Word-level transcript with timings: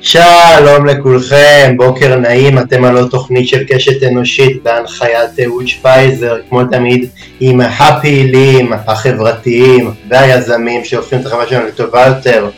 שלום 0.00 0.86
לכולכם, 0.86 1.74
בוקר 1.76 2.16
נעים, 2.16 2.58
אתם 2.58 2.84
על 2.84 2.96
עוד 2.96 3.10
תוכנית 3.10 3.48
של 3.48 3.64
קשת 3.68 4.02
אנושית 4.02 4.62
בהנחיית 4.62 5.40
אהוד 5.44 5.68
שפייזר, 5.68 6.36
כמו 6.48 6.64
תמיד 6.64 7.08
עם 7.40 7.60
הפעילים, 7.60 8.72
החברתיים 8.72 9.90
והיזמים 10.10 10.84
שהופכים 10.84 11.20
את 11.20 11.26
החברה 11.26 11.46
שלנו 11.46 11.66
לטובה 11.66 12.06
יותר, 12.06 12.50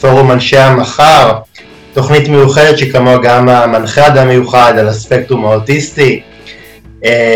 פורום 0.00 0.30
אנשי 0.30 0.58
המחר, 0.58 1.32
תוכנית 1.92 2.28
מיוחדת 2.28 2.78
שכמוה 2.78 3.18
גם 3.22 3.48
המנחה 3.48 4.06
אדם 4.06 4.28
מיוחד 4.28 4.74
על 4.78 4.88
הספקטרום 4.88 5.44
האוטיסטי, 5.44 6.20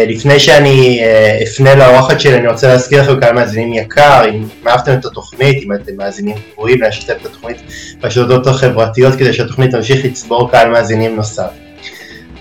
לפני 0.08 0.40
שאני 0.40 1.00
uh, 1.00 1.42
אפנה 1.42 1.74
לאורחת 1.74 2.20
שלי, 2.20 2.36
אני 2.36 2.48
רוצה 2.48 2.68
להזכיר 2.68 3.02
לכם 3.02 3.20
כמה 3.20 3.32
מאזינים 3.32 3.72
יקר, 3.72 4.24
אם 4.28 4.44
אהבתם 4.66 4.92
את 4.92 5.04
התוכנית, 5.04 5.64
אם 5.64 5.72
אתם 5.72 5.92
מאזינים 5.96 6.34
קבועים, 6.52 6.82
להשתף 6.82 7.14
את 7.20 7.26
התוכנית 7.26 7.56
ברשתות 8.00 8.46
החברתיות 8.46 9.14
כדי 9.14 9.32
שהתוכנית 9.32 9.70
תמשיך 9.70 10.04
לצבור 10.04 10.50
קהל 10.50 10.70
מאזינים 10.70 11.16
נוסף. 11.16 11.48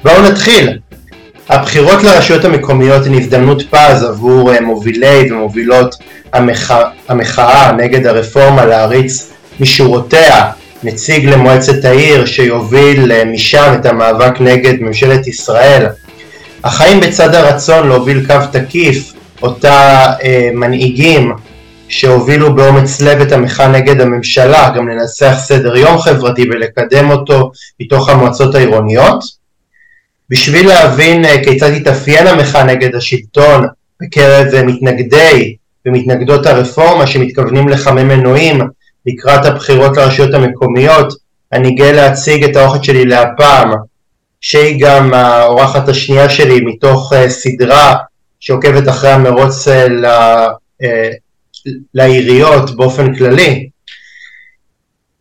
בואו 0.04 0.22
נתחיל. 0.22 0.80
הבחירות 1.50 2.04
לרשויות 2.04 2.46
המקומיות 2.46 3.06
הן 3.06 3.14
הזדמנות 3.14 3.64
פז 3.70 4.04
עבור 4.04 4.54
uh, 4.54 4.62
מובילי 4.62 5.32
ומובילות 5.32 5.96
המחאה, 6.34 6.90
המחאה 7.08 7.72
נגד 7.72 8.08
הרפורמה 8.08 8.66
להריץ 8.66 9.34
משורותיה 9.60 10.52
נציג 10.84 11.26
למועצת 11.26 11.86
העיר 11.86 12.26
שיוביל 12.26 13.24
משם 13.26 13.74
את 13.80 13.86
המאבק 13.86 14.42
נגד 14.42 14.82
ממשלת 14.82 15.28
ישראל 15.28 15.86
החיים 16.64 17.00
בצד 17.00 17.36
הרצון 17.36 17.88
להוביל 17.88 18.26
קו 18.28 18.36
תקיף, 18.52 19.14
אותה 19.42 20.06
אה, 20.24 20.50
מנהיגים 20.54 21.32
שהובילו 21.88 22.56
באומץ 22.56 23.02
לב 23.02 23.22
את 23.22 23.32
המחאה 23.32 23.68
נגד 23.68 24.02
הממשלה, 24.02 24.70
גם 24.76 24.88
לנסח 24.88 25.34
סדר 25.38 25.78
יום 25.78 25.98
חברתי 25.98 26.44
ולקדם 26.44 27.10
אותו 27.10 27.52
מתוך 27.80 28.10
המועצות 28.10 28.56
העירוניות. 28.56 29.24
בשביל 30.30 30.68
להבין 30.68 31.26
אה, 31.26 31.44
כיצד 31.44 31.72
התאפיין 31.72 32.28
המחאה 32.28 32.64
נגד 32.64 32.96
השלטון 32.96 33.66
בקרב 34.02 34.54
אה, 34.54 34.64
מתנגדי 34.64 35.56
ומתנגדות 35.86 36.46
הרפורמה 36.46 37.08
שמתכוונים 37.08 37.70
לחמם 37.70 38.08
מנועים 38.08 38.62
לקראת 39.06 39.46
הבחירות 39.46 39.98
לרשויות 39.98 40.34
המקומיות, 40.34 41.14
אני 41.54 41.72
גאה 41.72 41.92
להציג 41.92 42.44
את 42.44 42.56
האורחת 42.56 42.84
שלי 42.84 43.06
להפעם, 43.06 43.72
שהיא 44.44 44.80
גם 44.80 45.14
האורחת 45.14 45.90
השנייה 45.90 46.30
שלי 46.30 46.62
מתוך 46.62 47.14
uh, 47.14 47.30
סדרה 47.30 47.96
שעוקבת 48.40 48.90
אחרי 48.90 49.10
המרוץ 49.10 49.68
uh, 49.68 49.72
ל, 49.90 50.06
uh, 50.84 50.86
לעיריות 51.94 52.76
באופן 52.76 53.16
כללי. 53.16 53.70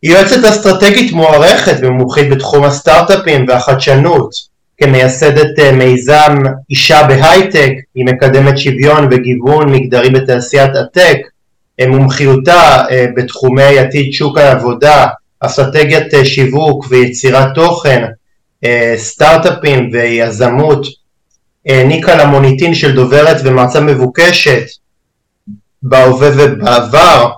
היא 0.01 0.11
יועצת 0.11 0.45
אסטרטגית 0.45 1.11
מוערכת 1.11 1.75
ומומחית 1.81 2.29
בתחום 2.29 2.63
הסטארט-אפים 2.63 3.45
והחדשנות. 3.47 4.53
כמייסדת 4.77 5.59
מיזם 5.73 6.35
אישה 6.69 7.03
בהייטק, 7.07 7.71
היא 7.95 8.05
מקדמת 8.05 8.57
שוויון 8.57 9.07
וגיוון 9.11 9.69
מגדרי 9.69 10.09
בתעשיית 10.09 10.75
הטק. 10.75 11.17
מומחיותה 11.87 12.85
בתחומי 13.15 13.79
עתיד 13.79 14.13
שוק 14.13 14.37
העבודה, 14.37 15.05
אסטרטגיית 15.39 16.13
שיווק 16.23 16.85
ויצירת 16.89 17.47
תוכן, 17.55 18.03
אה, 18.03 18.09
סטארט-אפים 18.97 19.89
ויזמות 19.93 20.87
העניקה 21.65 22.15
לה 22.15 22.25
מוניטין 22.25 22.75
של 22.75 22.95
דוברת 22.95 23.37
ומרצה 23.43 23.79
מבוקשת 23.79 24.65
בהווה 25.83 26.29
ובעבר, 26.37 27.31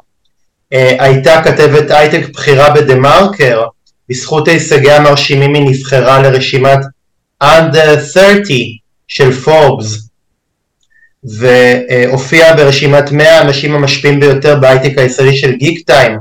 אה, 0.74 0.96
הייתה 1.00 1.42
כתבת 1.44 1.92
הייטק 1.92 2.30
בכירה 2.30 2.74
בדה 2.74 2.96
מרקר, 2.96 3.64
בזכות 4.10 4.48
הישגיה 4.48 4.98
המרשימים 4.98 5.54
היא 5.54 5.70
נבחרה 5.70 6.22
לרשימת 6.22 6.80
Under 7.44 8.00
30 8.14 8.78
של 9.08 9.32
פורבס 9.32 10.10
והופיעה 11.24 12.56
ברשימת 12.56 13.12
100 13.12 13.40
האנשים 13.40 13.76
המשפיעים 13.76 14.20
ביותר 14.20 14.60
בהייטק 14.60 14.98
הישראלי 14.98 15.38
של 15.38 15.56
גיק 15.56 15.86
טיים. 15.86 16.18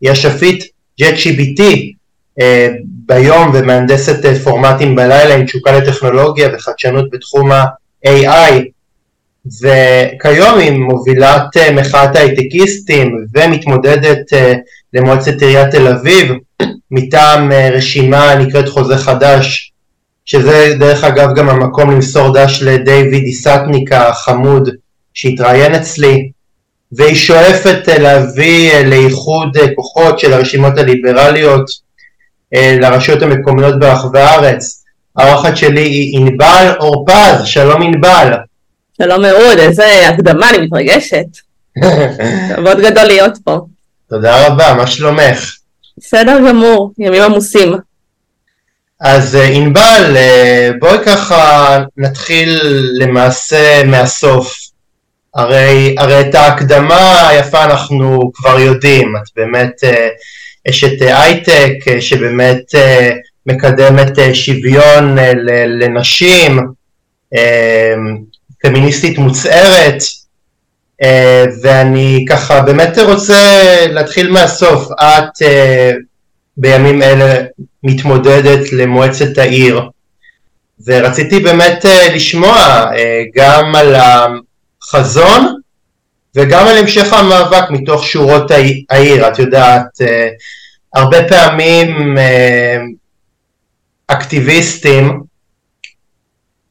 היא 0.00 0.10
השפיט 0.10 0.64
ג'ט 1.00 1.16
שיביטי 1.16 1.92
אה, 2.40 2.68
ביום 3.06 3.50
ומהנדסת 3.54 4.24
אה, 4.24 4.38
פורמטים 4.38 4.94
בלילה 4.94 5.34
עם 5.34 5.46
תשוקה 5.46 5.72
לטכנולוגיה 5.72 6.48
וחדשנות 6.54 7.10
בתחום 7.12 7.52
ה-AI 7.52 8.52
וכיום 9.62 10.58
היא 10.58 10.72
מובילת 10.72 11.56
אה, 11.56 11.72
מחאת 11.72 12.16
ההייטקיסטים 12.16 13.24
ומתמודדת 13.34 14.32
למועצת 14.92 15.42
עיריית 15.42 15.70
תל 15.70 15.88
אביב 15.88 16.32
מטעם 16.90 17.52
רשימה 17.52 18.34
נקראת 18.34 18.68
חוזה 18.68 18.96
חדש 18.96 19.72
שזה 20.24 20.74
דרך 20.78 21.04
אגב 21.04 21.34
גם 21.36 21.48
המקום 21.48 21.90
למסור 21.90 22.34
דש 22.34 22.62
לדייוויד 22.62 23.22
איסטניק 23.22 23.92
החמוד 23.92 24.68
שהתראיין 25.14 25.74
אצלי. 25.74 26.30
והיא 26.92 27.14
שואפת 27.14 27.88
להביא 27.88 28.72
לאיחוד 28.84 29.56
כוחות 29.74 30.18
של 30.18 30.32
הרשימות 30.32 30.78
הליברליות. 30.78 31.70
אה, 31.70 31.85
לרשויות 32.80 33.22
המקומיות 33.22 33.78
ברחבי 33.78 34.20
הארץ. 34.20 34.84
האורחת 35.16 35.56
שלי 35.56 35.80
היא 35.80 36.18
ענבל 36.18 36.72
אורפז, 36.80 37.44
שלום 37.44 37.82
ענבל. 37.82 38.32
שלום 39.02 39.22
מאוד, 39.22 39.58
איזה 39.58 40.08
הקדמה, 40.08 40.50
אני 40.50 40.58
מתרגשת. 40.58 41.26
כבוד 42.56 42.80
גדול 42.80 43.04
להיות 43.04 43.38
פה. 43.44 43.60
תודה 44.08 44.46
רבה, 44.46 44.74
מה 44.74 44.86
שלומך? 44.86 45.56
בסדר 45.98 46.38
גמור, 46.48 46.92
ימים 46.98 47.22
עמוסים. 47.22 47.74
אז 49.00 49.36
אה, 49.36 49.44
ענבל, 49.44 50.16
אה, 50.16 50.70
בואי 50.78 50.98
ככה 51.06 51.78
נתחיל 51.96 52.60
למעשה 52.98 53.84
מהסוף. 53.84 54.54
הרי, 55.34 55.94
הרי 55.98 56.20
את 56.20 56.34
ההקדמה 56.34 57.28
היפה 57.28 57.64
אנחנו 57.64 58.30
כבר 58.34 58.60
יודעים, 58.60 59.16
את 59.16 59.28
באמת 59.36 59.84
אשת 60.70 61.00
הייטק 61.00 62.00
שבאמת 62.00 62.74
אה, 62.74 63.10
מקדמת 63.46 64.18
אה, 64.18 64.34
שוויון 64.34 65.18
אה, 65.18 65.32
לנשים, 65.66 66.58
פמיניסטית 68.62 69.18
מוצהרת, 69.18 70.02
ואני 71.62 72.24
ככה 72.28 72.60
באמת 72.62 72.98
רוצה 72.98 73.36
להתחיל 73.90 74.30
מהסוף. 74.30 74.88
את 75.00 75.46
בימים 76.56 77.02
אלה 77.02 77.34
מתמודדת 77.82 78.72
למועצת 78.72 79.38
העיר, 79.38 79.80
ורציתי 80.86 81.38
באמת 81.38 81.84
לשמוע 82.14 82.84
גם 83.34 83.74
על 83.74 83.94
החזון 83.94 85.55
וגם 86.36 86.66
על 86.66 86.78
המשך 86.78 87.12
המאבק 87.12 87.70
מתוך 87.70 88.04
שורות 88.06 88.50
העיר, 88.90 89.28
את 89.28 89.38
יודעת, 89.38 90.00
אה, 90.00 90.28
הרבה 90.94 91.28
פעמים 91.28 92.18
אה, 92.18 92.78
אקטיביסטים 94.06 95.20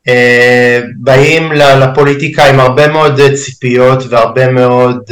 אה, 0.07 0.79
באים 0.97 1.51
לפוליטיקה 1.51 2.49
עם 2.49 2.59
הרבה 2.59 2.87
מאוד 2.87 3.21
ציפיות 3.33 4.03
והרבה 4.09 4.51
מאוד 4.51 5.03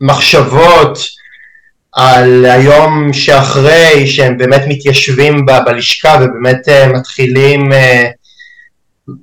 מחשבות 0.00 0.98
על 1.92 2.44
היום 2.44 3.12
שאחרי 3.12 4.06
שהם 4.06 4.38
באמת 4.38 4.62
מתיישבים 4.68 5.46
בלשכה 5.46 6.18
ובאמת 6.20 6.68
מתחילים 6.94 7.72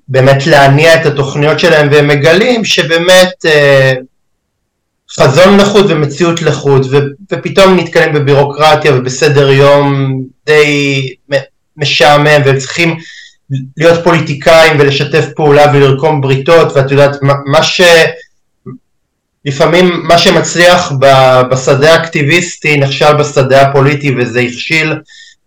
באמת 0.08 0.48
להניע 0.48 0.96
את 0.96 1.06
התוכניות 1.06 1.60
שלהם 1.60 1.88
והם 1.92 2.08
מגלים 2.08 2.66
שבאמת 2.66 3.46
אה, 3.46 3.94
חזון 5.12 5.58
לחוד 5.58 5.92
ומציאות 5.92 6.42
לחוד 6.42 6.86
ו, 6.92 6.98
ופתאום 7.32 7.80
נתקלים 7.80 8.14
בבירוקרטיה 8.14 8.96
ובסדר 8.96 9.50
יום 9.50 10.16
די 10.46 11.14
משעמם 11.78 12.42
והם 12.46 12.58
צריכים 12.58 12.98
להיות 13.78 14.04
פוליטיקאים 14.04 14.80
ולשתף 14.80 15.26
פעולה 15.36 15.66
ולרקום 15.74 16.22
בריתות 16.22 16.72
ואת 16.76 16.92
יודעת 16.92 17.22
מה, 17.22 17.34
מה 17.46 17.64
ש... 17.64 17.82
לפעמים 19.46 20.02
מה 20.04 20.18
שמצליח 20.18 20.92
בשדה 21.52 21.94
האקטיביסטי 21.94 22.78
נכשל 22.78 23.14
בשדה 23.14 23.62
הפוליטי 23.62 24.16
וזה 24.18 24.40
הכשיל 24.40 24.94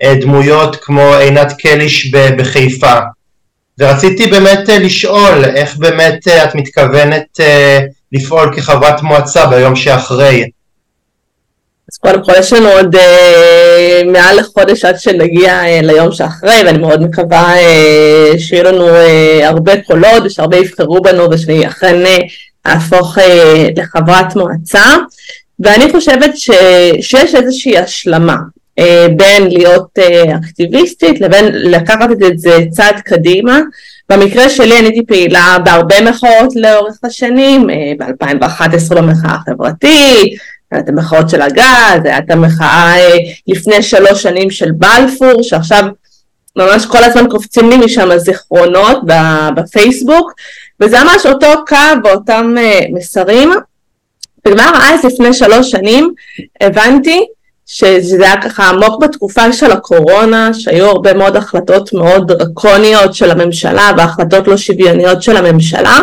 אה, 0.03 0.15
דמויות 0.21 0.77
כמו 0.77 1.15
עינת 1.15 1.53
קליש 1.53 2.15
בחיפה 2.39 2.99
ורציתי 3.79 4.27
באמת 4.27 4.71
אה, 4.71 4.79
לשאול 4.79 5.45
איך 5.45 5.77
באמת 5.77 6.29
אה, 6.29 6.45
את 6.45 6.55
מתכוונת 6.55 7.41
אה, 7.41 7.79
לפעול 8.13 8.53
כחברת 8.57 9.03
מועצה 9.03 9.47
ביום 9.47 9.77
שאחרי. 9.77 10.45
אז 11.93 11.97
קודם 11.99 12.25
כל 12.25 12.33
יש 12.39 12.53
לנו 12.53 12.69
עוד 12.69 12.97
מעל 14.13 14.39
לחודש 14.39 14.85
עד 14.85 14.99
שנגיע 14.99 15.63
ליום 15.83 16.13
שאחרי 16.13 16.63
ואני 16.67 16.79
מאוד 16.79 17.03
מקווה 17.03 17.55
שיהיו 18.39 18.65
לנו 18.65 18.87
הרבה 19.43 19.81
קולות 19.81 20.23
ושהרבה 20.25 20.57
יבחרו 20.57 21.03
בנו 21.03 21.31
ושאני 21.31 21.67
אכן 21.67 22.07
אה, 22.07 22.17
אהפוך 22.67 23.19
אה, 23.19 23.69
לחברת 23.77 24.37
מועצה 24.37 24.97
ואני 25.61 25.93
חושבת 25.93 26.37
ש, 26.37 26.51
שיש 27.01 27.35
איזושהי 27.35 27.79
השלמה 27.79 28.37
בין 29.17 29.49
להיות 29.49 29.99
אקטיביסטית 30.37 31.21
לבין 31.21 31.45
לקחת 31.53 32.11
את 32.27 32.39
זה 32.39 32.59
צעד 32.71 33.01
קדימה. 33.01 33.61
במקרה 34.09 34.49
שלי 34.49 34.79
אני 34.79 34.87
הייתי 34.87 35.07
פעילה 35.07 35.57
בהרבה 35.65 36.01
מחאות 36.01 36.57
לאורך 36.57 36.97
השנים, 37.05 37.67
ב-2011 37.99 38.95
במחאה 38.95 39.35
החברתית, 39.35 40.39
את 40.79 40.89
המחאות 40.89 41.31
של 41.31 41.43
הגז, 41.43 42.01
את 42.19 42.31
המחאה 42.31 42.95
לפני 43.47 43.83
שלוש 43.83 44.23
שנים 44.23 44.51
של 44.51 44.71
בלפור, 44.73 45.43
שעכשיו 45.43 45.83
ממש 46.57 46.87
כל 46.87 47.05
הזמן 47.05 47.29
קופצים 47.31 47.71
לי 47.71 47.77
משם 47.77 48.19
זיכרונות 48.19 48.99
בפייסבוק, 49.55 50.33
וזה 50.81 50.97
ממש 51.05 51.27
אותו 51.27 51.65
קו 51.67 51.77
ואותם 52.05 52.55
מסרים. 52.93 53.51
וכבר 54.47 54.71
אז 54.83 55.05
לפני 55.05 55.33
שלוש 55.33 55.71
שנים 55.71 56.15
הבנתי 56.61 57.27
שזה 57.71 58.25
היה 58.25 58.43
ככה 58.43 58.69
עמוק 58.69 59.03
בתקופה 59.03 59.53
של 59.53 59.73
הקורונה, 59.73 60.55
שהיו 60.55 60.87
הרבה 60.87 61.15
מאוד 61.15 61.37
החלטות 61.37 61.93
מאוד 61.93 62.33
דרקוניות 62.33 63.15
של 63.15 63.31
הממשלה 63.31 63.91
והחלטות 63.97 64.49
לא 64.49 64.57
שוויוניות 64.57 65.23
של 65.23 65.37
הממשלה, 65.37 66.01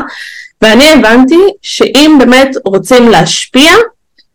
ואני 0.62 0.94
הבנתי 0.94 1.40
שאם 1.62 2.16
באמת 2.20 2.50
רוצים 2.66 3.10
להשפיע, 3.10 3.72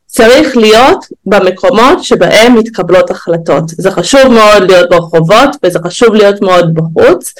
צריך 0.06 0.56
להיות 0.56 1.06
במקומות 1.26 2.04
שבהם 2.04 2.54
מתקבלות 2.54 3.10
החלטות. 3.10 3.64
זה 3.68 3.90
חשוב 3.90 4.28
מאוד 4.28 4.62
להיות 4.70 4.90
ברחובות 4.90 5.56
וזה 5.62 5.78
חשוב 5.84 6.14
להיות 6.14 6.42
מאוד 6.42 6.74
בחוץ, 6.74 7.34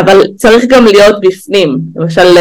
אבל 0.00 0.26
צריך 0.36 0.64
גם 0.64 0.84
להיות 0.84 1.20
בפנים. 1.20 1.78
למשל, 1.96 2.36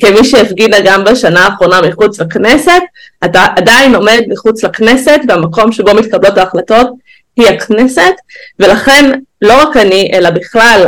כמי 0.00 0.24
שהפגינה 0.24 0.76
גם 0.84 1.04
בשנה 1.04 1.40
האחרונה 1.40 1.80
מחוץ 1.82 2.20
לכנסת, 2.20 2.82
אתה 3.24 3.46
עדיין 3.56 3.94
עומד 3.94 4.20
מחוץ 4.28 4.64
לכנסת 4.64 5.20
והמקום 5.28 5.72
שבו 5.72 5.94
מתקבלות 5.94 6.38
ההחלטות 6.38 6.88
היא 7.36 7.48
הכנסת, 7.48 8.14
ולכן 8.58 9.18
לא 9.42 9.62
רק 9.62 9.76
אני, 9.76 10.10
אלא 10.14 10.30
בכלל 10.30 10.86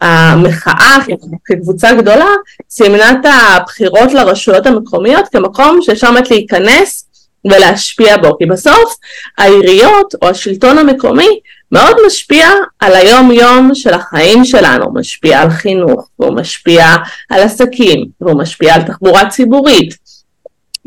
המחאה 0.00 0.98
כקבוצה 1.44 1.94
גדולה 1.94 2.28
סימנה 2.70 3.10
את 3.10 3.26
הבחירות 3.32 4.12
לרשויות 4.12 4.66
המקומיות 4.66 5.28
כמקום 5.28 5.78
שאפשר 5.82 6.12
באמת 6.12 6.30
להיכנס 6.30 7.11
ולהשפיע 7.44 8.16
בו, 8.16 8.38
כי 8.38 8.46
בסוף 8.46 8.94
העיריות 9.38 10.14
או 10.22 10.28
השלטון 10.28 10.78
המקומי 10.78 11.40
מאוד 11.72 11.96
משפיע 12.06 12.48
על 12.80 12.94
היום 12.94 13.30
יום 13.30 13.74
של 13.74 13.94
החיים 13.94 14.44
שלנו, 14.44 14.84
הוא 14.84 14.94
משפיע 14.94 15.40
על 15.40 15.50
חינוך, 15.50 16.08
והוא 16.18 16.36
משפיע 16.36 16.86
על 17.30 17.42
עסקים, 17.42 18.06
והוא 18.20 18.38
משפיע 18.38 18.74
על 18.74 18.82
תחבורה 18.82 19.28
ציבורית, 19.28 19.94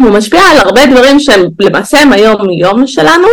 הוא 0.02 0.10
משפיע 0.10 0.42
על 0.42 0.58
הרבה 0.58 0.86
דברים 0.86 1.20
שהם 1.20 1.42
למעשה 1.60 2.00
הם 2.00 2.14
היום 2.14 2.50
יום 2.50 2.88
שלנו, 2.88 3.28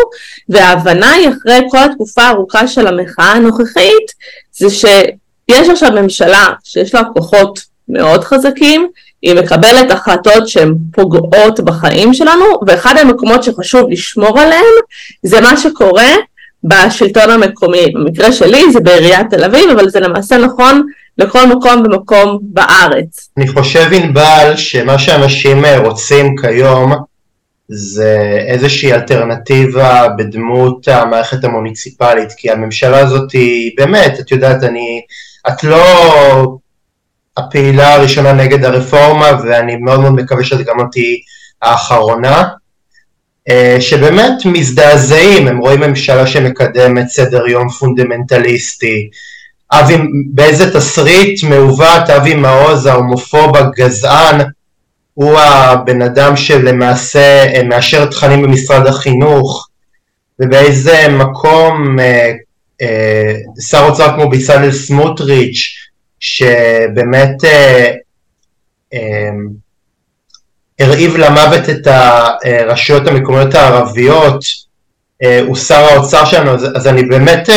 וההבנה 0.49 1.13
היא 1.13 1.29
אחרי 1.29 1.61
כל 1.71 1.79
התקופה 1.79 2.23
הארוכה 2.23 2.69
של 2.69 2.87
המחאה 2.87 3.33
הנוכחית, 3.33 4.13
זה 4.53 4.71
שיש 4.71 5.69
עכשיו 5.69 5.91
ממשלה 5.91 6.49
שיש 6.65 6.95
לה 6.95 7.03
כוחות 7.05 7.61
מאוד 7.89 8.25
חזקים, 8.25 8.89
היא 9.23 9.35
מקבלת 9.35 9.91
החלטות 9.91 10.49
שהן 10.49 10.75
פוגעות 10.93 11.61
בחיים 11.61 12.15
שלנו, 12.15 12.45
ואחד 12.67 12.95
המקומות 12.97 13.43
שחשוב 13.43 13.91
לשמור 13.91 14.41
עליהם 14.41 14.75
זה 15.23 15.41
מה 15.41 15.57
שקורה 15.57 16.11
בשלטון 16.65 17.31
המקומי. 17.31 17.93
במקרה 17.95 18.33
שלי 18.33 18.73
זה 18.73 18.81
בעיריית 18.81 19.31
תל 19.31 19.45
אביב, 19.45 19.71
אבל 19.71 19.89
זה 19.89 20.01
למעשה 20.01 20.39
נכון 20.39 20.83
לכל 21.19 21.47
מקום 21.47 21.83
ומקום 21.85 22.39
בארץ. 22.43 23.29
אני 23.37 23.49
חושב 23.49 23.89
ענבל 23.93 24.53
שמה 24.57 24.99
שאנשים 24.99 25.65
רוצים 25.85 26.37
כיום 26.37 26.93
זה 27.69 28.39
איזושהי 28.47 28.93
אלטרנטיבה 28.93 30.09
בדמות 30.19 30.89
המערכת 30.89 31.45
המוניציפלית, 31.45 32.33
כי 32.37 32.51
הממשלה 32.51 32.99
הזאת 32.99 33.33
היא 33.33 33.71
באמת, 33.77 34.21
את 34.21 34.31
יודעת, 34.31 34.65
אני, 34.65 35.01
את 35.49 35.65
לא 35.65 35.83
הפעילה 37.37 37.95
הראשונה 37.95 38.33
נגד 38.33 38.65
הרפורמה, 38.65 39.27
ואני 39.43 39.77
מאוד 39.77 40.01
מאוד 40.01 40.13
מקווה 40.13 40.45
שאת 40.45 40.67
גם 40.67 40.77
תהיי 40.93 41.17
האחרונה, 41.63 42.49
אה, 43.49 43.77
שבאמת 43.81 44.45
מזדעזעים, 44.45 45.49
הם 45.49 45.59
רואים 45.59 45.81
ממשלה 45.81 46.27
שמקדמת 46.27 47.09
סדר 47.09 47.47
יום 47.47 47.69
פונדמנטליסטי, 47.69 49.09
אבי, 49.73 49.95
באיזה 50.31 50.75
תסריט 50.75 51.43
מעוות 51.43 52.11
אבי 52.11 52.35
מעוז 52.35 52.87
ההומופוב 52.87 53.57
הגזען 53.57 54.41
הוא 55.15 55.39
הבן 55.39 56.03
אדם 56.03 56.37
שלמעשה 56.37 57.45
אה, 57.55 57.63
מאשר 57.63 58.05
תכנים 58.07 58.43
במשרד 58.43 58.87
החינוך 58.87 59.69
ובאיזה 60.39 61.07
מקום 61.09 61.99
אה, 62.01 63.35
שר 63.69 63.87
אוצר 63.89 64.15
כמו 64.15 64.31
בצלאל 64.31 64.73
סמוטריץ' 64.73 65.82
שבאמת 66.23 67.45
אה, 67.45 67.91
אה, 68.95 69.31
הרעיב 70.81 71.17
למוות 71.17 71.71
את 71.71 71.87
הרשויות 71.87 73.07
המקומיות 73.07 73.55
הערביות, 73.55 74.45
אה, 75.23 75.41
הוא 75.47 75.57
שר 75.57 75.85
האוצר 75.85 76.25
שלנו, 76.25 76.55
אז, 76.55 76.67
אז 76.75 76.87
אני 76.87 77.03
באמת 77.03 77.49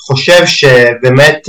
חושב 0.00 0.46
שבאמת 0.46 1.48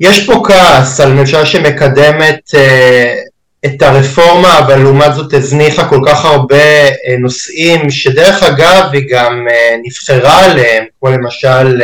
יש 0.00 0.26
פה 0.26 0.42
כעס 0.46 1.00
על 1.00 1.12
ממשלה 1.12 1.46
שמקדמת 1.46 2.50
את 3.64 3.82
הרפורמה, 3.82 4.58
אבל 4.58 4.76
לעומת 4.78 5.14
זאת 5.14 5.34
הזניחה 5.34 5.88
כל 5.88 6.00
כך 6.06 6.24
הרבה 6.24 6.88
נושאים, 7.18 7.90
שדרך 7.90 8.42
אגב 8.42 8.84
היא 8.92 9.08
גם 9.10 9.46
נבחרה 9.84 10.44
עליהם, 10.44 10.84
כמו 11.00 11.10
למשל 11.10 11.80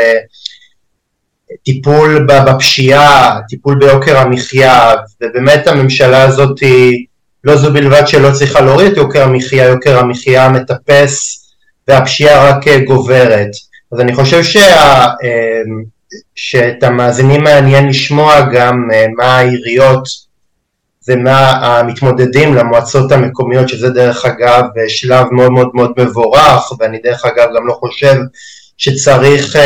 טיפול 1.64 2.26
בפשיעה, 2.28 3.38
טיפול 3.48 3.78
ביוקר 3.78 4.18
המחיה, 4.18 4.94
ובאמת 5.22 5.66
הממשלה 5.66 6.22
הזאת 6.22 6.58
היא 6.60 7.06
לא 7.44 7.56
זו 7.56 7.72
בלבד 7.72 8.02
שלא 8.06 8.32
צריכה 8.32 8.60
להוריד 8.60 8.92
את 8.92 8.96
יוקר 8.96 9.22
המחיה, 9.22 9.64
יוקר 9.64 9.98
המחיה 9.98 10.48
מטפס 10.48 11.44
והפשיעה 11.88 12.50
רק 12.50 12.68
גוברת. 12.86 13.50
אז 13.92 14.00
אני 14.00 14.14
חושב 14.14 14.42
שה, 14.42 15.04
אמ, 15.04 15.82
שאת 16.34 16.82
המאזינים 16.82 17.44
מעניין 17.44 17.88
לשמוע 17.88 18.40
גם 18.52 18.88
אה, 18.92 19.06
מה 19.16 19.38
העיריות 19.38 20.08
ומה 21.08 21.50
המתמודדים 21.50 22.54
למועצות 22.54 23.12
המקומיות, 23.12 23.68
שזה 23.68 23.90
דרך 23.90 24.24
אגב 24.24 24.64
שלב 24.88 25.26
מאוד 25.32 25.52
מאוד 25.52 25.70
מאוד 25.74 25.92
מבורך, 25.98 26.72
ואני 26.78 26.98
דרך 27.04 27.24
אגב 27.24 27.48
גם 27.56 27.66
לא 27.66 27.72
חושב 27.72 28.14
שצריך 28.78 29.56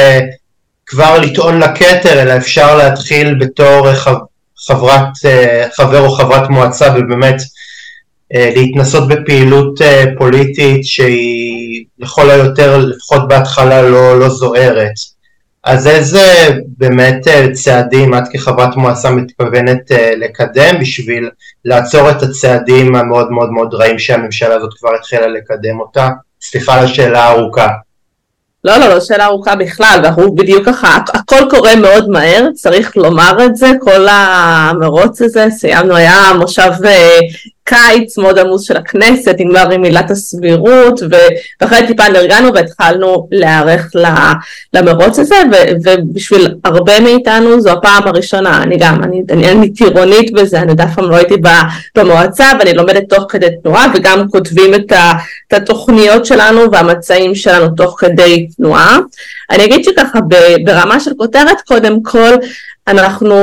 כבר 0.92 1.18
לטעון 1.20 1.58
לכתר, 1.58 2.22
אלא 2.22 2.37
אפשר 2.37 2.76
להתחיל 2.76 3.34
בתור 3.34 3.87
חברת, 4.66 5.08
uh, 5.25 5.76
חבר 5.76 6.00
או 6.00 6.11
חברת 6.11 6.50
מועצה 6.50 6.94
ובאמת 6.96 7.42
אה, 8.34 8.50
להתנסות 8.56 9.08
בפעילות 9.08 9.82
אה, 9.82 10.04
פוליטית 10.18 10.84
שהיא 10.84 11.84
לכל 11.99 12.30
היותר, 12.30 12.78
לפחות 12.78 13.28
בהתחלה, 13.28 13.82
לא, 13.82 14.20
לא 14.20 14.28
זוהרת. 14.28 14.92
אז 15.64 15.87
איזה 15.87 16.49
באמת 16.78 17.28
אה, 17.28 17.52
צעדים 17.52 18.14
את 18.14 18.22
כחברת 18.32 18.76
מועצה 18.76 19.11
מתכוונת 19.11 19.90
לקדם 20.16 20.80
בשביל 20.80 21.30
לעצור 21.64 22.11
את 22.11 22.22
הצעדים 22.22 22.94
המאוד 22.94 23.30
מאוד 23.30 23.50
מאוד 23.50 23.75
רעים 23.75 23.99
שהממשלה 23.99 24.54
הזאת 24.54 24.70
כבר 24.78 24.94
התחילה 24.94 25.26
לקדם 25.26 25.80
אותה? 25.80 26.08
סליחה 26.42 26.75
על 26.78 26.84
השאלה 26.84 27.25
הארוכה. 27.25 27.68
לא, 28.64 28.76
לא, 28.76 28.88
לא 28.88 29.00
שאלה 29.00 29.25
ארוכה 29.25 29.57
בכלל, 29.57 30.00
ואנחנו 30.02 30.35
בדיוק 30.35 30.66
ככה, 30.66 30.99
הכל 31.14 31.50
קורה 31.50 31.76
מאוד 31.76 32.09
מהר, 32.09 32.49
צריך 32.54 32.97
לומר 32.97 33.45
את 33.45 33.57
זה, 33.57 33.71
כל 33.81 34.07
המרוץ 34.11 35.23
הזה, 35.23 35.47
סיימנו, 35.50 35.97
היה 35.97 36.33
מושב 36.38 36.71
קיץ 37.64 38.19
מאוד 38.19 38.38
עמוס 38.38 38.62
של 38.62 38.76
הכנסת, 38.76 39.35
נגמר 39.38 39.71
עם 39.71 39.85
עילת 39.85 40.11
הסבירות, 40.11 41.00
ואחרי 41.61 41.87
טיפה 41.87 42.09
נרגענו 42.09 42.54
והתחלנו 42.54 43.28
להיערך 43.33 43.90
למרוץ 44.75 45.19
הזה, 45.19 45.37
ובשביל 45.85 46.54
הרבה 46.64 47.00
מאיתנו 47.00 47.61
זו 47.61 47.71
הפעם 47.71 48.02
הראשונה, 48.09 48.62
אני 48.62 48.76
גם, 48.78 49.02
אני, 49.04 49.23
אני, 49.31 49.52
אני 49.52 49.73
טירונית 49.73 50.33
בזה, 50.33 50.61
אני 50.61 50.75
דווקא 50.75 51.00
לא 51.00 51.16
הייתי 51.16 51.35
במועצה, 51.97 52.47
ואני 52.59 52.73
לומדת 52.75 53.02
תוך 53.09 53.25
כדי 53.28 53.49
תנועה, 53.62 53.87
וגם 53.95 54.28
כותבים 54.28 54.75
את, 54.75 54.92
ה, 54.92 55.12
את 55.49 55.52
התוכניות 55.52 56.26
שלנו 56.26 56.73
והמצעים 56.73 57.35
שלנו 57.35 57.69
תוך 57.69 57.97
כדי 57.99 58.47
תנועה. 58.57 58.99
אני 59.50 59.64
אגיד 59.64 59.85
שככה 59.85 60.19
ברמה 60.64 61.00
של 61.00 61.11
כותרת, 61.16 61.61
קודם 61.66 62.02
כל, 62.02 62.35
אנחנו 62.88 63.36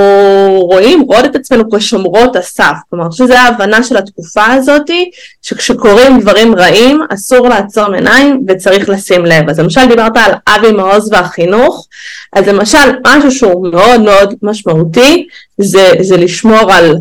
רואים, 0.62 1.02
רואות 1.02 1.26
את 1.26 1.36
עצמנו 1.36 1.64
כשומרות 1.72 2.36
הסף, 2.36 2.76
כלומר 2.90 3.12
שזו 3.12 3.34
ההבנה 3.34 3.84
של 3.84 3.98
התקופה 3.98 4.46
הזאתי, 4.46 5.10
שכשקורים 5.42 6.20
דברים 6.20 6.56
רעים 6.56 7.02
אסור 7.14 7.50
לעצום 7.50 7.94
עיניים 7.94 8.46
וצריך 8.48 8.90
לשים 8.90 9.26
לב. 9.26 9.50
אז 9.50 9.60
למשל 9.60 9.88
דיברת 9.88 10.18
על 10.18 10.32
אבי 10.48 10.72
מעוז 10.72 11.10
והחינוך, 11.12 11.88
אז 12.34 12.48
למשל 12.48 12.78
משהו 13.08 13.32
שהוא 13.32 13.72
מאוד 13.72 14.02
מאוד 14.02 14.34
משמעותי 14.42 15.28
זה, 15.58 15.92
זה 16.02 16.18
לשמור 16.18 16.72
על 16.72 16.96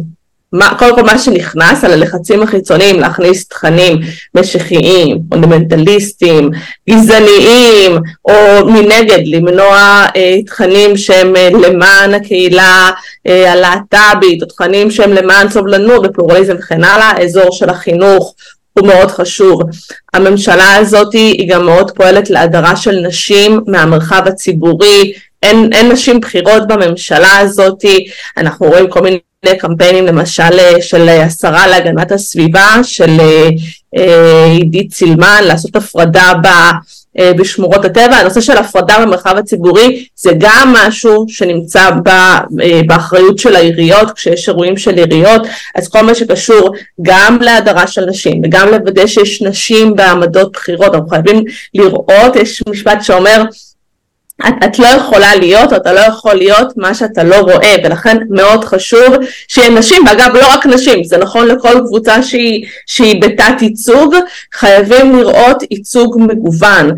מה, 0.53 0.75
קודם 0.79 0.95
כל 0.95 1.03
מה 1.03 1.19
שנכנס 1.19 1.85
על 1.85 1.93
הלחצים 1.93 2.43
החיצוניים 2.43 3.01
להכניס 3.01 3.49
תכנים 3.49 4.01
משיחיים, 4.35 5.19
פונדמנטליסטיים, 5.31 6.51
גזעניים, 6.91 7.99
או 8.25 8.67
מנגד 8.67 9.23
למנוע 9.25 10.07
אה, 10.17 10.43
תכנים 10.47 10.97
שהם 10.97 11.37
אה, 11.37 11.49
למען 11.51 12.15
הקהילה 12.15 12.91
אה, 13.27 13.53
הלהט"בית, 13.53 14.43
או 14.43 14.47
תכנים 14.47 14.91
שהם 14.91 15.13
למען 15.13 15.51
סובלנות 15.51 16.07
ופלורליזם 16.07 16.55
וכן 16.59 16.85
הלאה, 16.85 17.11
האזור 17.11 17.53
של 17.53 17.71
החינוך 17.71 18.35
הוא 18.73 18.87
מאוד 18.87 19.11
חשוב. 19.11 19.63
הממשלה 20.15 20.77
הזאת 20.77 21.13
היא 21.13 21.49
גם 21.49 21.67
מאוד 21.67 21.91
פועלת 21.91 22.31
להדרה 22.31 22.77
של 22.77 22.97
נשים 23.07 23.61
מהמרחב 23.67 24.23
הציבורי, 24.27 25.13
אין, 25.43 25.71
אין 25.73 25.93
נשים 25.93 26.21
בכירות 26.21 26.69
בממשלה 26.69 27.39
הזאת, 27.39 27.85
אנחנו 28.37 28.67
רואים 28.67 28.91
כל 28.91 29.01
מיני 29.01 29.19
קמפיינים 29.47 30.07
למשל 30.07 30.59
אה, 30.59 30.83
של 30.83 31.09
אה, 31.09 31.25
השרה 31.25 31.67
להגנת 31.67 32.13
הסביבה, 32.13 32.81
של 32.83 33.21
אה, 33.97 34.45
עידית 34.45 34.95
סילמן, 34.95 35.41
לעשות 35.45 35.77
הפרדה 35.77 36.33
ב... 36.43 36.49
בשמורות 37.39 37.85
הטבע. 37.85 38.17
הנושא 38.17 38.41
של 38.41 38.57
הפרדה 38.57 38.99
במרחב 39.01 39.37
הציבורי 39.37 40.07
זה 40.17 40.31
גם 40.39 40.75
משהו 40.77 41.25
שנמצא 41.29 41.91
ב, 42.05 42.11
באחריות 42.87 43.39
של 43.39 43.57
העיריות, 43.57 44.11
כשיש 44.11 44.49
אירועים 44.49 44.77
של 44.77 44.95
עיריות, 44.95 45.43
אז 45.75 45.89
כל 45.89 46.03
מה 46.03 46.15
שקשור 46.15 46.71
גם 47.03 47.39
להדרה 47.41 47.87
של 47.87 48.05
נשים 48.05 48.43
וגם 48.45 48.69
לוודא 48.69 49.07
שיש 49.07 49.43
נשים 49.43 49.97
בעמדות 49.97 50.53
בחירות, 50.53 50.95
אנחנו 50.95 51.09
חייבים 51.09 51.45
לראות, 51.75 52.37
יש 52.37 52.63
משפט 52.69 53.03
שאומר 53.03 53.45
את, 54.47 54.55
את 54.65 54.79
לא 54.79 54.87
יכולה 54.87 55.37
להיות, 55.37 55.73
או 55.73 55.77
אתה 55.77 55.93
לא 55.93 56.01
יכול 56.01 56.35
להיות 56.35 56.77
מה 56.77 56.95
שאתה 56.95 57.25
לא 57.25 57.37
רואה, 57.37 57.77
ולכן 57.85 58.17
מאוד 58.31 58.65
חשוב 58.65 59.15
שיהיה 59.49 59.71
נשים, 59.71 60.03
ואגב 60.07 60.35
לא 60.35 60.53
רק 60.55 60.67
נשים, 60.67 61.05
זה 61.05 61.19
נכון 61.19 61.49
לכל 61.49 61.81
קבוצה 61.87 62.23
שהיא, 62.23 62.67
שהיא 62.87 63.23
בתת 63.23 63.63
ייצוג, 63.63 64.15
חייבים 64.55 65.17
לראות 65.17 65.63
ייצוג 65.71 66.19
מגוון, 66.21 66.91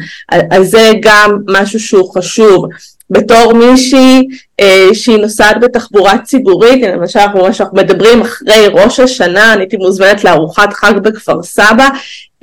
אז 0.50 0.70
זה 0.70 0.90
גם 1.02 1.38
משהו 1.48 1.80
שהוא 1.80 2.14
חשוב. 2.14 2.66
בתור 3.10 3.52
מישהי 3.52 4.28
אה, 4.60 4.88
שהיא 4.92 5.16
נוסעת 5.16 5.60
בתחבורה 5.60 6.18
ציבורית, 6.18 6.82
למשל 6.82 7.18
אנחנו 7.18 7.40
מדברים 7.72 8.20
אחרי 8.20 8.66
ראש 8.72 9.00
השנה, 9.00 9.52
אני 9.52 9.62
הייתי 9.62 9.76
מוזמנת 9.76 10.24
לארוחת 10.24 10.72
חג 10.72 10.92
בכפר 11.02 11.42
סבא, 11.42 11.88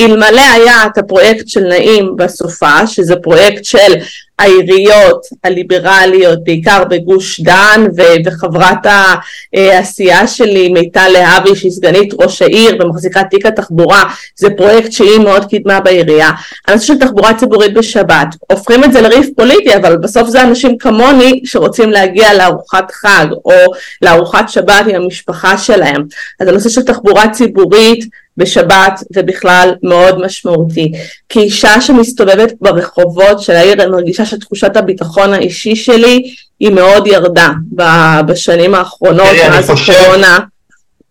אלמלא 0.01 0.41
היה 0.53 0.85
את 0.85 0.97
הפרויקט 0.97 1.47
של 1.47 1.63
נעים 1.63 2.15
בסופה, 2.15 2.87
שזה 2.87 3.15
פרויקט 3.15 3.65
של 3.65 3.93
העיריות 4.39 5.25
הליברליות, 5.43 6.43
בעיקר 6.43 6.83
בגוש 6.89 7.41
דן, 7.41 7.85
ו- 7.97 8.25
וחברת 8.25 8.85
אה, 8.85 9.15
העשייה 9.53 10.27
שלי, 10.27 10.69
מיטל 10.69 11.07
להבי, 11.07 11.55
שהיא 11.55 11.71
סגנית 11.71 12.13
ראש 12.19 12.41
העיר 12.41 12.77
ומחזיקה 12.79 13.23
תיק 13.23 13.45
התחבורה, 13.45 14.03
זה 14.35 14.47
פרויקט 14.57 14.91
שהיא 14.91 15.19
מאוד 15.19 15.45
קידמה 15.45 15.79
בעירייה. 15.79 16.31
הנושא 16.67 16.85
של 16.85 16.99
תחבורה 16.99 17.33
ציבורית 17.33 17.73
בשבת, 17.73 18.27
הופכים 18.51 18.83
את 18.83 18.93
זה 18.93 19.01
לריף 19.01 19.27
פוליטי, 19.35 19.75
אבל 19.75 19.97
בסוף 19.97 20.29
זה 20.29 20.41
אנשים 20.41 20.77
כמוני 20.77 21.41
שרוצים 21.45 21.89
להגיע 21.89 22.33
לארוחת 22.33 22.91
חג, 22.91 23.25
או 23.45 23.53
לארוחת 24.01 24.49
שבת 24.49 24.85
עם 24.89 24.95
המשפחה 24.95 25.57
שלהם. 25.57 26.03
אז 26.39 26.47
הנושא 26.47 26.69
של 26.69 26.81
תחבורה 26.81 27.29
ציבורית, 27.29 28.05
בשבת 28.37 29.03
זה 29.13 29.23
בכלל 29.23 29.73
מאוד 29.83 30.25
משמעותי. 30.25 30.91
כי 31.29 31.39
אישה 31.39 31.81
שמסתובבת 31.81 32.53
ברחובות 32.61 33.41
של 33.41 33.53
העיר, 33.53 33.73
אני 33.73 33.91
מרגישה 33.91 34.25
שתחושת 34.25 34.77
הביטחון 34.77 35.33
האישי 35.33 35.75
שלי 35.75 36.33
היא 36.59 36.71
מאוד 36.71 37.07
ירדה 37.07 37.49
בשנים 38.27 38.75
האחרונות, 38.75 39.27
מאז 39.49 39.69
הקורונה. 39.69 40.39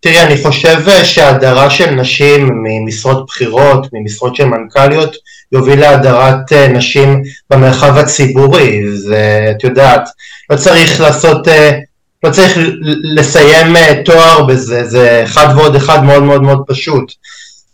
תראי, 0.00 0.22
אני 0.22 0.42
חושב 0.42 0.80
שהדרה 1.04 1.70
של 1.70 1.90
נשים 1.90 2.50
ממשרות 2.64 3.26
בכירות, 3.26 3.86
ממשרות 3.92 4.36
של 4.36 4.44
מנכ"ליות, 4.44 5.16
יוביל 5.52 5.80
להדרת 5.80 6.52
אה, 6.52 6.68
נשים 6.68 7.22
במרחב 7.50 7.98
הציבורי. 7.98 8.96
זה, 8.96 9.52
את 9.56 9.64
יודעת, 9.64 10.08
לא 10.50 10.56
צריך 10.56 11.00
לעשות 11.00 11.48
אה, 11.48 11.78
לא 12.22 12.30
צריך 12.30 12.58
לסיים 13.02 13.76
אה, 13.76 14.02
תואר 14.04 14.44
בזה, 14.44 14.84
זה 14.84 15.22
אחד 15.24 15.46
ועוד 15.56 15.76
אחד 15.76 16.04
מאוד 16.04 16.22
מאוד 16.22 16.42
מאוד 16.42 16.62
פשוט. 16.66 17.12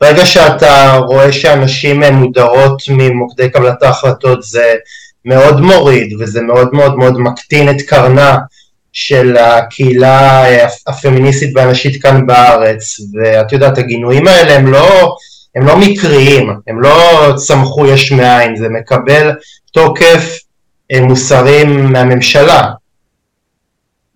ברגע 0.01 0.27
שאתה 0.27 0.97
רואה 0.97 1.33
שאנשים 1.33 2.03
אה, 2.03 2.11
מודרות 2.11 2.83
ממוקדי 2.89 3.51
קבלת 3.51 3.83
ההחלטות 3.83 4.43
זה 4.43 4.75
מאוד 5.25 5.61
מוריד 5.61 6.17
וזה 6.21 6.43
מאוד 6.43 6.69
מאוד 6.73 6.97
מאוד 6.97 7.19
מקטין 7.19 7.71
את 7.71 7.83
קרנה 7.83 8.39
של 8.93 9.37
הקהילה 9.37 10.45
אה, 10.45 10.67
הפמיניסטית 10.87 11.51
והנשית 11.55 12.03
כאן 12.03 12.27
בארץ 12.27 12.97
ואת 13.15 13.53
יודעת 13.53 13.79
הגינויים 13.79 14.29
האלה 14.29 14.55
הם 14.57 14.73
לא, 14.73 15.17
הם 15.57 15.67
לא 15.67 15.77
מקריים, 15.77 16.51
הם 16.67 16.81
לא 16.81 17.33
צמחו 17.37 17.87
יש 17.87 18.13
מאין, 18.13 18.57
זה 18.57 18.69
מקבל 18.69 19.31
תוקף 19.73 20.39
מוסרים 21.01 21.93
מהממשלה, 21.93 22.71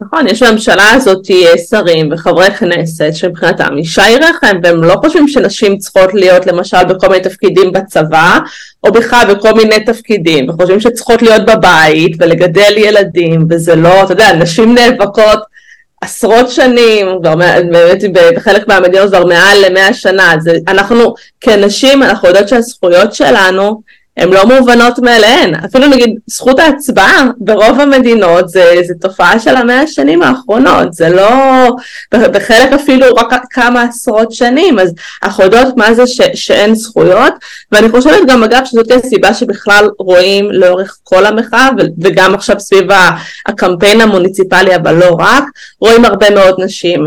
נכון, 0.00 0.28
יש 0.28 0.42
בממשלה 0.42 0.92
הזאת 0.92 1.30
אה, 1.30 1.58
שרים 1.58 2.08
וחברי 2.12 2.50
כנסת 2.50 3.10
שמבחינתם 3.12 3.76
אישה 3.76 4.04
היא 4.04 4.18
רחם, 4.18 4.56
והם 4.62 4.84
לא 4.84 4.94
חושבים 4.94 5.28
שנשים 5.28 5.78
צריכות 5.78 6.14
להיות 6.14 6.46
למשל 6.46 6.84
בכל 6.84 7.08
מיני 7.08 7.22
תפקידים 7.22 7.72
בצבא, 7.72 8.38
או 8.84 8.92
בכלל 8.92 9.34
בכל 9.34 9.52
מיני 9.52 9.84
תפקידים, 9.84 10.48
וחושבים 10.48 10.80
שצריכות 10.80 11.22
להיות 11.22 11.44
בבית 11.46 12.16
ולגדל 12.18 12.72
ילדים, 12.76 13.46
וזה 13.50 13.76
לא, 13.76 14.02
אתה 14.02 14.12
יודע, 14.12 14.32
נשים 14.32 14.74
נאבקות 14.74 15.38
עשרות 16.00 16.50
שנים, 16.50 17.06
באמת 17.22 18.02
בחלק 18.12 18.68
מהמדינות 18.68 19.08
כבר 19.08 19.24
מעל 19.24 19.58
למאה 19.66 19.94
שנה, 19.94 20.34
זה, 20.40 20.52
אנחנו 20.68 21.14
כנשים, 21.40 22.02
אנחנו 22.02 22.28
יודעות 22.28 22.48
שהזכויות 22.48 23.14
שלנו 23.14 23.80
הן 24.16 24.28
לא 24.28 24.46
מובנות 24.46 24.98
מאליהן. 24.98 25.54
אפילו 25.54 25.86
נגיד 25.86 26.18
זכות 26.26 26.58
ההצבעה 26.58 27.24
ברוב 27.38 27.80
המדינות 27.80 28.48
זה, 28.48 28.74
זה 28.86 28.94
תופעה 29.00 29.38
של 29.38 29.56
המאה 29.56 29.80
השנים 29.80 30.22
האחרונות, 30.22 30.92
זה 30.92 31.08
לא 31.08 31.30
בחלק 32.14 32.72
אפילו 32.72 33.06
רק 33.14 33.34
כמה 33.50 33.82
עשרות 33.82 34.32
שנים, 34.32 34.78
אז 34.78 34.92
אנחנו 35.22 35.44
יודעות 35.44 35.76
מה 35.76 35.94
זה 35.94 36.06
ש, 36.06 36.20
שאין 36.34 36.74
זכויות, 36.74 37.34
ואני 37.72 37.88
חושבת 37.88 38.28
גם 38.28 38.44
אגב 38.44 38.62
שזאת 38.64 38.90
הסיבה 38.90 39.34
שבכלל 39.34 39.88
רואים 39.98 40.50
לאורך 40.52 40.96
כל 41.04 41.26
המחאה 41.26 41.68
וגם 42.02 42.34
עכשיו 42.34 42.60
סביב 42.60 42.86
הקמפיין 43.46 44.00
המוניציפלי 44.00 44.76
אבל 44.76 44.94
לא 44.94 45.16
רק, 45.18 45.44
רואים 45.80 46.04
הרבה 46.04 46.30
מאוד 46.30 46.54
נשים. 46.58 47.06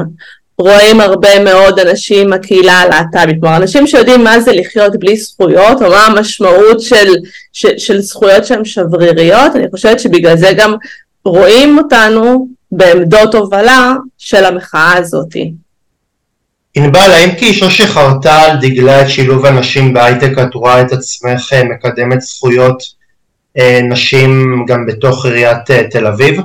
רואים 0.60 1.02
הרבה 1.02 1.44
מאוד 1.44 1.80
אנשים 1.80 2.30
מהקהילה 2.30 2.74
הלהט"בית, 2.74 3.38
כלומר 3.42 3.58
אנשים 3.58 3.88
שיודעים 3.88 4.24
מה 4.24 4.40
זה 4.40 4.52
לחיות 4.52 5.00
בלי 5.00 5.18
זכויות, 5.18 5.82
או 5.82 5.90
מה 5.90 6.06
המשמעות 6.06 6.82
של, 6.82 7.16
של, 7.54 7.78
של 7.78 8.02
זכויות 8.02 8.46
שהן 8.46 8.66
שבריריות, 8.66 9.56
אני 9.56 9.66
חושבת 9.72 10.00
שבגלל 10.00 10.38
זה 10.38 10.52
גם 10.58 10.76
רואים 11.26 11.78
אותנו 11.78 12.48
בעמדות 12.72 13.36
הובלה 13.36 13.94
של 14.18 14.46
המחאה 14.46 14.98
הזאת. 14.98 15.36
ענבל, 16.76 17.12
האם 17.12 17.36
כאישה 17.36 17.70
שחרתה 17.70 18.42
על 18.42 18.58
דגלה 18.62 19.02
את 19.02 19.10
שילוב 19.10 19.46
הנשים 19.46 19.94
בהייטק, 19.94 20.32
את 20.42 20.54
רואה 20.54 20.82
את 20.82 20.92
עצמך 20.92 21.54
אה, 21.54 21.64
מקדמת 21.64 22.22
זכויות 22.22 22.84
אה, 23.58 23.80
נשים 23.84 24.66
גם 24.68 24.86
בתוך 24.86 25.26
עיריית 25.26 25.72
אה, 25.72 25.84
תל 25.92 26.08
אביב? 26.08 26.42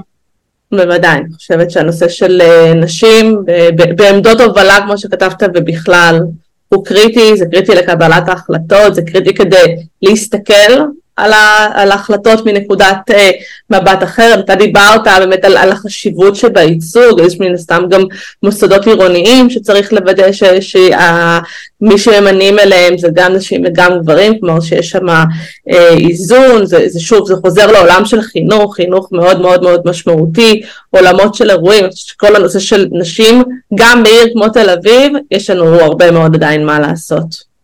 בוודאי, 0.72 1.18
אני 1.18 1.32
חושבת 1.36 1.70
שהנושא 1.70 2.08
של 2.08 2.40
אה, 2.40 2.74
נשים 2.74 3.44
אה, 3.48 3.68
בעמדות 3.96 4.40
הובלה, 4.40 4.78
כמו 4.86 4.98
שכתבת, 4.98 5.42
ובכלל, 5.54 6.20
הוא 6.68 6.84
קריטי, 6.84 7.36
זה 7.36 7.46
קריטי 7.50 7.74
לקבלת 7.74 8.28
ההחלטות, 8.28 8.94
זה 8.94 9.02
קריטי 9.02 9.34
כדי 9.34 9.76
להסתכל 10.02 10.72
על, 11.16 11.32
ה, 11.32 11.68
על 11.74 11.90
ההחלטות 11.90 12.46
מנקודת 12.46 12.96
אה, 13.10 13.30
מבט 13.70 14.02
אחרת. 14.02 14.44
אתה 14.44 14.54
דיברת 14.54 15.04
באמת 15.04 15.44
על, 15.44 15.56
על 15.56 15.72
החשיבות 15.72 16.36
שבייצוג, 16.36 17.20
יש 17.26 17.40
מן 17.40 17.54
הסתם 17.54 17.82
גם 17.90 18.02
מוסדות 18.42 18.86
עירוניים 18.86 19.50
שצריך 19.50 19.92
לוודא 19.92 20.32
שמי 20.32 21.98
שממנים 21.98 22.58
אליהם 22.58 22.98
זה 22.98 23.08
גם 23.14 23.34
נשים 23.34 23.62
וגם 23.66 23.98
גברים, 24.00 24.40
כלומר 24.40 24.60
שיש 24.60 24.90
שם 24.90 25.08
אה, 25.08 25.88
איזון, 26.08 26.66
זה, 26.66 26.88
זה 26.88 27.00
שוב, 27.00 27.28
זה 27.28 27.34
חוזר 27.36 27.72
לעולם 27.72 28.04
של 28.04 28.22
חינוך, 28.22 28.76
חינוך 28.76 29.08
מאוד 29.12 29.40
מאוד 29.40 29.62
מאוד 29.62 29.80
משמעותי, 29.84 30.62
עולמות 30.90 31.34
של 31.34 31.50
אירועים, 31.50 31.84
כל 32.16 32.36
הנושא 32.36 32.58
של 32.58 32.86
נשים, 32.92 33.42
גם 33.74 34.02
בעיר 34.02 34.32
כמו 34.32 34.48
תל 34.48 34.70
אביב, 34.70 35.12
יש 35.30 35.50
לנו 35.50 35.80
הרבה 35.80 36.10
מאוד 36.10 36.34
עדיין 36.34 36.66
מה 36.66 36.80
לעשות. 36.80 37.54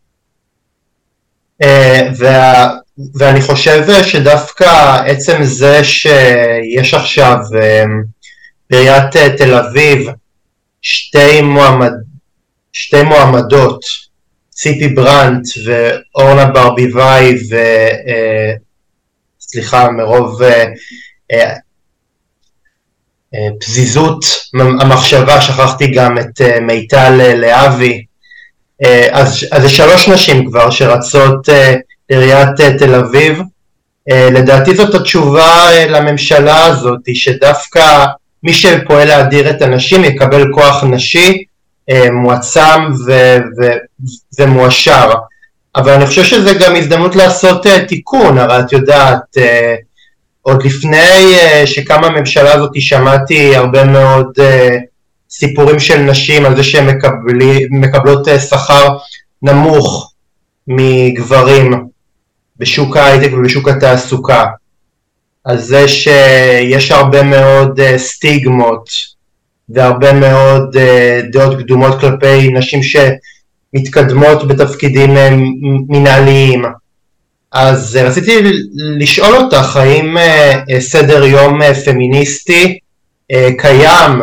Uh, 1.62 1.66
וה, 2.18 2.68
ואני 3.14 3.42
חושב 3.42 4.02
שדווקא 4.02 5.02
עצם 5.06 5.44
זה 5.44 5.84
שיש 5.84 6.94
עכשיו 6.94 7.36
אמ, 7.54 8.02
בעיריית 8.70 9.16
אה, 9.16 9.36
תל 9.36 9.54
אביב 9.54 10.08
שתי, 10.82 11.40
מועמד, 11.42 11.92
שתי 12.72 13.02
מועמדות, 13.02 13.80
ציפי 14.50 14.88
ברנט 14.88 15.46
ואורנה 15.64 16.46
ברביבאי 16.46 17.34
ו... 17.50 17.56
אה, 18.08 18.52
סליחה, 19.40 19.90
מרוב 19.90 20.42
אה, 21.32 21.52
פזיזות 23.60 24.24
המחשבה, 24.54 25.40
שכחתי 25.40 25.86
גם 25.86 26.18
את 26.18 26.40
מיטל 26.62 27.34
להבי, 27.34 28.04
אז, 29.10 29.46
אז 29.52 29.62
זה 29.62 29.68
שלוש 29.68 30.08
נשים 30.08 30.46
כבר 30.46 30.70
שרצות 30.70 31.48
עיריית 32.10 32.60
תל 32.78 32.94
אביב, 32.94 33.42
לדעתי 34.08 34.74
זאת 34.76 34.94
התשובה 34.94 35.70
לממשלה 35.88 36.64
הזאת, 36.64 37.00
שדווקא 37.14 38.06
מי 38.42 38.52
שפועל 38.52 39.08
להדיר 39.08 39.50
את 39.50 39.62
הנשים 39.62 40.04
יקבל 40.04 40.52
כוח 40.52 40.84
נשי 40.84 41.44
מועצם 42.12 42.80
ומואשר. 44.38 45.12
אבל 45.76 45.92
אני 45.92 46.06
חושב 46.06 46.24
שזה 46.24 46.52
גם 46.54 46.76
הזדמנות 46.76 47.16
לעשות 47.16 47.66
תיקון, 47.88 48.38
הרי 48.38 48.60
את 48.60 48.72
יודעת, 48.72 49.36
עוד 50.42 50.62
לפני 50.64 51.34
שקמה 51.66 52.06
הממשלה 52.06 52.52
הזאת 52.52 52.70
שמעתי 52.80 53.56
הרבה 53.56 53.84
מאוד 53.84 54.32
סיפורים 55.30 55.80
של 55.80 55.98
נשים 55.98 56.46
על 56.46 56.56
זה 56.56 56.62
שהן 56.62 56.98
מקבלות 57.70 58.28
שכר 58.48 58.96
נמוך 59.42 60.12
מגברים 60.68 61.89
בשוק 62.60 62.96
ההייטק 62.96 63.32
ובשוק 63.32 63.68
התעסוקה, 63.68 64.44
על 65.44 65.58
זה 65.58 65.88
שיש 65.88 66.90
הרבה 66.90 67.22
מאוד 67.22 67.80
uh, 67.80 67.98
סטיגמות 67.98 68.90
והרבה 69.68 70.12
מאוד 70.12 70.76
uh, 70.76 71.32
דעות 71.32 71.58
קדומות 71.58 72.00
כלפי 72.00 72.48
נשים 72.52 72.82
ש... 72.82 72.96
מתקדמות 73.74 74.48
בתפקידים 74.48 75.16
אה, 75.16 75.30
מנהליים. 75.88 76.64
אז 77.52 77.96
אה, 77.96 78.04
רציתי 78.08 78.36
לשאול 78.76 79.36
אותך 79.36 79.76
האם 79.76 80.18
אה, 80.18 80.80
סדר 80.80 81.24
יום 81.24 81.60
פמיניסטי 81.84 82.78
קיים 83.58 84.20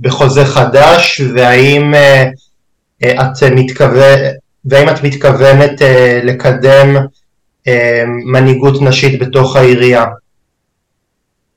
בחוזה 0.00 0.44
חדש 0.44 1.20
והאם 1.34 1.94
את, 3.04 3.42
מתכוון, 3.54 4.18
והאם 4.64 4.88
את 4.88 5.02
מתכוונת 5.02 5.82
לקדם 6.22 6.96
מנהיגות 8.32 8.82
נשית 8.82 9.18
בתוך 9.18 9.56
העירייה? 9.56 10.04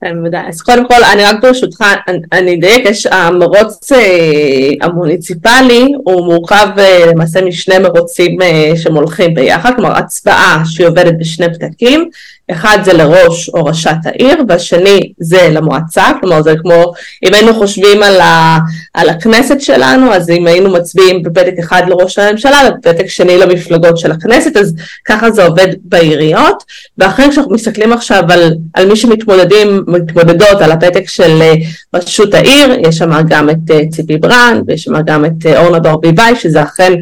כן, 0.01 0.17
בוודאי. 0.19 0.47
אז 0.47 0.61
קודם 0.61 0.87
כל, 0.87 1.03
אני 1.13 1.23
רק 1.23 1.35
ברשותך, 1.41 1.83
אני 2.31 2.55
אדייק, 2.55 2.85
יש 2.85 3.05
המרוץ 3.05 3.91
אה, 3.91 4.71
המוניציפלי, 4.81 5.93
הוא 6.03 6.25
מורכב 6.25 6.67
אה, 6.77 7.05
למעשה 7.11 7.41
משני 7.41 7.79
מרוצים 7.79 8.41
אה, 8.41 8.71
שמולכים 8.75 9.33
ביחד, 9.33 9.71
כלומר 9.75 9.97
הצבעה 9.97 10.63
שהיא 10.65 10.87
עובדת 10.87 11.13
בשני 11.19 11.53
פתקים, 11.53 12.09
אחד 12.51 12.77
זה 12.83 12.93
לראש 12.93 13.49
או 13.49 13.65
ראשת 13.65 13.95
העיר, 14.05 14.43
והשני 14.47 14.99
זה 15.19 15.49
למועצה, 15.51 16.05
כלומר 16.21 16.41
זה 16.41 16.55
כמו, 16.61 16.93
אם 17.27 17.33
היינו 17.33 17.53
חושבים 17.53 18.03
על, 18.03 18.21
ה, 18.21 18.57
על 18.93 19.09
הכנסת 19.09 19.61
שלנו, 19.61 20.13
אז 20.13 20.29
אם 20.29 20.47
היינו 20.47 20.69
מצביעים 20.69 21.23
בפתק 21.23 21.53
אחד 21.59 21.81
לראש 21.87 22.19
הממשלה 22.19 22.57
ובפתק 22.69 23.07
שני 23.07 23.37
למפלגות 23.37 23.97
של 23.97 24.11
הכנסת, 24.11 24.57
אז 24.57 24.73
ככה 25.05 25.31
זה 25.31 25.45
עובד 25.45 25.67
בעיריות, 25.83 26.63
ואחרי 26.97 27.29
כשאנחנו 27.31 27.53
מסתכלים 27.53 27.93
עכשיו 27.93 28.23
על, 28.29 28.53
על 28.73 28.87
מי 28.87 28.95
שמתמודדים, 28.95 29.83
מתמודדות 29.87 30.61
על 30.61 30.71
הפתק 30.71 31.07
של 31.07 31.41
אה, 31.41 31.53
רשות 31.95 32.33
העיר, 32.33 32.79
יש 32.87 32.97
שם 32.97 33.11
גם 33.27 33.49
את 33.49 33.71
אה, 33.71 33.81
ציפי 33.91 34.17
ברן, 34.17 34.61
ויש 34.67 34.83
שם 34.83 35.01
גם 35.01 35.25
את 35.25 35.45
אה, 35.45 35.59
אורנה 35.59 35.79
ברביבאי, 35.79 36.35
שזה 36.35 36.63
אכן 36.63 36.93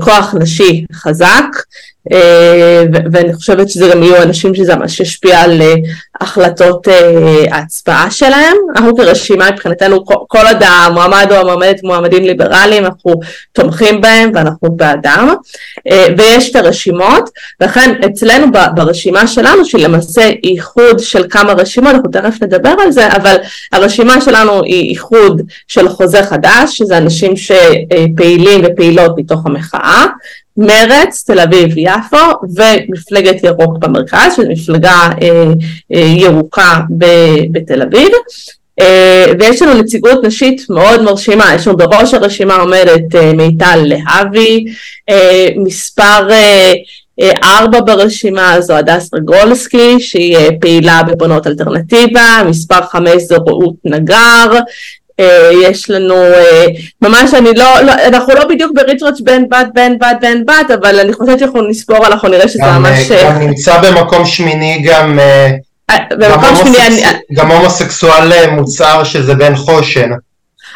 כוח 0.00 0.34
נשי 0.38 0.84
חזק. 0.92 1.44
אה, 2.12 2.84
ואני 3.12 3.34
חושבת 3.34 3.68
שזה 3.68 3.88
גם 3.88 4.02
יהיו 4.02 4.22
אנשים 4.22 4.54
שזה 4.54 4.76
ממש 4.76 5.00
ישפיע 5.00 5.40
על 5.40 5.62
אה, 5.62 5.74
החלטות 6.20 6.88
אה, 6.88 7.44
ההצבעה 7.50 8.10
שלהם. 8.10 8.56
אנחנו 8.76 8.96
כרשימה 8.96 9.50
מבחינתנו 9.50 10.04
כל 10.04 10.46
עוד 10.46 10.62
המועמד 10.62 11.26
או 11.30 11.36
המועמדת 11.36 11.82
מועמדים 11.82 12.24
ליברליים 12.24 12.84
אנחנו 12.84 13.14
תומכים 13.52 14.00
בהם 14.00 14.30
ואנחנו 14.34 14.70
בעדם. 14.76 15.34
ויש 16.18 16.50
את 16.50 16.56
הרשימות. 16.56 17.30
ולכן 17.60 17.94
אצלנו 18.06 18.46
ברשימה 18.74 19.26
שלנו 19.26 19.64
שהיא 19.64 19.84
למעשה 19.84 20.30
איחוד 20.44 20.98
של 20.98 21.24
כמה 21.30 21.52
רשימות 21.52 21.94
אנחנו 21.94 22.10
תכף 22.10 22.42
נדבר 22.42 22.74
על 22.82 22.90
זה 22.90 23.12
אבל 23.12 23.36
הרשימה 23.72 24.20
שלנו 24.20 24.62
היא 24.62 24.90
איחוד 24.90 25.42
של 25.68 25.88
חוזה 25.88 26.22
חדש 26.22 26.78
שזה 26.78 26.98
אנשים 26.98 27.32
שפעילים 27.36 28.60
ופעילות 28.64 29.12
מתוך 29.16 29.46
המחאה 29.46 30.06
מרץ, 30.56 31.24
תל 31.26 31.40
אביב-יפו 31.40 32.16
ומפלגת 32.56 33.44
ירוק 33.44 33.78
במרכז, 33.78 34.32
שזו 34.36 34.42
מפלגה 34.48 35.08
אה, 35.22 35.44
אה, 35.94 36.00
ירוקה 36.00 36.80
ב- 36.98 37.52
בתל 37.52 37.82
אביב. 37.82 38.08
אה, 38.80 39.24
ויש 39.40 39.62
לנו 39.62 39.74
נציגות 39.80 40.24
נשית 40.24 40.62
מאוד 40.70 41.02
מרשימה, 41.02 41.54
יש 41.54 41.66
לנו 41.66 41.76
בראש 41.76 42.14
הרשימה 42.14 42.56
עומדת 42.56 43.14
אה, 43.14 43.32
מיטל 43.32 43.82
להבי, 43.84 44.64
אה, 45.10 45.48
מספר 45.56 46.30
אה, 46.30 46.72
אה, 47.20 47.30
ארבע 47.42 47.80
ברשימה 47.80 48.60
זו 48.60 48.74
הדס 48.74 49.14
רגולסקי 49.14 50.00
שהיא 50.00 50.36
אה, 50.36 50.48
פעילה 50.60 51.02
בבונות 51.02 51.46
אלטרנטיבה, 51.46 52.42
מספר 52.48 52.82
חמש 52.82 53.22
זו 53.22 53.36
רעות 53.48 53.74
נגר, 53.84 54.50
יש 55.52 55.90
לנו, 55.90 56.14
אה, 56.14 56.66
ממש 57.02 57.34
אני 57.34 57.54
לא, 57.54 57.80
לא, 57.80 57.92
אנחנו 57.92 58.34
לא 58.34 58.44
בדיוק 58.44 58.72
בריצ'רץ' 58.74 59.20
בן 59.20 59.48
בת, 59.48 59.66
בן 59.74 59.98
בת, 59.98 60.16
בן 60.20 60.46
בת, 60.46 60.70
אבל 60.80 61.00
אני 61.00 61.12
חושבת 61.12 61.38
שאנחנו 61.38 61.68
נספור, 61.68 62.06
אנחנו 62.06 62.28
נראה 62.28 62.48
שזה 62.48 62.62
גם, 62.62 62.82
ממש... 62.82 63.10
אה, 63.10 63.24
גם 63.24 63.38
נמצא 63.38 63.80
במקום 63.80 64.24
שמיני 64.24 64.82
גם... 64.84 65.18
במקום 66.10 66.42
גם 66.42 66.56
שמיני... 66.56 66.78
אני... 66.86 67.02
גם 67.32 67.50
הומוסקסואל 67.50 68.50
מוצר 68.50 69.04
שזה 69.04 69.34
בן 69.34 69.56
חושן. 69.56 70.10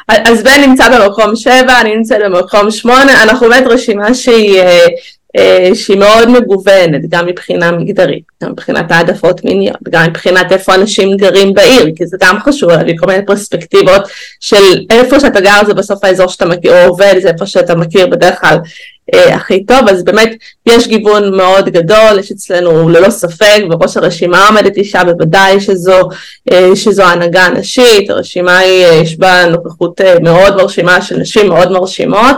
אז 0.09 0.43
בן 0.43 0.61
נמצא 0.61 0.99
במקום 0.99 1.37
שבע, 1.37 1.81
אני 1.81 1.97
נמצאת 1.97 2.19
במקום 2.25 2.71
שמונה, 2.71 3.23
אנחנו 3.23 3.49
באמת 3.49 3.67
רשימה 3.67 4.15
שהיא... 4.15 4.63
אה, 5.37 5.71
שהיא 5.75 5.99
מאוד 5.99 6.29
מגוונת, 6.29 7.09
גם 7.09 7.27
מבחינה 7.27 7.73
מגדרית, 7.73 8.25
גם 8.43 8.51
מבחינת 8.51 8.91
העדפות 8.91 9.45
מיניות, 9.45 9.83
גם 9.91 10.05
מבחינת 10.09 10.53
איפה 10.53 10.75
אנשים 10.75 11.17
גרים 11.17 11.55
בעיר, 11.55 11.87
כי 11.97 12.07
זה 12.07 12.17
גם 12.21 12.39
חשוב 12.41 12.71
להביא 12.71 12.95
כל 12.99 13.07
מיני 13.07 13.27
פרספקטיבות 13.27 14.03
של 14.41 14.87
איפה 14.91 15.21
שאתה 15.21 15.41
גר 15.41 15.61
זה 15.67 15.75
בסוף 15.75 16.05
האזור 16.05 16.27
שאתה 16.27 16.47
מכיר, 16.47 16.73
או 16.73 16.89
עובד 16.89 17.15
זה 17.23 17.29
איפה 17.29 17.47
שאתה 17.47 17.75
מכיר 17.75 18.07
בדרך 18.07 18.41
כלל 18.41 18.57
אה, 19.15 19.35
הכי 19.35 19.65
טוב, 19.65 19.89
אז 19.89 20.05
באמת 20.05 20.33
יש 20.67 20.89
גיוון 20.89 21.37
מאוד 21.37 21.69
גדול, 21.69 22.19
יש 22.19 22.33
אצלנו 22.33 22.89
ללא 22.89 23.11
ספק, 23.11 23.63
בראש 23.69 23.97
הרשימה 23.97 24.49
עומדת 24.49 24.77
אישה 24.77 25.05
בוודאי 25.05 25.61
שזו, 25.61 26.09
אה, 26.53 26.77
שזו 26.77 27.03
הנהגה 27.03 27.49
נשית, 27.49 28.11
הרשימה 28.11 28.59
היא, 28.59 28.85
אה, 28.85 28.95
יש 28.95 29.19
בה 29.19 29.47
נוכחות 29.47 30.01
אה, 30.01 30.19
מאוד 30.19 30.57
מרשימה 30.57 31.03
של 31.03 31.17
נשים 31.17 31.49
מאוד 31.49 31.73
מרשימות, 31.73 32.37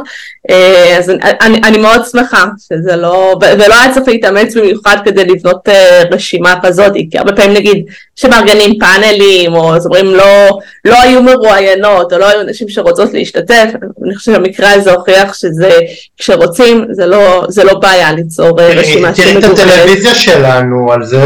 אז 0.99 1.11
אני, 1.41 1.61
אני, 1.65 1.79
מאוד 1.79 2.03
שמחה 2.13 2.45
שזה 2.69 2.97
לא, 2.97 3.37
ולא 3.43 3.75
היה 3.75 3.95
צריך 3.95 4.09
להתאמץ 4.09 4.57
במיוחד 4.57 4.97
כדי 5.05 5.25
לבנות 5.25 5.69
אה, 5.69 6.03
רשימה 6.11 6.55
כזאת, 6.63 6.93
כי 7.11 7.19
הרבה 7.19 7.33
פעמים 7.33 7.55
נגיד 7.57 7.85
שמארגנים 8.17 8.79
פאנלים, 8.79 9.55
או 9.55 9.75
אז 9.75 9.87
אומרים 9.87 10.07
לא, 10.07 10.59
לא 10.85 11.03
היו 11.03 11.23
מרואיינות, 11.23 12.13
או 12.13 12.19
לא 12.19 12.29
היו 12.29 12.43
נשים 12.43 12.69
שרוצות 12.69 13.13
להשתתף, 13.13 13.69
אני 14.05 14.15
חושבת 14.15 14.35
שהמקרה 14.35 14.73
הזה 14.73 14.93
הוכיח 14.93 15.35
שזה, 15.35 15.79
כשרוצים, 16.19 16.85
זה 16.91 17.07
לא, 17.07 17.45
זה 17.49 17.65
לא 17.65 17.75
בעיה 17.75 18.13
ליצור 18.13 18.61
אה, 18.61 18.75
רשימה. 18.75 19.13
תראי 19.13 19.39
את 19.39 19.45
הטלוויזיה 19.45 20.15
שלנו, 20.15 20.93
על 20.93 21.05
זה, 21.05 21.25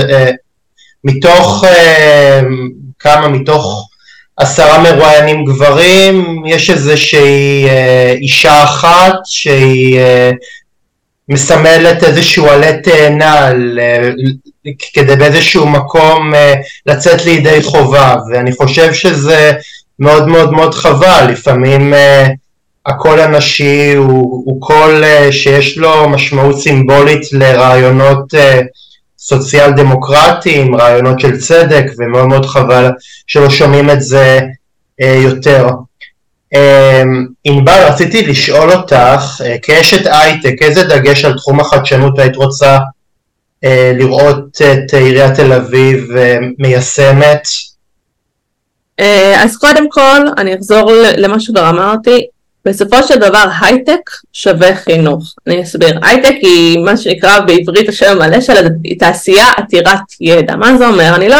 מתוך, 1.04 1.64
כמה 2.98 3.28
מתוך 3.28 3.88
עשרה 4.36 4.78
מרואיינים 4.82 5.44
גברים, 5.44 6.42
יש 6.46 6.70
איזושהי 6.70 7.68
אה, 7.68 8.14
אישה 8.20 8.64
אחת 8.64 9.14
שהיא 9.24 9.98
אה, 9.98 10.30
מסמלת 11.28 12.04
איזשהו 12.04 12.46
עלה 12.46 12.72
תאנה 12.82 13.50
אה, 13.80 14.10
כדי 14.92 15.16
באיזשהו 15.16 15.66
מקום 15.66 16.34
אה, 16.34 16.54
לצאת 16.86 17.24
לידי 17.24 17.62
חובה, 17.62 18.16
ואני 18.30 18.52
חושב 18.52 18.92
שזה 18.92 19.52
מאוד 19.98 20.28
מאוד 20.28 20.52
מאוד 20.52 20.74
חבל, 20.74 21.26
לפעמים 21.30 21.94
אה, 21.94 22.26
הקול 22.86 23.20
הנשי 23.20 23.94
הוא, 23.94 24.42
הוא 24.46 24.60
קול 24.60 25.04
אה, 25.04 25.32
שיש 25.32 25.78
לו 25.78 26.08
משמעות 26.08 26.60
סימבולית 26.60 27.32
לרעיונות 27.32 28.34
אה, 28.34 28.60
סוציאל 29.18 29.70
דמוקרטיים, 29.70 30.74
רעיונות 30.74 31.20
של 31.20 31.38
צדק, 31.38 31.84
ומאוד 31.98 32.26
מאוד 32.26 32.46
חבל 32.46 32.90
שלא 33.26 33.50
שומעים 33.50 33.90
את 33.90 34.02
זה 34.02 34.40
אה, 35.02 35.20
יותר. 35.22 35.68
אה, 36.54 37.02
ענבל, 37.44 37.86
רציתי 37.88 38.26
לשאול 38.26 38.72
אותך, 38.72 39.40
אה, 39.44 39.56
כאשת 39.62 40.06
הייטק, 40.06 40.62
איזה 40.62 40.84
דגש 40.84 41.24
על 41.24 41.36
תחום 41.36 41.60
החדשנות 41.60 42.18
היית 42.18 42.36
רוצה 42.36 42.78
אה, 43.64 43.92
לראות 43.94 44.62
את 44.62 44.94
עיריית 44.94 45.34
תל 45.34 45.52
אביב 45.52 46.16
אה, 46.16 46.38
מיישמת? 46.58 47.42
אה, 49.00 49.42
אז 49.44 49.56
קודם 49.56 49.90
כל, 49.90 50.20
אני 50.38 50.54
אחזור 50.54 50.92
למה 51.16 51.40
שכבר 51.40 51.70
אמרתי, 51.70 52.26
בסופו 52.66 53.02
של 53.02 53.18
דבר 53.18 53.44
הייטק 53.60 54.10
שווה 54.32 54.74
חינוך. 54.74 55.34
אני 55.46 55.62
אסביר. 55.62 55.98
הייטק 56.02 56.34
היא 56.42 56.78
מה 56.78 56.96
שנקרא 56.96 57.40
בעברית 57.40 57.88
השם 57.88 58.06
המלא 58.10 58.40
שלה, 58.40 58.60
היא 58.84 58.98
תעשייה 58.98 59.46
עתירת 59.56 60.00
ידע. 60.20 60.56
מה 60.56 60.76
זה 60.78 60.86
אומר? 60.86 61.14
אני 61.14 61.28
לא 61.28 61.36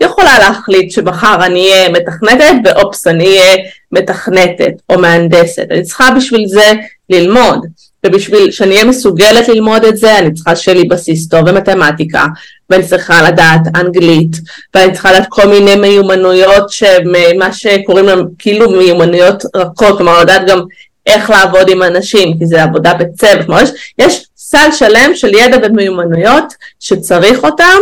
יכולה 0.00 0.38
להחליט 0.38 0.90
שמחר 0.90 1.46
אני 1.46 1.72
אהיה 1.72 1.88
מתכנתת 1.88 2.54
ואופס 2.64 3.06
אני 3.06 3.26
אהיה 3.26 3.56
מתכנתת 3.92 4.72
או 4.88 4.98
מהנדסת. 4.98 5.66
אני 5.70 5.82
צריכה 5.82 6.10
בשביל 6.16 6.46
זה 6.46 6.72
ללמוד. 7.10 7.66
ובשביל 8.06 8.50
שאני 8.50 8.74
אהיה 8.74 8.84
מסוגלת 8.84 9.48
ללמוד 9.48 9.84
את 9.84 9.96
זה, 9.96 10.18
אני 10.18 10.34
צריכה 10.34 10.56
שיהיה 10.56 10.78
לי 10.78 10.88
בסיס 10.88 11.28
טוב 11.28 11.50
במתמטיקה, 11.50 12.24
ואני 12.70 12.86
צריכה 12.86 13.22
לדעת 13.22 13.60
אנגלית, 13.76 14.36
ואני 14.74 14.92
צריכה 14.92 15.12
לדעת 15.12 15.26
כל 15.28 15.46
מיני 15.48 15.76
מיומנויות 15.76 16.70
שמה 16.70 17.52
שקוראים 17.52 18.06
להם 18.06 18.24
כאילו 18.38 18.70
מיומנויות 18.70 19.42
רכות, 19.56 19.96
כלומר 19.96 20.20
לדעת 20.20 20.46
גם 20.46 20.60
איך 21.06 21.30
לעבוד 21.30 21.70
עם 21.70 21.82
אנשים, 21.82 22.38
כי 22.38 22.46
זה 22.46 22.62
עבודה 22.62 22.94
בצוות, 22.94 23.46
כלומר 23.46 23.62
יש, 23.62 23.70
יש 23.98 24.26
סל 24.36 24.72
שלם 24.72 25.10
של 25.14 25.34
ידע 25.34 25.56
ומיומנויות 25.62 26.54
שצריך 26.80 27.44
אותם 27.44 27.78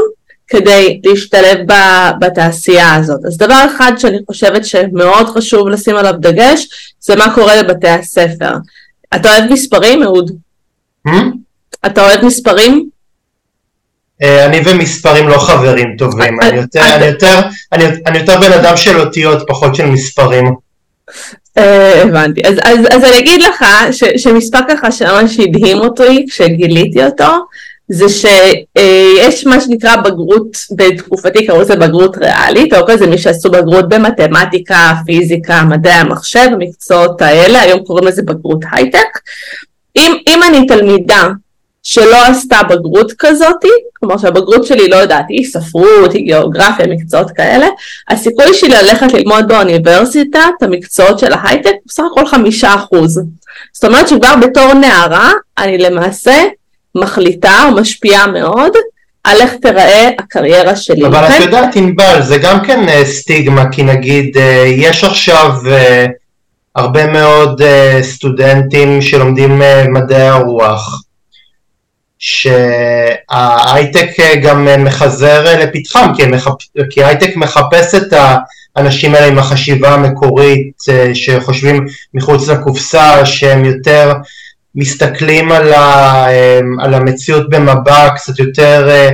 כדי 0.48 1.00
להשתלב 1.05 1.59
בתעשייה 2.20 2.94
הזאת. 2.94 3.20
אז 3.26 3.37
דבר 3.37 3.64
אחד 3.76 3.92
שאני 3.98 4.18
חושבת 4.26 4.64
שמאוד 4.64 5.26
חשוב 5.26 5.68
לשים 5.68 5.96
עליו 5.96 6.14
דגש, 6.20 6.68
זה 7.00 7.16
מה 7.16 7.35
קורה 7.35 7.57
לבתי 7.57 7.88
הספר. 7.88 8.52
אתה 9.14 9.29
אוהב 9.29 9.53
מספרים, 9.53 10.03
אהוד? 10.03 10.31
Hmm? 11.09 11.12
אתה 11.87 12.03
אוהב 12.03 12.25
מספרים? 12.25 12.88
אה, 14.23 14.47
אני 14.47 14.61
ומספרים 14.64 15.29
לא 15.29 15.38
חברים 15.38 15.97
טובים, 15.99 16.40
אה, 16.40 16.49
אני 18.07 18.19
יותר 18.19 18.40
בן 18.40 18.53
אדם 18.53 18.77
של 18.77 19.01
אותיות, 19.01 19.49
פחות 19.49 19.75
של 19.75 19.87
מספרים. 19.87 20.55
אה, 21.59 22.03
הבנתי, 22.03 22.40
אז 22.90 23.05
אני 23.05 23.19
אגיד 23.19 23.42
לך 23.42 23.64
שמספר 24.16 24.59
ככה 24.69 24.92
שממש 24.92 25.40
הדהים 25.40 25.79
אותי 25.79 26.27
כשגיליתי 26.31 27.05
אותו, 27.05 27.47
זה 27.88 28.09
שיש 28.09 29.46
מה 29.46 29.61
שנקרא 29.61 29.96
בגרות, 29.96 30.57
בתקופתי 30.77 31.46
קראו 31.46 31.61
לזה 31.61 31.77
בגרות 31.77 32.16
ריאלית, 32.18 32.75
אוקיי? 32.75 32.99
זה 32.99 33.07
מי 33.07 33.18
שעשו 33.18 33.51
בגרות 33.51 33.88
במתמטיקה, 33.88 34.92
פיזיקה, 35.07 35.62
מדעי 35.62 35.92
המחשב, 35.92 36.49
המקצועות 36.53 37.22
האלה, 37.22 37.61
היום 37.61 37.85
קוראים 37.85 38.07
לזה 38.07 38.22
בגרות 38.22 38.61
הייטק. 38.72 39.18
אם, 39.96 40.16
אם 40.27 40.40
אני 40.42 40.66
תלמידה 40.66 41.29
שלא 41.83 42.27
עשתה 42.27 42.62
בגרות 42.62 43.12
כזאתי, 43.18 43.68
כלומר 43.92 44.18
שהבגרות 44.18 44.64
שלי 44.64 44.88
לא 44.88 44.96
יודעת, 44.96 45.25
היא 45.29 45.46
ספרות, 45.46 46.12
היא 46.12 46.25
גיאוגרפיה, 46.25 46.87
מקצועות 46.87 47.31
כאלה, 47.31 47.66
הסיכוי 48.09 48.55
שלי 48.55 48.68
ללכת 48.68 49.12
ללמוד 49.12 49.49
באוניברסיטה 49.49 50.40
את 50.59 50.62
המקצועות 50.62 51.18
של 51.18 51.33
ההייטק 51.33 51.70
הוא 51.70 51.81
בסך 51.87 52.03
הכל 52.12 52.27
חמישה 52.27 52.75
אחוז. 52.75 53.20
זאת 53.72 53.85
אומרת 53.85 54.09
שכבר 54.09 54.35
בתור 54.42 54.75
נערה 54.75 55.33
אני 55.59 55.79
למעשה 55.79 56.44
מחליטה 56.96 57.64
או 57.64 57.74
משפיעה 57.74 58.26
מאוד 58.26 58.72
על 59.26 59.40
איך 59.40 59.54
תיראה 59.62 60.09
הקריירה 60.18 60.76
שלי. 60.76 61.06
אבל 61.06 61.24
את 61.24 61.40
יודעת 61.40 61.76
ענבל, 61.76 62.22
זה 62.22 62.38
גם 62.38 62.64
כן 62.64 62.88
אה, 62.88 63.04
סטיגמה, 63.04 63.72
כי 63.72 63.82
נגיד 63.82 64.37
אה, 64.37 64.64
יש 64.66 65.04
עכשיו 65.04 65.52
אה, 65.70 66.06
הרבה 66.74 67.06
מאוד 67.06 67.62
סטודנטים 68.02 69.02
שלומדים 69.02 69.62
מדעי 69.92 70.28
הרוח, 70.28 71.02
שההייטק 72.18 74.11
גם 74.42 74.68
מחזר 74.85 75.59
לפתחם, 75.61 76.12
כי, 76.16 76.26
מחפ... 76.26 76.52
כי 76.90 77.04
הייטק 77.04 77.37
מחפש 77.37 77.94
את 77.94 78.12
האנשים 78.76 79.14
האלה 79.14 79.26
עם 79.26 79.38
החשיבה 79.38 79.94
המקורית, 79.94 80.72
שחושבים 81.14 81.87
מחוץ 82.14 82.48
לקופסה, 82.48 83.26
שהם 83.26 83.64
יותר 83.64 84.12
מסתכלים 84.77 85.53
על, 85.53 85.73
ה, 85.73 86.27
אמ, 86.31 86.81
על 86.81 86.95
המציאות 86.95 87.51
במבע 87.51 88.11
קצת 88.17 88.39
יותר 88.39 88.89
אה, 88.89 89.11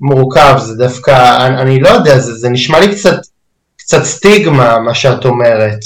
מורכב, 0.00 0.54
זה 0.58 0.74
דווקא, 0.74 1.46
אני, 1.46 1.62
אני 1.62 1.80
לא 1.80 1.88
יודע, 1.88 2.18
זה, 2.18 2.34
זה 2.34 2.48
נשמע 2.48 2.80
לי 2.80 2.94
קצת, 2.94 3.16
קצת 3.76 4.02
סטיגמה 4.02 4.78
מה 4.78 4.94
שאת 4.94 5.24
אומרת. 5.24 5.80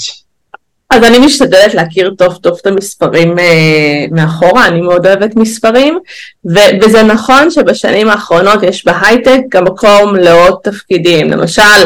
אז 0.89 1.03
אני 1.03 1.19
משתדלת 1.19 1.73
להכיר 1.73 2.13
טוב 2.17 2.35
טוב 2.35 2.57
את 2.61 2.67
המספרים 2.67 3.39
אה, 3.39 4.05
מאחורה, 4.11 4.67
אני 4.67 4.81
מאוד 4.81 5.05
אוהבת 5.05 5.35
מספרים, 5.35 5.99
ו- 6.45 6.81
וזה 6.81 7.03
נכון 7.03 7.51
שבשנים 7.51 8.09
האחרונות 8.09 8.63
יש 8.63 8.85
בהייטק 8.85 9.39
גם 9.49 9.63
מקום 9.63 10.15
לעוד 10.15 10.55
תפקידים, 10.63 11.31
למשל 11.31 11.85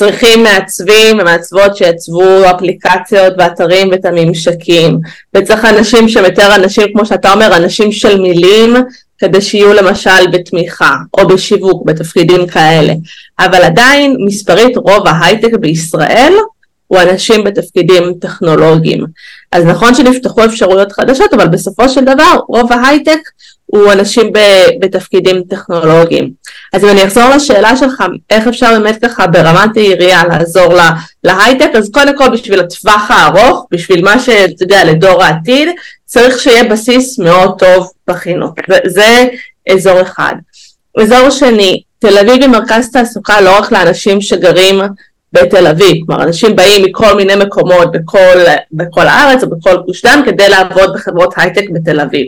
צריכים 0.00 0.42
מעצבים 0.42 1.18
ומעצבות 1.18 1.76
שיעצבו 1.76 2.50
אפליקציות 2.56 3.34
ואתרים 3.38 3.88
ואת 3.90 4.04
הממשקים. 4.04 4.98
וצריך 5.34 5.64
אנשים 5.64 6.08
שהם 6.08 6.24
יותר 6.24 6.54
אנשים 6.54 6.84
כמו 6.92 7.06
שאתה 7.06 7.32
אומר 7.32 7.56
אנשים 7.56 7.92
של 7.92 8.20
מילים 8.20 8.74
כדי 9.18 9.40
שיהיו 9.40 9.72
למשל 9.72 10.30
בתמיכה 10.32 10.94
או 11.18 11.28
בשיווק 11.28 11.86
בתפקידים 11.86 12.46
כאלה. 12.46 12.92
אבל 13.38 13.62
עדיין 13.62 14.16
מספרית 14.26 14.76
רוב 14.76 15.06
ההייטק 15.06 15.54
בישראל 15.60 16.32
הוא 16.86 16.98
אנשים 17.00 17.44
בתפקידים 17.44 18.14
טכנולוגיים. 18.20 19.06
אז 19.52 19.64
נכון 19.64 19.94
שנפתחו 19.94 20.44
אפשרויות 20.44 20.92
חדשות 20.92 21.34
אבל 21.34 21.48
בסופו 21.48 21.88
של 21.88 22.04
דבר 22.04 22.40
רוב 22.48 22.72
ההייטק 22.72 23.20
הוא 23.72 23.92
אנשים 23.92 24.32
בתפקידים 24.80 25.42
טכנולוגיים. 25.48 26.30
אז 26.72 26.84
אם 26.84 26.88
אני 26.88 27.04
אחזור 27.04 27.28
לשאלה 27.34 27.76
שלך, 27.76 28.04
איך 28.30 28.46
אפשר 28.46 28.78
באמת 28.78 29.04
ככה 29.04 29.26
ברמת 29.26 29.76
העירייה 29.76 30.22
לעזור 30.24 30.74
לה, 30.74 30.90
להייטק, 31.24 31.70
אז 31.74 31.90
קודם 31.90 32.16
כל 32.16 32.28
בשביל 32.28 32.60
הטווח 32.60 33.10
הארוך, 33.10 33.66
בשביל 33.70 34.04
מה 34.04 34.18
שאתה 34.18 34.62
יודע, 34.62 34.84
לדור 34.84 35.22
העתיד, 35.22 35.68
צריך 36.04 36.40
שיהיה 36.40 36.64
בסיס 36.64 37.18
מאוד 37.18 37.58
טוב 37.58 37.90
בחינוך. 38.08 38.54
זה 38.86 39.26
אזור 39.70 40.02
אחד. 40.02 40.34
אזור 41.00 41.30
שני, 41.30 41.82
תל 41.98 42.18
אביב 42.18 42.42
היא 42.42 42.48
מרכז 42.48 42.90
תעסוקה 42.92 43.40
לא 43.40 43.58
רק 43.58 43.72
לאנשים 43.72 44.20
שגרים 44.20 44.80
בתל 45.32 45.66
אביב, 45.66 45.96
כלומר 46.06 46.22
אנשים 46.22 46.56
באים 46.56 46.84
מכל 46.84 47.14
מיני 47.16 47.36
מקומות 47.36 47.92
בכל, 47.92 48.38
בכל 48.72 49.06
הארץ 49.06 49.42
או 49.42 49.50
בכל 49.50 49.76
גוש 49.76 50.02
דן 50.02 50.20
כדי 50.26 50.48
לעבוד 50.48 50.92
בחברות 50.94 51.34
הייטק 51.36 51.64
בתל 51.74 52.00
אביב. 52.00 52.26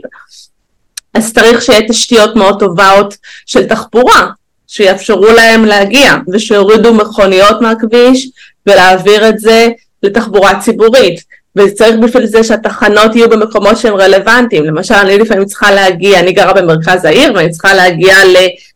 אז 1.14 1.34
צריך 1.34 1.62
שיהיה 1.62 1.88
תשתיות 1.88 2.36
מאוד 2.36 2.60
טובות 2.60 3.16
של 3.46 3.66
תחבורה, 3.66 4.26
שיאפשרו 4.66 5.26
להם 5.26 5.64
להגיע 5.64 6.14
ושיורידו 6.32 6.94
מכוניות 6.94 7.60
מהכביש 7.60 8.28
ולהעביר 8.66 9.28
את 9.28 9.38
זה 9.38 9.68
לתחבורה 10.02 10.60
ציבורית. 10.60 11.32
וצריך 11.56 11.96
בשביל 11.96 12.26
זה 12.26 12.44
שהתחנות 12.44 13.16
יהיו 13.16 13.28
במקומות 13.28 13.78
שהם 13.78 13.94
רלוונטיים. 13.94 14.64
למשל, 14.64 14.94
אני 14.94 15.18
לפעמים 15.18 15.44
צריכה 15.44 15.70
להגיע, 15.70 16.20
אני 16.20 16.32
גרה 16.32 16.52
במרכז 16.52 17.04
העיר 17.04 17.32
ואני 17.34 17.50
צריכה 17.50 17.74
להגיע 17.74 18.16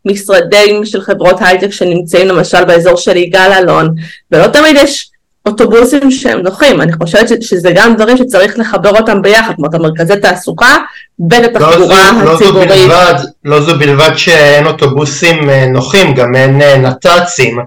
למשרדים 0.04 0.84
של 0.84 1.00
חברות 1.00 1.36
הייטק 1.40 1.70
שנמצאים 1.70 2.28
למשל 2.28 2.64
באזור 2.64 2.96
של 2.96 3.16
יגאל 3.16 3.52
אלון, 3.52 3.94
ולא 4.32 4.46
תמיד 4.46 4.76
יש 4.76 5.10
אוטובוסים 5.46 6.10
שהם 6.10 6.40
נוחים, 6.40 6.80
אני 6.80 6.92
חושבת 6.92 7.42
שזה 7.42 7.70
גם 7.74 7.94
דברים 7.94 8.16
שצריך 8.16 8.58
לחבר 8.58 8.90
אותם 8.90 9.22
ביחד, 9.22 9.54
כמו 9.56 9.66
את 9.66 9.74
המרכזי 9.74 10.20
תעסוקה 10.20 10.76
בין 11.18 11.44
התחבורה 11.44 12.22
לא 12.24 12.34
הציבורית. 12.34 12.68
לא 12.70 12.76
זו, 12.76 12.88
בלבד, 12.88 13.14
לא 13.44 13.60
זו 13.60 13.78
בלבד 13.78 14.16
שאין 14.16 14.66
אוטובוסים 14.66 15.50
אה, 15.50 15.66
נוחים, 15.66 16.14
גם 16.14 16.34
אין 16.34 16.62
אה, 16.62 16.78
נת"צים, 16.78 17.58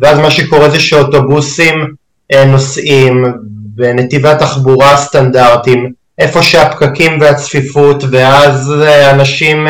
ואז 0.00 0.18
מה 0.18 0.30
שקורה 0.30 0.70
זה 0.70 0.80
שאוטובוסים 0.80 1.74
אה, 2.32 2.44
נוסעים 2.44 3.24
בנתיבי 3.74 4.28
התחבורה 4.28 4.92
הסטנדרטיים, 4.92 5.92
איפה 6.18 6.42
שהפקקים 6.42 7.20
והצפיפות, 7.20 8.04
ואז 8.10 8.74
אנשים 9.10 9.66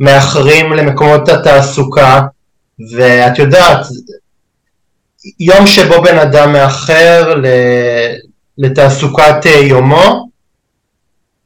מאחרים 0.00 0.72
למקומות 0.72 1.28
התעסוקה, 1.28 2.20
ואת 2.96 3.38
יודעת, 3.38 3.86
יום 5.38 5.66
שבו 5.66 6.02
בן 6.02 6.18
אדם 6.18 6.52
מאחר 6.52 7.34
לתעסוקת 8.58 9.46
אה, 9.46 9.60
יומו, 9.60 10.28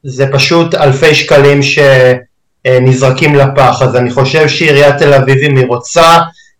זה 0.03 0.27
פשוט 0.33 0.75
אלפי 0.75 1.15
שקלים 1.15 1.61
שנזרקים 1.63 3.35
לפח. 3.35 3.83
אז 3.83 3.97
אני 3.97 4.11
חושב 4.11 4.49
שעיריית 4.49 4.99
תל 4.99 5.15
אביב, 5.15 5.39
אם 5.51 5.57
היא 5.57 5.67
רוצה 5.67 6.19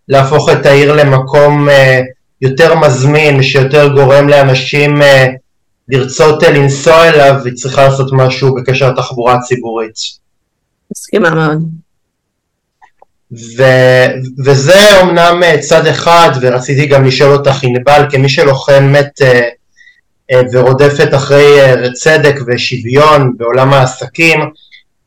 להפוך 0.09 0.49
את 0.51 0.67
העיר 0.67 0.95
למקום 0.95 1.69
אה, 1.69 2.01
יותר 2.41 2.75
מזמין, 2.75 3.43
שיותר 3.43 3.89
גורם 3.89 4.29
לאנשים 4.29 5.03
אה, 5.03 5.27
לרצות 5.89 6.43
לנסוע 6.43 7.09
אליו, 7.09 7.41
היא 7.45 7.55
צריכה 7.55 7.85
לעשות 7.89 8.13
משהו 8.13 8.55
בקשר 8.55 8.91
לתחבורה 8.91 9.35
הציבורית. 9.35 9.95
מסכימה 10.91 11.31
מאוד. 11.31 11.63
ו, 13.33 13.63
וזה 14.45 15.01
אומנם 15.01 15.43
אה, 15.43 15.59
צד 15.59 15.87
אחד, 15.87 16.31
ורציתי 16.41 16.87
גם 16.87 17.05
לשאול 17.05 17.33
אותך 17.33 17.63
ענבל, 17.63 18.07
כמי 18.11 18.29
שלוחמת 18.29 19.23
אה, 19.23 19.41
אה, 20.31 20.41
ורודפת 20.53 21.15
אחרי 21.15 21.59
צדק 21.95 22.41
ושוויון 22.47 23.33
בעולם 23.37 23.73
העסקים, 23.73 24.41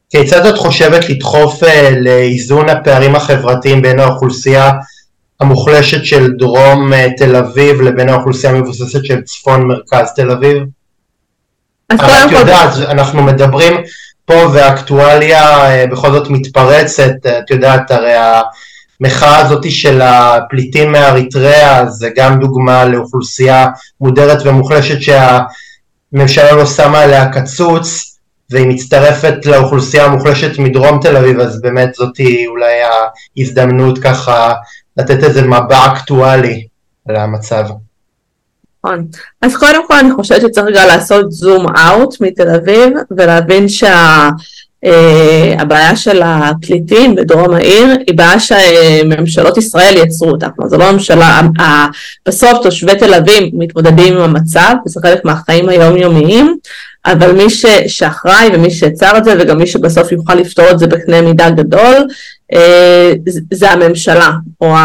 כיצד 0.09 0.45
את 0.45 0.57
חושבת 0.57 1.09
לדחוף 1.09 1.63
לאיזון 2.01 2.69
הפערים 2.69 3.15
החברתיים 3.15 3.81
בין 3.81 3.99
האוכלוסייה 3.99 4.71
המוחלשת 5.39 6.05
של 6.05 6.31
דרום 6.37 6.91
תל 7.17 7.35
אביב 7.35 7.81
לבין 7.81 8.09
האוכלוסייה 8.09 8.53
המבוססת 8.53 9.05
של 9.05 9.21
צפון 9.21 9.67
מרכז 9.67 10.13
תל 10.15 10.31
אביב? 10.31 10.57
אבל 11.91 12.13
את 12.25 12.31
יודעת, 12.31 12.73
אנחנו 12.89 13.23
מדברים 13.23 13.73
פה 14.29 14.49
ואקטואליה 14.53 15.65
אה, 15.65 15.87
בכל 15.87 16.11
זאת 16.11 16.29
מתפרצת, 16.29 17.25
את 17.39 17.49
יודעת, 17.49 17.91
הרי 17.91 18.13
המחאה 19.01 19.37
הזאת 19.37 19.71
של 19.71 20.01
הפליטים 20.01 20.91
מאריתריאה 20.91 21.85
זה 21.89 22.09
גם 22.15 22.39
דוגמה 22.39 22.85
לאוכלוסייה 22.85 23.67
מודרת 24.01 24.45
ומוחלשת 24.45 24.97
שהממשלה 25.01 26.51
לא 26.51 26.65
שמה 26.65 26.99
עליה 26.99 27.29
קצוץ 27.29 28.17
והיא 28.49 28.67
מצטרפת 28.67 29.45
לאוכלוסייה 29.45 30.05
המוחלשת 30.05 30.59
מדרום 30.59 30.99
תל 31.01 31.17
אביב, 31.17 31.39
אז 31.39 31.61
באמת 31.61 31.93
זאתי 31.93 32.47
אולי 32.47 32.73
ההזדמנות 33.37 33.99
ככה 33.99 34.53
לתת 34.97 35.23
איזה 35.23 35.41
מבע 35.41 35.85
אקטואלי 35.85 36.67
על 37.09 37.15
המצב. 37.15 37.65
נכון. 38.83 39.07
אז 39.41 39.57
קודם 39.57 39.87
כל 39.87 39.93
אני 39.93 40.11
חושבת 40.11 40.41
שצריך 40.41 40.67
רגע 40.67 40.85
לעשות 40.85 41.31
זום 41.31 41.65
אאוט 41.75 42.21
מתל 42.21 42.49
אביב 42.49 42.93
ולהבין 43.11 43.69
שהבעיה 43.69 44.39
אה, 45.89 45.95
של 45.95 46.21
הפליטים 46.25 47.15
בדרום 47.15 47.53
העיר 47.53 47.87
היא 48.07 48.17
בעיה 48.17 48.39
שממשלות 48.39 49.57
ישראל 49.57 49.97
יצרו 49.97 50.29
אותה, 50.29 50.49
כלומר 50.49 50.69
זו 50.69 50.77
לא 50.77 50.91
ממשלה, 50.91 51.41
בסוף 52.27 52.63
תושבי 52.63 52.95
תל 52.95 53.13
אביב 53.13 53.43
מתמודדים 53.53 54.17
עם 54.17 54.21
המצב 54.21 54.73
וזה 54.85 54.99
חלק 55.03 55.25
מהחיים 55.25 55.69
היומיומיים 55.69 56.57
אבל 57.05 57.31
מי 57.31 57.49
ש, 57.49 57.65
שאחראי 57.87 58.49
ומי 58.53 58.71
שיצר 58.71 59.17
את 59.17 59.23
זה 59.23 59.35
וגם 59.39 59.57
מי 59.57 59.67
שבסוף 59.67 60.11
יוכל 60.11 60.35
לפתור 60.35 60.71
את 60.71 60.79
זה 60.79 60.87
בקנה 60.87 61.21
מידה 61.21 61.49
גדול 61.49 62.07
אה, 62.53 63.13
זה 63.53 63.71
הממשלה 63.71 64.31
או 64.61 64.75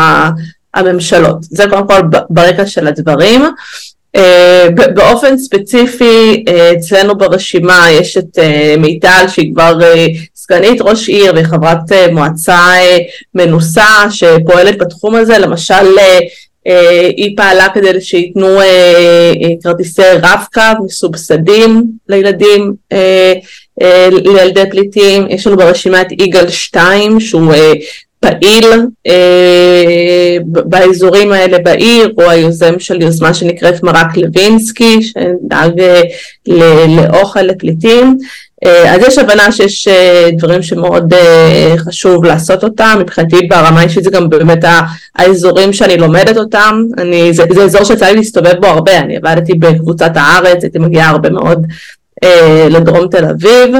הממשלות. 0.74 1.36
זה 1.42 1.64
קודם 1.70 1.86
כל 1.88 2.00
ברקע 2.30 2.66
של 2.66 2.86
הדברים. 2.86 3.44
אה, 4.16 4.68
באופן 4.94 5.38
ספציפי 5.38 6.44
אה, 6.48 6.72
אצלנו 6.72 7.18
ברשימה 7.18 7.86
יש 7.90 8.16
את 8.16 8.38
מיטל 8.78 9.24
שהיא 9.28 9.54
כבר 9.54 9.78
סגנית 10.36 10.80
ראש 10.80 11.08
עיר 11.08 11.32
וחברת 11.36 11.92
מועצה 12.12 12.68
מנוסה 13.34 14.04
שפועלת 14.10 14.78
בתחום 14.78 15.14
הזה, 15.14 15.38
למשל 15.38 15.98
היא 17.16 17.36
פעלה 17.36 17.66
כדי 17.74 18.00
שייתנו 18.00 18.58
כרטיסי 19.62 20.02
רב-קו 20.22 20.84
מסובסדים 20.84 21.84
לילדים, 22.08 22.74
לילדי 24.24 24.70
פליטים, 24.70 25.26
יש 25.30 25.46
לנו 25.46 25.56
ברשימה 25.56 26.00
את 26.00 26.12
יגאל 26.12 26.50
2 26.50 27.20
שהוא 27.20 27.52
פעיל 28.24 28.64
אה, 29.06 30.36
באזורים 30.44 31.32
האלה 31.32 31.58
בעיר, 31.58 32.12
הוא 32.14 32.24
היוזם 32.24 32.78
של 32.78 33.02
יוזמה 33.02 33.34
שנקראת 33.34 33.82
מרק 33.82 34.16
לוינסקי, 34.16 35.02
שדאג 35.02 35.80
אה, 35.80 36.02
לאוכל 36.86 37.42
לפליטים. 37.42 38.18
אה, 38.64 38.94
אז 38.94 39.00
יש 39.06 39.18
הבנה 39.18 39.52
שיש 39.52 39.88
אה, 39.88 40.28
דברים 40.38 40.62
שמאוד 40.62 41.14
אה, 41.14 41.74
חשוב 41.78 42.24
לעשות 42.24 42.64
אותם, 42.64 42.98
מבחינתי 43.00 43.46
ברמה 43.46 43.82
אישית 43.82 44.04
זה 44.04 44.10
גם 44.10 44.28
באמת 44.28 44.64
האזורים 45.16 45.72
שאני 45.72 45.96
לומדת 45.96 46.36
אותם, 46.36 46.82
אני, 46.98 47.32
זה, 47.32 47.44
זה 47.54 47.64
אזור 47.64 47.84
שיצא 47.84 48.06
לי 48.06 48.16
להסתובב 48.16 48.54
בו 48.60 48.66
הרבה, 48.66 48.98
אני 48.98 49.16
עבדתי 49.16 49.54
בקבוצת 49.54 50.12
הארץ, 50.14 50.62
הייתי 50.62 50.78
מגיעה 50.78 51.10
הרבה 51.10 51.30
מאוד 51.30 51.66
אה, 52.24 52.66
לדרום 52.70 53.08
תל 53.08 53.24
אביב, 53.24 53.76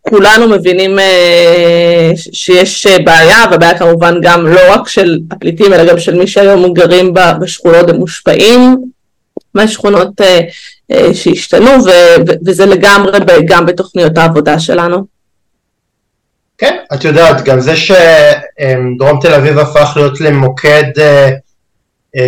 כולנו 0.00 0.48
מבינים 0.48 0.98
אה, 0.98 2.12
שיש 2.32 2.86
בעיה, 2.86 3.44
והבעיה 3.50 3.78
כמובן 3.78 4.14
גם 4.22 4.46
לא 4.46 4.60
רק 4.72 4.88
של 4.88 5.18
הפליטים 5.30 5.72
אלא 5.72 5.84
גם 5.92 5.98
של 5.98 6.18
מי 6.18 6.26
שהיום 6.26 6.74
גרים 6.74 7.14
בשכונות 7.40 7.90
המושפעים 7.90 8.76
מהשכונות 9.54 10.20
אה, 10.20 11.14
שהשתנו, 11.14 11.70
וזה 12.46 12.66
לגמרי 12.66 13.18
גם 13.44 13.66
בתוכניות 13.66 14.18
העבודה 14.18 14.60
שלנו. 14.60 15.04
כן, 16.58 16.76
את 16.94 17.04
יודעת, 17.04 17.44
גם 17.44 17.60
זה 17.60 17.72
שדרום 17.76 19.20
תל 19.20 19.34
אביב 19.34 19.58
הפך 19.58 19.92
להיות 19.96 20.20
למוקד 20.20 20.84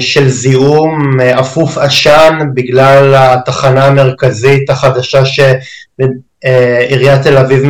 של 0.00 0.28
זיהום 0.28 1.20
אפוף 1.20 1.78
עשן 1.78 2.38
בגלל 2.54 3.14
התחנה 3.16 3.86
המרכזית 3.86 4.70
החדשה 4.70 5.22
אה, 6.00 6.06
עיריית 6.88 7.22
תל 7.22 7.38
אביב 7.38 7.62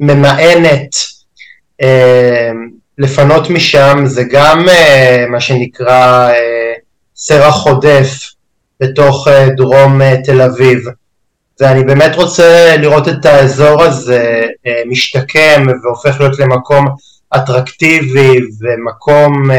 ממאנת 0.00 0.96
אה, 1.82 2.50
לפנות 2.98 3.50
משם, 3.50 4.02
זה 4.06 4.24
גם 4.30 4.68
אה, 4.68 5.24
מה 5.28 5.40
שנקרא 5.40 6.30
סרח 7.16 7.66
עודף 7.66 8.32
בתוך 8.80 9.28
דרום 9.56 10.00
תל 10.24 10.42
אביב. 10.42 10.78
ואני 11.60 11.84
באמת 11.84 12.14
רוצה 12.14 12.76
לראות 12.76 13.08
את 13.08 13.26
האזור 13.26 13.82
הזה 13.82 14.46
משתקם 14.86 15.66
והופך 15.82 16.20
להיות 16.20 16.38
למקום 16.38 16.86
אטרקטיבי 17.36 18.40
ומקום, 18.60 19.50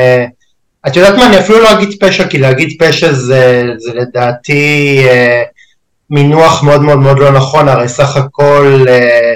את 0.88 0.96
יודעת 0.96 1.16
מה, 1.16 1.28
אני 1.28 1.40
אפילו 1.40 1.60
לא 1.60 1.72
אגיד 1.72 1.98
פשע, 2.00 2.28
כי 2.28 2.38
להגיד 2.38 2.78
פשע 2.80 3.14
זה, 3.14 3.64
זה 3.78 3.94
לדעתי 3.94 5.00
מינוח 6.14 6.64
מאוד 6.64 6.82
מאוד 6.82 7.00
מאוד 7.00 7.20
לא 7.20 7.32
נכון, 7.32 7.68
הרי 7.68 7.90
סך 7.90 8.18
הכל 8.18 8.86
אה, 8.90 9.34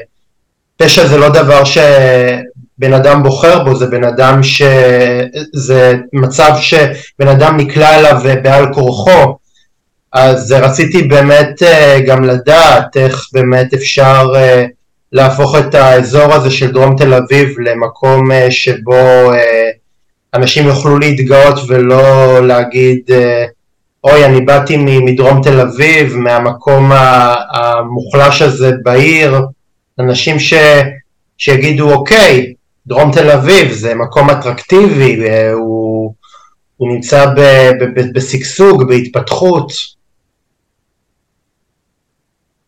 פשע 0.77 1.07
זה 1.07 1.17
לא 1.17 1.29
דבר 1.29 1.63
שבן 1.63 2.93
אדם 2.93 3.23
בוחר 3.23 3.63
בו, 3.63 3.75
זה 3.75 3.85
בן 3.85 4.03
אדם 4.03 4.43
ש... 4.43 4.61
זה 5.53 5.95
מצב 6.13 6.51
שבן 6.61 7.27
אדם 7.27 7.57
נקלע 7.57 7.99
אליו 7.99 8.21
בעל 8.43 8.73
כורחו, 8.73 9.37
אז 10.13 10.51
רציתי 10.51 11.03
באמת 11.03 11.63
אה, 11.63 11.99
גם 12.07 12.23
לדעת 12.23 12.97
איך 12.97 13.29
באמת 13.33 13.73
אפשר 13.73 14.31
אה, 14.35 14.65
להפוך 15.11 15.55
את 15.55 15.75
האזור 15.75 16.33
הזה 16.33 16.51
של 16.51 16.71
דרום 16.71 16.95
תל 16.97 17.13
אביב 17.13 17.59
למקום 17.59 18.29
שבו 18.49 19.31
אנשים 20.33 20.67
יוכלו 20.67 20.99
להתגאות 20.99 21.59
ולא 21.67 22.39
להגיד 22.47 23.01
אוי, 24.07 24.25
אני 24.25 24.41
באתי 24.41 24.77
מדרום 24.77 25.43
תל 25.43 25.59
אביב, 25.59 26.15
מהמקום 26.15 26.91
המוחלש 27.49 28.41
הזה 28.41 28.71
בעיר, 28.83 29.35
אנשים 29.99 30.39
ש, 30.39 30.53
שיגידו, 31.37 31.93
אוקיי, 31.93 32.53
דרום 32.87 33.11
תל 33.11 33.31
אביב 33.31 33.71
זה 33.71 33.95
מקום 33.95 34.29
אטרקטיבי, 34.29 35.21
הוא, 35.53 36.13
הוא 36.77 36.93
נמצא 36.93 37.25
בשגשוג, 38.13 38.83
בהתפתחות. 38.83 39.96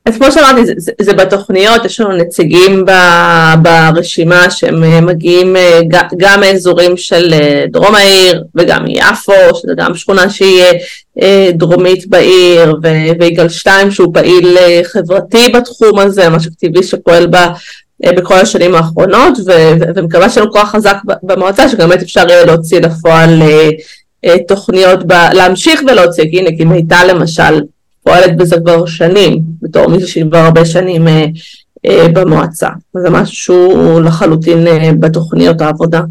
אז 0.06 0.18
כמו 0.18 0.32
שאמרתי, 0.32 0.66
זה, 0.66 0.74
זה, 0.78 0.92
זה 1.02 1.14
בתוכניות, 1.14 1.86
יש 1.86 2.00
לנו 2.00 2.18
נציגים 2.18 2.86
ב, 2.86 2.92
ברשימה 3.62 4.50
שהם 4.50 4.84
אה, 4.84 5.02
מגיעים 5.02 5.56
אה, 5.56 5.80
גם 6.18 6.40
מאזורים 6.40 6.98
של 6.98 7.34
אה, 7.34 7.66
דרום 7.72 7.96
העיר 7.96 8.44
וגם 8.56 8.84
מיפו, 8.84 9.34
שזו 9.56 9.74
גם 9.78 9.96
שכונה 9.96 10.30
שהיא 10.30 10.64
דרומית 11.54 12.08
בעיר, 12.08 12.76
ויגאל 13.20 13.50
שתיים 13.50 13.92
שהוא 13.92 14.14
פעיל 14.14 14.58
חברתי 14.84 15.50
בתחום 15.50 16.00
הזה, 16.00 16.30
ממש 16.30 16.48
אקטיביסט 16.48 16.90
שפועל 16.90 17.28
ב... 17.28 17.38
בכל 18.08 18.36
השנים 18.36 18.76
האחרונות, 18.76 19.38
ומקווה 19.96 20.30
שיהיה 20.30 20.44
לנו 20.44 20.54
כוח 20.54 20.72
חזק 20.72 20.98
במועצה, 21.24 21.70
שגם 21.70 21.90
באמת 21.90 22.02
אפשר 22.02 22.30
יהיה 22.30 22.46
להוציא 22.46 22.80
לפועל 22.80 23.42
תוכניות, 24.48 25.08
ב, 25.08 25.14
להמשיך 25.14 25.82
ולהוציא, 25.88 26.24
הנה, 26.34 26.50
כי 26.58 26.66
מיטל 26.66 27.08
למשל 27.10 27.62
פועלת 28.04 28.38
בזה 28.38 28.56
כבר 28.66 28.86
שנים, 28.86 29.42
בתור 29.62 29.88
מישהו 29.88 30.08
שהיא 30.08 30.24
כבר 30.30 30.38
הרבה 30.38 30.66
שנים 30.66 31.08
אה, 31.08 31.26
אה, 31.86 32.08
במועצה. 32.14 32.70
זה 32.94 33.10
משהו 33.10 34.00
לחלוטין 34.00 34.68
אה, 34.68 34.92
בתוכניות 35.00 35.62
העבודה. 35.62 36.02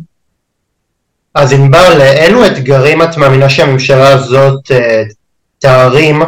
אז 1.34 1.52
ענבר, 1.52 1.98
לאילו 1.98 2.46
אתגרים 2.46 3.02
את 3.02 3.16
מאמינה 3.16 3.48
שהממשלה 3.48 4.08
הזאת 4.08 4.70
אה, 4.70 5.02
תערים 5.58 6.22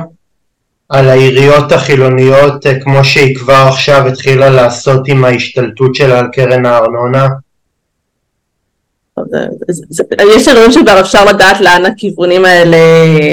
על 0.88 1.08
העיריות 1.08 1.72
החילוניות 1.72 2.66
אה, 2.66 2.80
כמו 2.80 3.04
שהיא 3.04 3.36
כבר 3.36 3.64
עכשיו 3.68 4.06
התחילה 4.06 4.50
לעשות 4.50 5.08
עם 5.08 5.24
ההשתלטות 5.24 5.94
שלה 5.94 6.18
על 6.18 6.26
קרן 6.32 6.66
הארנונה? 6.66 7.26
יש 10.36 10.48
אירועים 10.48 10.72
שכבר 10.72 11.00
אפשר 11.00 11.24
לדעת 11.24 11.60
לאן 11.60 11.86
הכיוונים 11.86 12.44
האלה 12.44 12.76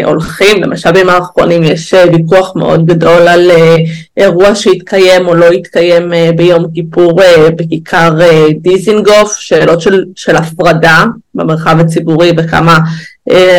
הולכים, 0.04 0.63
למשל 0.63 0.91
בימים 0.91 1.10
האחרונים 1.10 1.63
יש 1.63 1.93
אה, 1.93 2.04
ויכוח 2.13 2.56
מאוד 2.56 2.86
גדול 2.86 3.28
על 3.28 3.52
אה, 3.52 3.76
אירוע 4.17 4.56
שהתקיים 4.56 5.28
או 5.28 5.36
לא 5.36 5.45
התקיים 5.52 6.13
אה, 6.13 6.30
ביום 6.36 6.65
כיפור 6.73 7.21
בכיכר 7.58 8.19
דיזינגוף, 8.62 9.38
שאלות 9.39 9.82
של, 9.82 10.06
של 10.15 10.36
הפרדה 10.36 11.04
במרחב 11.36 11.80
הציבורי 11.80 12.32
וכמה 12.38 12.78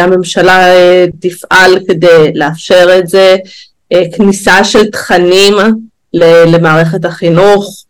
הממשלה 0.00 0.66
תפעל 1.20 1.78
כדי 1.88 2.32
לאפשר 2.34 2.98
את 2.98 3.08
זה, 3.08 3.36
כניסה 4.16 4.64
של 4.64 4.90
תכנים 4.90 5.54
למערכת 6.46 7.04
החינוך, 7.04 7.84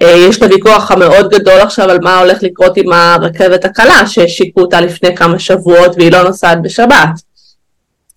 יש 0.00 0.38
את 0.38 0.42
הוויכוח 0.42 0.90
המאוד 0.90 1.30
גדול 1.30 1.60
עכשיו 1.60 1.90
על 1.90 1.98
מה 2.02 2.18
הולך 2.18 2.42
לקרות 2.42 2.76
עם 2.76 2.92
הרכבת 2.92 3.64
הקלה 3.64 4.06
שהשיקו 4.06 4.60
אותה 4.60 4.80
לפני 4.80 5.16
כמה 5.16 5.38
שבועות 5.38 5.96
והיא 5.96 6.12
לא 6.12 6.22
נוסעת 6.22 6.62
בשבת. 6.62 7.08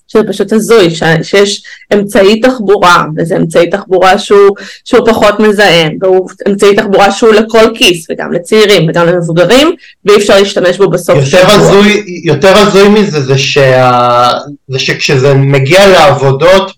שזה 0.07 0.23
פשוט 0.27 0.53
הזוי, 0.53 0.89
שיש 1.23 1.63
אמצעי 1.93 2.39
תחבורה, 2.39 3.05
וזה 3.17 3.35
אמצעי 3.35 3.69
תחבורה 3.69 4.17
שהוא, 4.17 4.49
שהוא 4.85 5.07
פחות 5.07 5.39
מזהם, 5.39 5.97
והוא 6.01 6.29
אמצעי 6.47 6.75
תחבורה 6.75 7.11
שהוא 7.11 7.33
לכל 7.33 7.65
כיס, 7.73 8.07
וגם 8.09 8.33
לצעירים 8.33 8.89
וגם 8.89 9.07
למבוגרים, 9.07 9.75
ואי 10.05 10.15
אפשר 10.15 10.39
להשתמש 10.39 10.77
בו 10.77 10.89
בסוף 10.89 11.17
יותר. 11.25 11.47
הזוי, 11.47 12.03
יותר 12.23 12.57
הזוי 12.57 12.89
מזה 12.89 13.21
זה, 13.21 13.37
שה, 13.37 14.31
זה 14.67 14.79
שכשזה 14.79 15.33
מגיע 15.33 15.87
לעבודות 15.87 16.71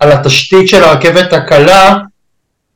על 0.00 0.12
התשתית 0.12 0.68
של 0.68 0.84
הרכבת 0.84 1.32
הקלה, 1.32 1.96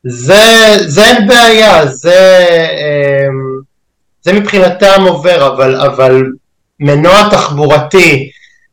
זה, 0.09 0.77
זה 0.87 1.05
אין 1.05 1.29
בעיה, 1.29 1.87
זה, 1.87 2.47
אמ, 2.73 3.61
זה 4.23 4.33
מבחינתם 4.33 5.03
עובר, 5.03 5.55
אבל, 5.55 5.77
אבל 5.77 6.25
מנוע 6.81 7.29
תחבורתי 7.31 8.31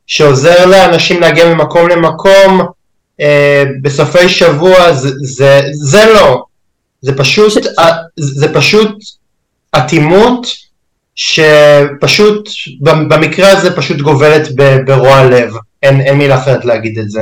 שעוזר 0.07 0.65
לאנשים 0.65 1.21
להגיע 1.21 1.53
ממקום 1.53 1.89
למקום 1.89 2.61
אה, 3.21 3.63
בסופי 3.81 4.29
שבוע 4.29 4.93
זה, 4.93 5.09
זה, 5.21 5.61
זה 5.73 6.05
לא, 6.13 6.43
זה 7.01 7.17
פשוט. 7.17 7.53
זה 8.17 8.53
פשוט 8.53 8.97
אטימות 9.75 10.47
שפשוט 11.15 12.49
במקרה 12.81 13.49
הזה 13.49 13.75
פשוט 13.75 14.01
גובלת 14.01 14.47
ברוע 14.85 15.23
לב, 15.23 15.53
אין, 15.83 16.01
אין 16.01 16.17
מילה 16.17 16.35
אחרת 16.35 16.65
להגיד 16.65 16.99
את 16.99 17.09
זה. 17.09 17.21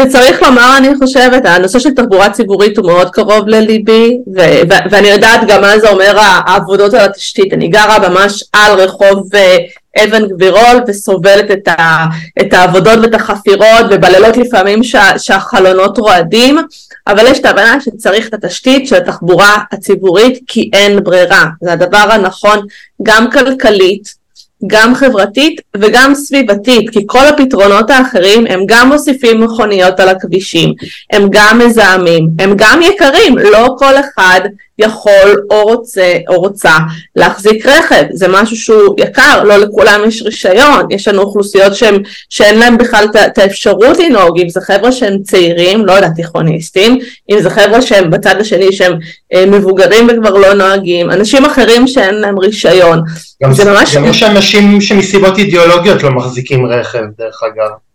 וצריך 0.00 0.42
לומר, 0.42 0.74
אני 0.78 0.88
חושבת, 0.98 1.46
הנושא 1.46 1.78
של 1.78 1.90
תחבורה 1.90 2.30
ציבורית 2.30 2.78
הוא 2.78 2.86
מאוד 2.86 3.10
קרוב 3.10 3.48
לליבי, 3.48 4.18
ו- 4.36 4.40
ו- 4.70 4.90
ואני 4.90 5.08
יודעת 5.08 5.40
גם 5.48 5.60
מה 5.60 5.78
זה 5.78 5.90
אומר 5.90 6.18
העבודות 6.20 6.94
על 6.94 7.00
התשתית. 7.00 7.52
אני 7.52 7.68
גרה 7.68 8.08
ממש 8.08 8.44
על 8.52 8.80
רחוב 8.80 9.28
אה, 9.34 9.56
אבן 10.04 10.28
גבירול 10.28 10.80
וסובלת 10.88 11.50
את, 11.50 11.68
ה- 11.68 12.04
את 12.40 12.52
העבודות 12.52 12.98
ואת 13.02 13.14
החפירות, 13.14 13.86
ובלילות 13.90 14.36
לפעמים 14.36 14.82
שה- 14.84 15.18
שהחלונות 15.18 15.98
רועדים, 15.98 16.58
אבל 17.06 17.26
יש 17.26 17.38
את 17.38 17.44
ההבנה 17.44 17.78
שצריך 17.80 18.28
את 18.28 18.34
התשתית 18.34 18.88
של 18.88 18.96
התחבורה 18.96 19.58
הציבורית, 19.72 20.38
כי 20.46 20.70
אין 20.72 21.04
ברירה. 21.04 21.44
זה 21.62 21.72
הדבר 21.72 22.06
הנכון 22.10 22.58
גם 23.02 23.30
כלכלית, 23.30 24.19
גם 24.66 24.94
חברתית 24.94 25.60
וגם 25.76 26.14
סביבתית, 26.14 26.90
כי 26.90 27.00
כל 27.06 27.26
הפתרונות 27.26 27.90
האחרים 27.90 28.46
הם 28.46 28.60
גם 28.66 28.88
מוסיפים 28.88 29.40
מכוניות 29.40 30.00
על 30.00 30.08
הכבישים, 30.08 30.72
הם 31.12 31.28
גם 31.30 31.58
מזהמים, 31.58 32.28
הם 32.38 32.52
גם 32.56 32.80
יקרים, 32.82 33.38
לא 33.38 33.74
כל 33.78 33.94
אחד 34.00 34.40
יכול 34.80 35.42
או 35.50 35.62
רוצה 35.62 36.14
או 36.28 36.40
רוצה 36.40 36.72
להחזיק 37.16 37.66
רכב, 37.66 38.04
זה 38.12 38.28
משהו 38.28 38.56
שהוא 38.56 38.94
יקר, 38.98 39.44
לא 39.44 39.56
לכולם 39.56 40.00
יש 40.06 40.22
רישיון, 40.22 40.86
יש 40.90 41.08
לנו 41.08 41.22
אוכלוסיות 41.22 41.74
שהם, 41.74 41.96
שאין 42.28 42.58
להם 42.58 42.78
בכלל 42.78 43.06
את 43.26 43.38
האפשרות 43.38 43.98
לנהוג, 43.98 44.40
אם 44.40 44.48
זה 44.48 44.60
חבר'ה 44.60 44.92
שהם 44.92 45.22
צעירים, 45.22 45.86
לא 45.86 45.92
יודעת, 45.92 46.12
תיכוניסטים, 46.16 46.98
אם 47.30 47.42
זה 47.42 47.50
חבר'ה 47.50 47.82
שהם 47.82 48.10
בצד 48.10 48.34
השני 48.40 48.72
שהם 48.72 48.92
אה, 49.34 49.46
מבוגרים 49.46 50.08
וכבר 50.08 50.30
לא 50.30 50.54
נוהגים, 50.54 51.10
אנשים 51.10 51.44
אחרים 51.44 51.86
שאין 51.86 52.14
להם 52.14 52.38
רישיון, 52.38 53.02
גם 53.42 53.52
זה 53.52 53.64
ממש... 53.64 53.96
גם 53.96 54.04
יש 54.04 54.22
אנשים 54.22 54.80
שמסיבות 54.80 55.38
אידיאולוגיות 55.38 56.02
לא 56.02 56.10
מחזיקים 56.10 56.66
רכב, 56.66 57.02
דרך 57.18 57.40
אגב. 57.42 57.89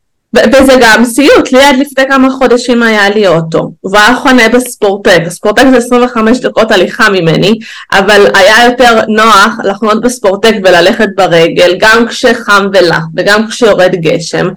וזה 0.53 0.73
גם 0.81 1.05
סיוט, 1.05 1.51
לי 1.51 1.63
עד 1.63 1.75
לפני 1.75 2.03
כמה 2.09 2.29
חודשים 2.29 2.83
היה 2.83 3.09
לי 3.09 3.27
אוטו, 3.27 3.71
והוא 3.83 3.97
היה 3.97 4.15
חונה 4.15 4.49
בספורטק, 4.49 5.21
הספורטק 5.25 5.63
זה 5.71 5.77
25 5.77 6.39
דקות 6.39 6.71
הליכה 6.71 7.09
ממני, 7.09 7.59
אבל 7.91 8.25
היה 8.33 8.65
יותר 8.65 8.99
נוח 9.07 9.59
לחנות 9.63 10.01
בספורטק 10.01 10.53
וללכת 10.63 11.07
ברגל, 11.15 11.75
גם 11.79 12.07
כשחם 12.07 12.65
ולח 12.73 13.03
וגם 13.15 13.47
כשיורד 13.47 13.95
גשם, 13.95 14.47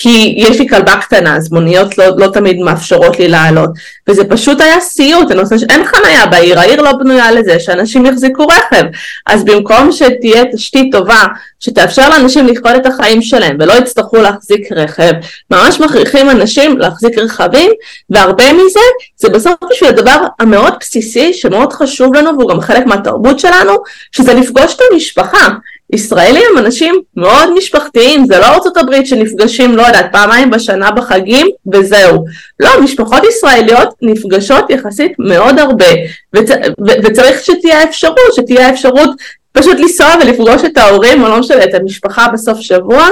כי 0.00 0.34
יש 0.36 0.58
לי 0.58 0.68
כלבה 0.68 0.96
קטנה, 0.96 1.36
אז 1.36 1.52
מוניות 1.52 1.98
לא, 1.98 2.04
לא 2.16 2.26
תמיד 2.32 2.58
מאפשרות 2.58 3.18
לי 3.18 3.28
לעלות, 3.28 3.70
וזה 4.08 4.24
פשוט 4.24 4.60
היה 4.60 4.80
סיוט, 4.80 5.30
הנושא 5.30 5.58
שאין 5.58 5.84
חניה 5.84 6.26
בעיר, 6.26 6.60
העיר 6.60 6.82
לא 6.82 6.92
בנויה 6.92 7.32
לזה 7.32 7.60
שאנשים 7.60 8.06
יחזיקו 8.06 8.46
רכב, 8.46 8.84
אז 9.26 9.44
במקום 9.44 9.92
שתהיה 9.92 10.44
תשתית 10.52 10.92
טובה 10.92 11.24
שתאפשר 11.60 12.08
לאנשים 12.08 12.46
לחיות 12.46 12.76
את 12.76 12.86
החיים 12.86 13.22
שלהם 13.22 13.56
ולא 13.60 13.72
יצטרכו 13.72 14.16
להחזיק 14.16 14.72
רכב, 14.72 15.12
ממש 15.50 15.80
מכריחים 15.80 16.30
אנשים 16.30 16.78
להחזיק 16.78 17.18
רכבים, 17.18 17.70
והרבה 18.10 18.52
מזה 18.52 18.80
זה 19.16 19.28
בסוף 19.28 19.54
בשביל 19.70 19.90
הדבר 19.90 20.20
המאוד 20.38 20.74
בסיסי 20.80 21.32
שמאוד 21.32 21.72
חשוב 21.72 22.14
לנו 22.14 22.38
והוא 22.38 22.50
גם 22.50 22.60
חלק 22.60 22.86
מהתרבות 22.86 23.38
שלנו, 23.38 23.72
שזה 24.12 24.34
לפגוש 24.34 24.74
את 24.74 24.80
המשפחה. 24.92 25.48
ישראלים 25.92 26.42
הם 26.50 26.58
אנשים 26.58 26.94
מאוד 27.16 27.54
משפחתיים, 27.54 28.26
זה 28.26 28.38
לא 28.38 28.46
ארצות 28.46 28.76
הברית 28.76 29.06
שנפגשים, 29.06 29.76
לא 29.76 29.82
יודעת, 29.82 30.06
פעמיים 30.12 30.50
בשנה 30.50 30.90
בחגים 30.90 31.46
וזהו. 31.72 32.24
לא, 32.60 32.80
משפחות 32.80 33.22
ישראליות 33.24 33.88
נפגשות 34.02 34.70
יחסית 34.70 35.12
מאוד 35.18 35.58
הרבה, 35.58 35.86
וצ... 36.34 36.50
ו- 36.88 37.04
וצריך 37.04 37.44
שתהיה 37.44 37.84
אפשרות, 37.84 38.18
שתהיה 38.36 38.70
אפשרות 38.70 39.10
פשוט 39.52 39.80
לנסוע 39.80 40.14
ולפגוש 40.22 40.64
את 40.64 40.76
ההורים, 40.78 41.22
או 41.22 41.28
לא 41.28 41.38
משנה, 41.38 41.64
את 41.64 41.74
המשפחה 41.74 42.28
בסוף 42.28 42.60
שבוע, 42.60 43.08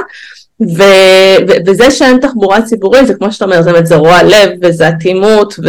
ו, 0.61 0.83
ו, 1.49 1.53
וזה 1.67 1.91
שאין 1.91 2.19
תחבורה 2.21 2.63
ציבורית 2.63 3.07
זה 3.07 3.15
כמו 3.15 3.33
שאתה 3.33 3.45
אומר 3.45 3.63
זה 3.85 3.97
רוע 3.97 4.23
לב 4.23 4.51
וזה 4.63 4.89
אטימות 4.89 5.55
ו, 5.65 5.69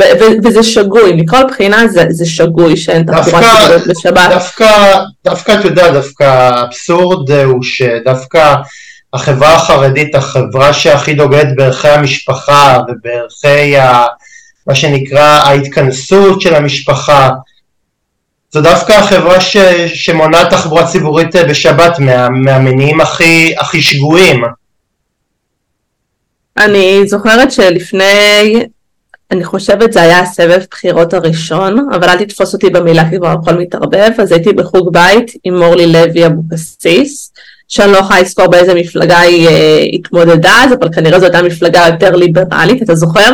ו, 0.00 0.04
וזה 0.44 0.62
שגוי 0.62 1.12
מכל 1.12 1.44
בחינה 1.48 1.88
זה, 1.88 2.06
זה 2.10 2.26
שגוי 2.26 2.76
שאין 2.76 3.02
תחבורה 3.02 3.42
ציבורית 3.60 3.86
בשבת. 3.86 4.30
דווקא, 4.30 4.98
דווקא 5.24 5.52
אתה 5.52 5.68
יודע 5.68 5.92
דווקא 5.92 6.24
האבסורד 6.24 7.30
הוא 7.30 7.62
שדווקא 7.62 8.54
החברה 9.14 9.54
החרדית 9.54 10.14
החברה 10.14 10.72
שהכי 10.72 11.14
דוגלת 11.14 11.56
בערכי 11.56 11.88
המשפחה 11.88 12.78
ובערכי 12.88 13.76
ה, 13.76 14.04
מה 14.66 14.74
שנקרא 14.74 15.22
ההתכנסות 15.22 16.40
של 16.40 16.54
המשפחה 16.54 17.30
זו 18.54 18.60
דווקא 18.60 18.92
החברה 18.92 19.40
ש, 19.40 19.56
שמונעת 19.86 20.50
תחבורה 20.50 20.86
ציבורית 20.86 21.36
אה, 21.36 21.44
בשבת 21.44 21.98
מה, 21.98 22.28
מהמניעים 22.28 23.00
הכי, 23.00 23.54
הכי 23.58 23.82
שגויים. 23.82 24.42
אני 26.58 27.06
זוכרת 27.06 27.52
שלפני, 27.52 28.66
אני 29.30 29.44
חושבת 29.44 29.92
זה 29.92 30.02
היה 30.02 30.20
הסבב 30.20 30.60
בחירות 30.70 31.14
הראשון, 31.14 31.88
אבל 31.94 32.08
אל 32.08 32.18
תתפוס 32.18 32.54
אותי 32.54 32.70
במילה 32.70 33.10
כי 33.10 33.16
כבר 33.16 33.28
הכל 33.28 33.54
מתערבב, 33.54 34.10
אז 34.18 34.32
הייתי 34.32 34.52
בחוג 34.52 34.92
בית 34.92 35.32
עם 35.44 35.58
מורלי 35.58 35.92
לוי 35.92 36.26
אבוקסיס, 36.26 37.32
שאני 37.68 37.92
לא 37.92 37.96
יכולה 37.96 38.20
לזכור 38.20 38.46
באיזה 38.46 38.74
מפלגה 38.74 39.18
היא 39.18 39.48
אה, 39.48 39.84
התמודדה 39.92 40.64
אז, 40.64 40.72
אבל 40.72 40.88
כנראה 40.92 41.18
זו 41.18 41.24
הייתה 41.24 41.42
מפלגה 41.42 41.86
יותר 41.90 42.16
ליברלית, 42.16 42.82
אתה 42.82 42.94
זוכר? 42.94 43.32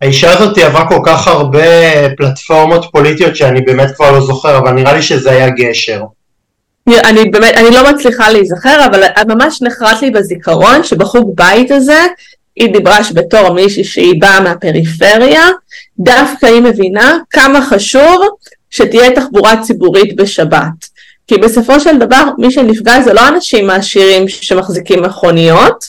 האישה 0.00 0.32
הזאת 0.32 0.58
עברה 0.58 0.88
כל 0.88 1.00
כך 1.04 1.28
הרבה 1.28 1.60
פלטפורמות 2.16 2.84
פוליטיות 2.92 3.36
שאני 3.36 3.60
באמת 3.60 3.90
כבר 3.96 4.12
לא 4.12 4.20
זוכר, 4.20 4.58
אבל 4.58 4.70
נראה 4.72 4.92
לי 4.92 5.02
שזה 5.02 5.30
היה 5.30 5.50
גשר. 5.50 6.02
אני 6.88 7.24
באמת, 7.30 7.54
אני 7.56 7.70
לא 7.70 7.92
מצליחה 7.92 8.30
להיזכר, 8.30 8.86
אבל 8.86 9.02
ממש 9.28 9.62
נחרט 9.62 10.02
לי 10.02 10.10
בזיכרון 10.10 10.84
שבחוג 10.84 11.32
בית 11.36 11.70
הזה 11.70 12.06
היא 12.56 12.72
דיברה 12.72 13.04
שבתור 13.04 13.54
מישהי 13.54 13.84
שהיא 13.84 14.20
באה 14.20 14.40
מהפריפריה, 14.40 15.46
דווקא 15.98 16.46
היא 16.46 16.62
מבינה 16.62 17.18
כמה 17.30 17.66
חשוב 17.66 18.28
שתהיה 18.70 19.10
תחבורה 19.14 19.62
ציבורית 19.62 20.16
בשבת. 20.16 20.90
כי 21.26 21.38
בסופו 21.38 21.80
של 21.80 21.98
דבר 21.98 22.22
מי 22.38 22.50
שנפגע 22.50 23.02
זה 23.02 23.12
לא 23.12 23.28
אנשים 23.28 23.70
עשירים 23.70 24.28
שמחזיקים 24.28 25.02
מכוניות, 25.02 25.84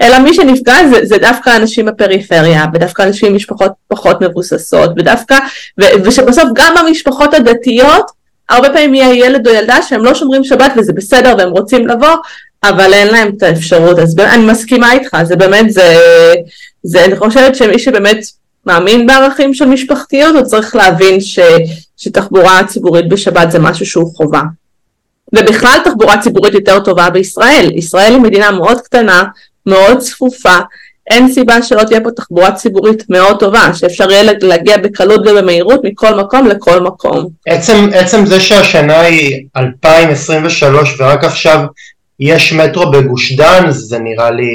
אלא 0.00 0.18
מי 0.18 0.34
שנפגע 0.34 0.74
זה, 0.90 1.06
זה 1.06 1.18
דווקא 1.18 1.56
אנשים 1.56 1.86
בפריפריה, 1.86 2.64
ודווקא 2.74 3.02
אנשים 3.02 3.28
עם 3.28 3.36
משפחות 3.36 3.72
פחות 3.88 4.20
מבוססות, 4.20 4.90
ודווקא, 4.96 5.38
ו, 5.80 5.84
ושבסוף 6.04 6.44
גם 6.54 6.74
במשפחות 6.78 7.34
הדתיות, 7.34 8.06
הרבה 8.48 8.70
פעמים 8.70 8.94
יהיה 8.94 9.26
ילד 9.26 9.46
או 9.46 9.52
ילדה 9.52 9.82
שהם 9.82 10.04
לא 10.04 10.14
שומרים 10.14 10.44
שבת 10.44 10.72
וזה 10.76 10.92
בסדר 10.92 11.34
והם 11.38 11.50
רוצים 11.50 11.86
לבוא, 11.86 12.16
אבל 12.64 12.92
אין 12.92 13.08
להם 13.08 13.30
את 13.36 13.42
האפשרות, 13.42 13.98
אז 13.98 14.18
אני 14.18 14.44
מסכימה 14.44 14.92
איתך, 14.92 15.16
זה 15.22 15.36
באמת, 15.36 15.72
זה, 15.72 15.96
זה 16.82 17.04
אני 17.04 17.16
חושבת 17.16 17.56
שמי 17.56 17.78
שבאמת 17.78 18.18
מאמין 18.66 19.06
בערכים 19.06 19.54
של 19.54 19.64
משפחתיות, 19.64 20.36
הוא 20.36 20.42
צריך 20.44 20.76
להבין 20.76 21.20
ש, 21.20 21.38
שתחבורה 21.96 22.60
ציבורית 22.66 23.08
בשבת 23.08 23.50
זה 23.50 23.58
משהו 23.58 23.86
שהוא 23.86 24.14
חובה. 24.16 24.42
ובכלל 25.34 25.78
תחבורה 25.84 26.20
ציבורית 26.20 26.54
יותר 26.54 26.80
טובה 26.80 27.10
בישראל. 27.10 27.70
ישראל 27.74 28.12
היא 28.12 28.20
מדינה 28.20 28.50
מאוד 28.50 28.80
קטנה, 28.80 29.24
מאוד 29.66 29.98
צפופה, 29.98 30.58
אין 31.10 31.32
סיבה 31.32 31.62
שלא 31.62 31.82
תהיה 31.84 32.00
פה 32.00 32.10
תחבורה 32.16 32.52
ציבורית 32.52 33.04
מאוד 33.08 33.40
טובה, 33.40 33.74
שאפשר 33.74 34.10
יהיה 34.10 34.32
להגיע 34.42 34.76
בקלות 34.76 35.20
ובמהירות 35.20 35.80
מכל 35.84 36.14
מקום 36.14 36.46
לכל 36.46 36.80
מקום. 36.80 37.28
עצם, 37.46 37.88
עצם 37.94 38.26
זה 38.26 38.40
שהשנה 38.40 39.00
היא 39.00 39.46
2023 39.56 41.00
ורק 41.00 41.24
עכשיו 41.24 41.60
יש 42.20 42.52
מטרו 42.52 42.90
בגוש 42.90 43.32
דן, 43.32 43.70
זה 43.70 43.98
נראה 43.98 44.30
לי, 44.30 44.52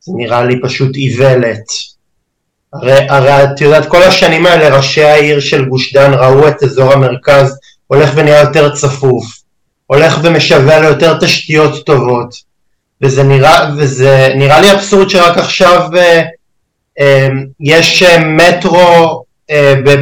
זה 0.00 0.12
נראה 0.16 0.44
לי 0.44 0.60
פשוט 0.62 0.96
איוולת. 0.96 1.64
הרי, 2.72 3.08
הרי 3.08 3.44
את 3.44 3.60
יודעת, 3.60 3.88
כל 3.88 4.02
השנים 4.02 4.46
האלה 4.46 4.76
ראשי 4.76 5.02
העיר 5.02 5.40
של 5.40 5.64
גוש 5.64 5.92
דן 5.92 6.12
ראו 6.14 6.48
את 6.48 6.62
אזור 6.62 6.92
המרכז 6.92 7.58
הולך 7.86 8.10
ונהיה 8.14 8.40
יותר 8.40 8.74
צפוף, 8.74 9.24
הולך 9.86 10.18
ומשווע 10.22 10.80
ליותר 10.80 11.18
תשתיות 11.18 11.86
טובות. 11.86 12.49
וזה 13.02 13.22
נראה, 13.22 13.70
וזה 13.76 14.32
נראה 14.36 14.60
לי 14.60 14.72
אבסורד 14.72 15.10
שרק 15.10 15.38
עכשיו 15.38 15.90
אה, 15.96 16.22
אה, 17.00 17.28
יש 17.60 18.02
אה, 18.02 18.18
מטרו 18.18 19.22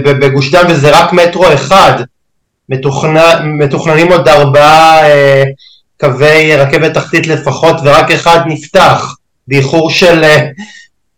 בגוש 0.05 0.51
דן 0.51 0.66
וזה 0.70 0.90
רק 0.90 1.12
מטרו 1.12 1.55
אחד, 1.55 2.03
מתוכנ... 2.68 3.16
מתוכננים 3.44 4.12
עוד 4.12 4.28
ארבעה 4.28 5.01
קווי 6.01 6.57
רכבת 6.57 6.94
תחתית 6.94 7.26
לפחות 7.26 7.76
ורק 7.84 8.11
אחד 8.11 8.38
נפתח, 8.46 9.14
באיחור 9.49 9.90
של, 9.90 10.24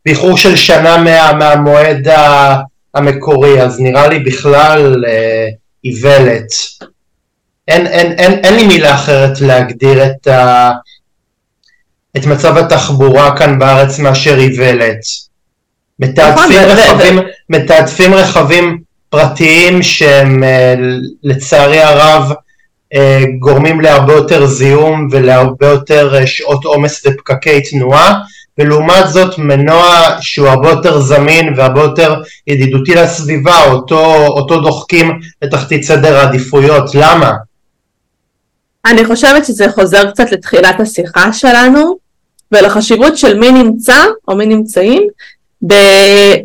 באיחור 0.06 0.36
של 0.36 0.56
שנה 0.56 0.96
מה, 0.96 1.32
מהמועד 1.32 2.08
המקורי, 2.94 3.62
אז 3.62 3.80
נראה 3.80 4.08
לי 4.08 4.18
בכלל 4.18 5.04
איוולת. 5.84 6.52
אין, 7.68 7.86
אין, 7.86 8.12
אין, 8.12 8.32
אין 8.32 8.56
לי 8.56 8.66
מילה 8.66 8.94
אחרת 8.94 9.40
להגדיר 9.40 10.04
את, 10.04 10.26
ה, 10.26 10.70
את 12.16 12.26
מצב 12.26 12.56
התחבורה 12.56 13.36
כאן 13.36 13.58
בארץ 13.58 13.98
מאשר 13.98 14.38
איוולת. 14.38 15.00
מתעדפים 15.98 16.62
נכון, 16.62 16.76
רכבים, 16.76 17.18
מתעדפים 17.50 18.14
רכבים 18.14 18.78
פרטיים 19.10 19.82
שהם 19.82 20.44
אה, 20.44 20.74
לצערי 21.24 21.80
הרב 21.80 22.32
אה, 22.94 23.22
גורמים 23.38 23.80
להרבה 23.80 24.12
יותר 24.12 24.46
זיהום 24.46 25.08
ולהרבה 25.10 25.66
יותר 25.66 26.14
אה, 26.14 26.26
שעות 26.26 26.64
עומס 26.64 27.06
ופקקי 27.06 27.60
תנועה 27.60 28.14
ולעומת 28.58 29.08
זאת 29.08 29.38
מנוע 29.38 30.08
שהוא 30.20 30.48
הרבה 30.48 30.70
יותר 30.70 31.00
זמין 31.00 31.54
והרבה 31.56 31.80
יותר 31.80 32.22
ידידותי 32.46 32.94
לסביבה 32.94 33.64
אותו, 33.64 34.26
אותו 34.26 34.60
דוחקים 34.60 35.20
לתחתית 35.42 35.82
סדר 35.82 36.16
העדיפויות 36.16 36.94
למה? 36.94 37.32
אני 38.84 39.04
חושבת 39.04 39.44
שזה 39.44 39.70
חוזר 39.70 40.10
קצת 40.10 40.32
לתחילת 40.32 40.80
השיחה 40.80 41.32
שלנו 41.32 41.96
ולחשיבות 42.52 43.18
של 43.18 43.38
מי 43.38 43.52
נמצא 43.52 44.04
או 44.28 44.36
מי 44.36 44.46
נמצאים 44.46 45.08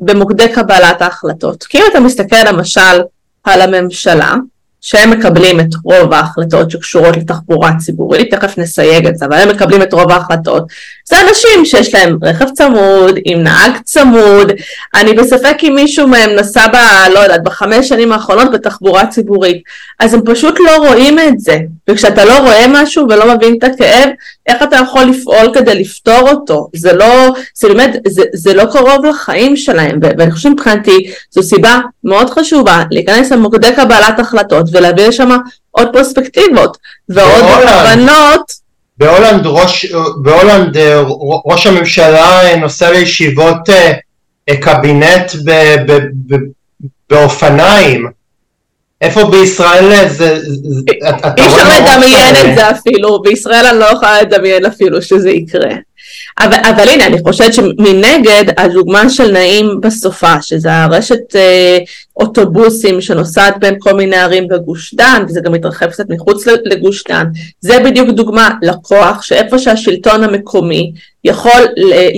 במוקדי 0.01 0.49
קבלת 0.53 1.01
ההחלטות. 1.01 1.63
כי 1.63 1.77
אם 1.77 1.83
אתה 1.91 1.99
מסתכל 1.99 2.43
למשל 2.47 3.01
על 3.43 3.61
הממשלה, 3.61 4.33
שהם 4.81 5.11
מקבלים 5.11 5.59
את 5.59 5.69
רוב 5.83 6.13
ההחלטות 6.13 6.71
שקשורות 6.71 7.17
לתחבורה 7.17 7.71
ציבורית, 7.77 8.33
תכף 8.33 8.57
נסייג 8.57 9.07
את 9.07 9.17
זה, 9.17 9.25
אבל 9.25 9.35
הם 9.35 9.49
מקבלים 9.49 9.81
את 9.81 9.93
רוב 9.93 10.11
ההחלטות. 10.11 10.63
זה 11.09 11.15
אנשים 11.21 11.65
שיש 11.65 11.93
להם 11.93 12.17
רכב 12.21 12.45
צמוד, 12.49 13.15
עם 13.25 13.43
נהג 13.43 13.71
צמוד, 13.83 14.51
אני 14.95 15.13
בספק 15.13 15.57
אם 15.63 15.75
מישהו 15.75 16.07
מהם 16.07 16.29
נסע 16.29 16.67
ב... 16.67 16.75
לא 17.13 17.19
יודעת, 17.19 17.43
בחמש 17.43 17.89
שנים 17.89 18.11
האחרונות 18.11 18.51
בתחבורה 18.51 19.07
ציבורית, 19.07 19.63
אז 19.99 20.13
הם 20.13 20.21
פשוט 20.25 20.59
לא 20.59 20.77
רואים 20.77 21.19
את 21.19 21.39
זה, 21.39 21.57
וכשאתה 21.89 22.25
לא 22.25 22.37
רואה 22.37 22.65
משהו 22.69 23.05
ולא 23.09 23.35
מבין 23.35 23.55
את 23.57 23.63
הכאב, 23.63 24.09
איך 24.47 24.63
אתה 24.63 24.75
יכול 24.75 25.03
לפעול 25.03 25.53
כדי 25.53 25.79
לפתור 25.79 26.29
אותו? 26.29 26.67
זה 26.75 26.93
לא, 26.93 27.33
זה 27.55 27.67
באמת, 27.67 27.95
זה, 28.07 28.23
זה 28.33 28.53
לא 28.53 28.63
קרוב 28.71 29.05
לחיים 29.05 29.57
שלהם, 29.57 29.99
ואני 30.17 30.31
חושבת 30.31 30.51
מבחינתי 30.51 31.11
זו 31.31 31.43
סיבה 31.43 31.79
מאוד 32.03 32.29
חשובה 32.29 32.83
להיכנס 32.91 33.31
למוקדי 33.31 33.75
קבלת 33.75 34.19
החלטות 34.19 34.65
ולהביא 34.71 35.07
לשם 35.07 35.29
עוד 35.71 35.87
פרספקטיבות 35.93 36.77
ועוד 37.09 37.43
הבנות. 37.67 38.64
בהולנד, 38.97 39.41
ראש, 39.45 39.85
בהולנד 40.21 40.77
אה, 40.77 41.03
ראש 41.45 41.67
הממשלה 41.67 42.55
נוסע 42.59 42.91
לישיבות 42.91 43.69
אה, 43.69 44.57
קבינט 44.61 45.35
ב, 45.45 45.51
ב, 45.87 45.97
ב, 46.27 46.35
באופניים 47.09 48.07
איפה 49.01 49.23
בישראל 49.23 50.07
זה... 50.07 50.37
אי 51.37 51.45
אפשר 51.45 51.81
לדמיין 51.81 52.35
את 52.35 52.55
זה 52.55 52.71
אפילו, 52.71 53.21
בישראל 53.21 53.65
אני 53.65 53.79
לא 53.79 53.85
יכולה 53.85 54.21
לדמיין 54.21 54.65
אפילו 54.65 55.01
שזה 55.01 55.29
יקרה. 55.29 55.69
אבל, 56.39 56.57
אבל 56.69 56.87
הנה, 56.87 57.05
אני 57.05 57.17
חושבת 57.23 57.53
שמנגד 57.53 58.43
הדוגמה 58.57 59.09
של 59.09 59.31
נעים 59.31 59.81
בסופה, 59.81 60.41
שזה 60.41 60.73
הרשת 60.73 61.35
אה, 61.35 61.77
אוטובוסים 62.17 63.01
שנוסעת 63.01 63.59
בין 63.59 63.75
כל 63.79 63.93
מיני 63.93 64.15
ערים 64.15 64.47
בגוש 64.47 64.93
דן, 64.93 65.23
וזה 65.27 65.41
גם 65.41 65.51
מתרחב 65.51 65.85
קצת 65.85 66.09
מחוץ 66.09 66.47
לגוש 66.47 67.03
דן, 67.09 67.25
זה 67.61 67.79
בדיוק 67.79 68.09
דוגמה 68.09 68.49
לכוח 68.61 69.21
שאיפה 69.21 69.59
שהשלטון 69.59 70.23
המקומי 70.23 70.93
יכול 71.23 71.61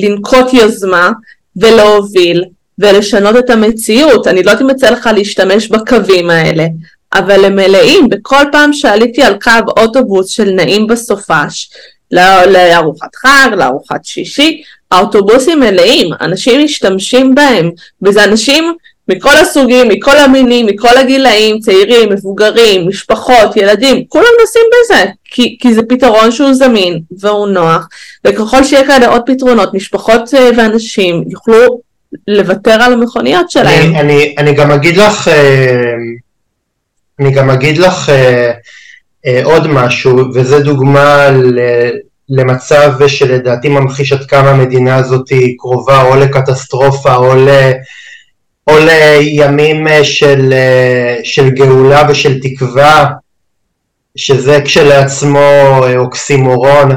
לנקוט 0.03 0.53
יוזמה 0.53 1.11
ולהוביל 1.55 2.43
ולשנות 2.79 3.37
את 3.37 3.49
המציאות. 3.49 4.27
אני 4.27 4.43
לא 4.43 4.51
יודעת 4.51 4.61
אם 4.61 4.69
יצא 4.69 4.89
לך 4.89 5.09
להשתמש 5.15 5.67
בקווים 5.67 6.29
האלה, 6.29 6.65
אבל 7.13 7.45
הם 7.45 7.55
מלאים. 7.55 8.09
בכל 8.09 8.43
פעם 8.51 8.73
שעליתי 8.73 9.23
על 9.23 9.33
קו 9.41 9.51
אוטובוס 9.77 10.29
של 10.29 10.49
נעים 10.49 10.87
בסופש, 10.87 11.69
לארוחת 12.11 13.15
חג, 13.15 13.49
לארוחת 13.57 14.05
שישי, 14.05 14.61
האוטובוסים 14.91 15.59
מלאים, 15.59 16.09
אנשים 16.21 16.63
משתמשים 16.63 17.35
בהם, 17.35 17.71
וזה 18.01 18.23
אנשים 18.23 18.73
מכל 19.09 19.35
הסוגים, 19.41 19.87
מכל 19.87 20.17
המינים, 20.17 20.65
מכל 20.65 20.97
הגילאים, 20.97 21.59
צעירים, 21.59 22.09
מבוגרים, 22.09 22.87
משפחות, 22.87 23.57
ילדים, 23.57 24.05
כולם 24.09 24.25
נוסעים 24.41 24.65
בזה, 24.73 25.11
כי, 25.25 25.57
כי 25.61 25.73
זה 25.73 25.81
פתרון 25.89 26.31
שהוא 26.31 26.53
זמין 26.53 26.99
והוא 27.19 27.47
נוח, 27.47 27.87
וככל 28.25 28.63
שיהיה 28.63 28.87
כאלה 28.87 29.07
עוד 29.07 29.21
פתרונות, 29.25 29.73
משפחות 29.73 30.33
אה, 30.33 30.49
ואנשים 30.57 31.23
יוכלו 31.29 31.81
לוותר 32.27 32.81
על 32.81 32.93
המכוניות 32.93 33.51
שלהם. 33.51 33.95
אני, 33.95 33.99
אני, 33.99 34.35
אני 34.37 34.53
גם 34.53 34.71
אגיד 34.71 34.97
לך, 34.97 35.27
אה, 35.27 35.93
אני 37.19 37.31
גם 37.31 37.49
אגיד 37.49 37.77
לך 37.77 38.09
אה, 38.09 38.51
עוד 39.43 39.67
משהו, 39.67 40.17
וזה 40.33 40.59
דוגמה 40.59 41.27
למצב 42.29 43.07
שלדעתי 43.07 43.69
ממחיש 43.69 44.13
עד 44.13 44.25
כמה 44.25 44.49
המדינה 44.49 44.95
הזאת 44.95 45.29
קרובה 45.57 46.01
או 46.01 46.15
לקטסטרופה 46.15 47.15
או, 47.15 47.35
ל, 47.35 47.49
או 48.67 48.73
לימים 48.79 49.87
של, 50.03 50.53
של 51.23 51.49
גאולה 51.49 52.03
ושל 52.09 52.39
תקווה, 52.41 53.05
שזה 54.15 54.61
כשלעצמו 54.65 55.39
אוקסימורון. 55.97 56.91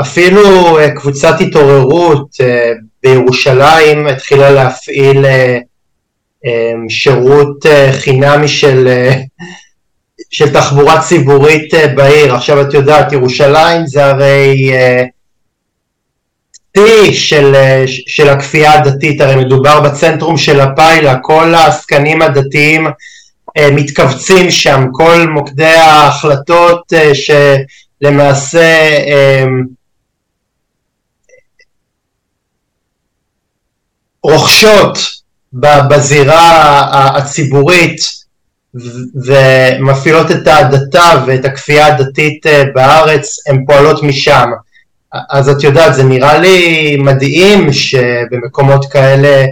אפילו 0.00 0.78
קבוצת 0.94 1.40
התעוררות 1.40 2.28
בירושלים 3.04 4.06
התחילה 4.06 4.50
להפעיל 4.50 5.26
אה, 5.26 5.58
אה, 6.46 6.72
שירות 6.88 7.66
אה, 7.66 7.92
חינמי 7.92 8.48
של, 8.48 8.88
של 10.30 10.52
תחבורה 10.52 11.02
ציבורית 11.02 11.74
בעיר. 11.94 12.34
עכשיו 12.34 12.60
את 12.60 12.74
יודעת, 12.74 13.12
ירושלים 13.12 13.86
זה 13.86 14.06
הרי 14.06 14.72
שיא 16.76 17.12
של, 17.12 17.54
של 18.06 18.28
הכפייה 18.28 18.72
הדתית, 18.72 19.20
הרי 19.20 19.36
מדובר 19.44 19.80
בצנטרום 19.80 20.36
של 20.36 20.60
הפיילה, 20.60 21.18
כל 21.22 21.54
העסקנים 21.54 22.22
הדתיים 22.22 22.86
מתכווצים 23.58 24.50
שם, 24.50 24.84
כל 24.92 25.26
מוקדי 25.28 25.64
ההחלטות 25.64 26.92
שלמעשה 27.14 28.98
רוכשות 34.22 34.98
בזירה 35.52 37.16
הציבורית 37.16 38.23
ומפעילות 39.26 40.30
את 40.30 40.46
ההדתה 40.46 41.24
ואת 41.26 41.44
הכפייה 41.44 41.86
הדתית 41.86 42.46
אה, 42.46 42.64
בארץ, 42.74 43.48
הן 43.48 43.64
פועלות 43.66 44.02
משם. 44.02 44.50
אז 45.30 45.48
את 45.48 45.62
יודעת, 45.62 45.94
זה 45.94 46.02
נראה 46.04 46.38
לי 46.38 46.96
מדהים 46.96 47.72
שבמקומות 47.72 48.92
כאלה 48.92 49.46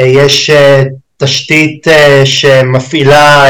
אה, 0.00 0.06
יש 0.06 0.50
אה, 0.50 0.82
תשתית 1.16 1.86
שמפעילה 2.24 3.44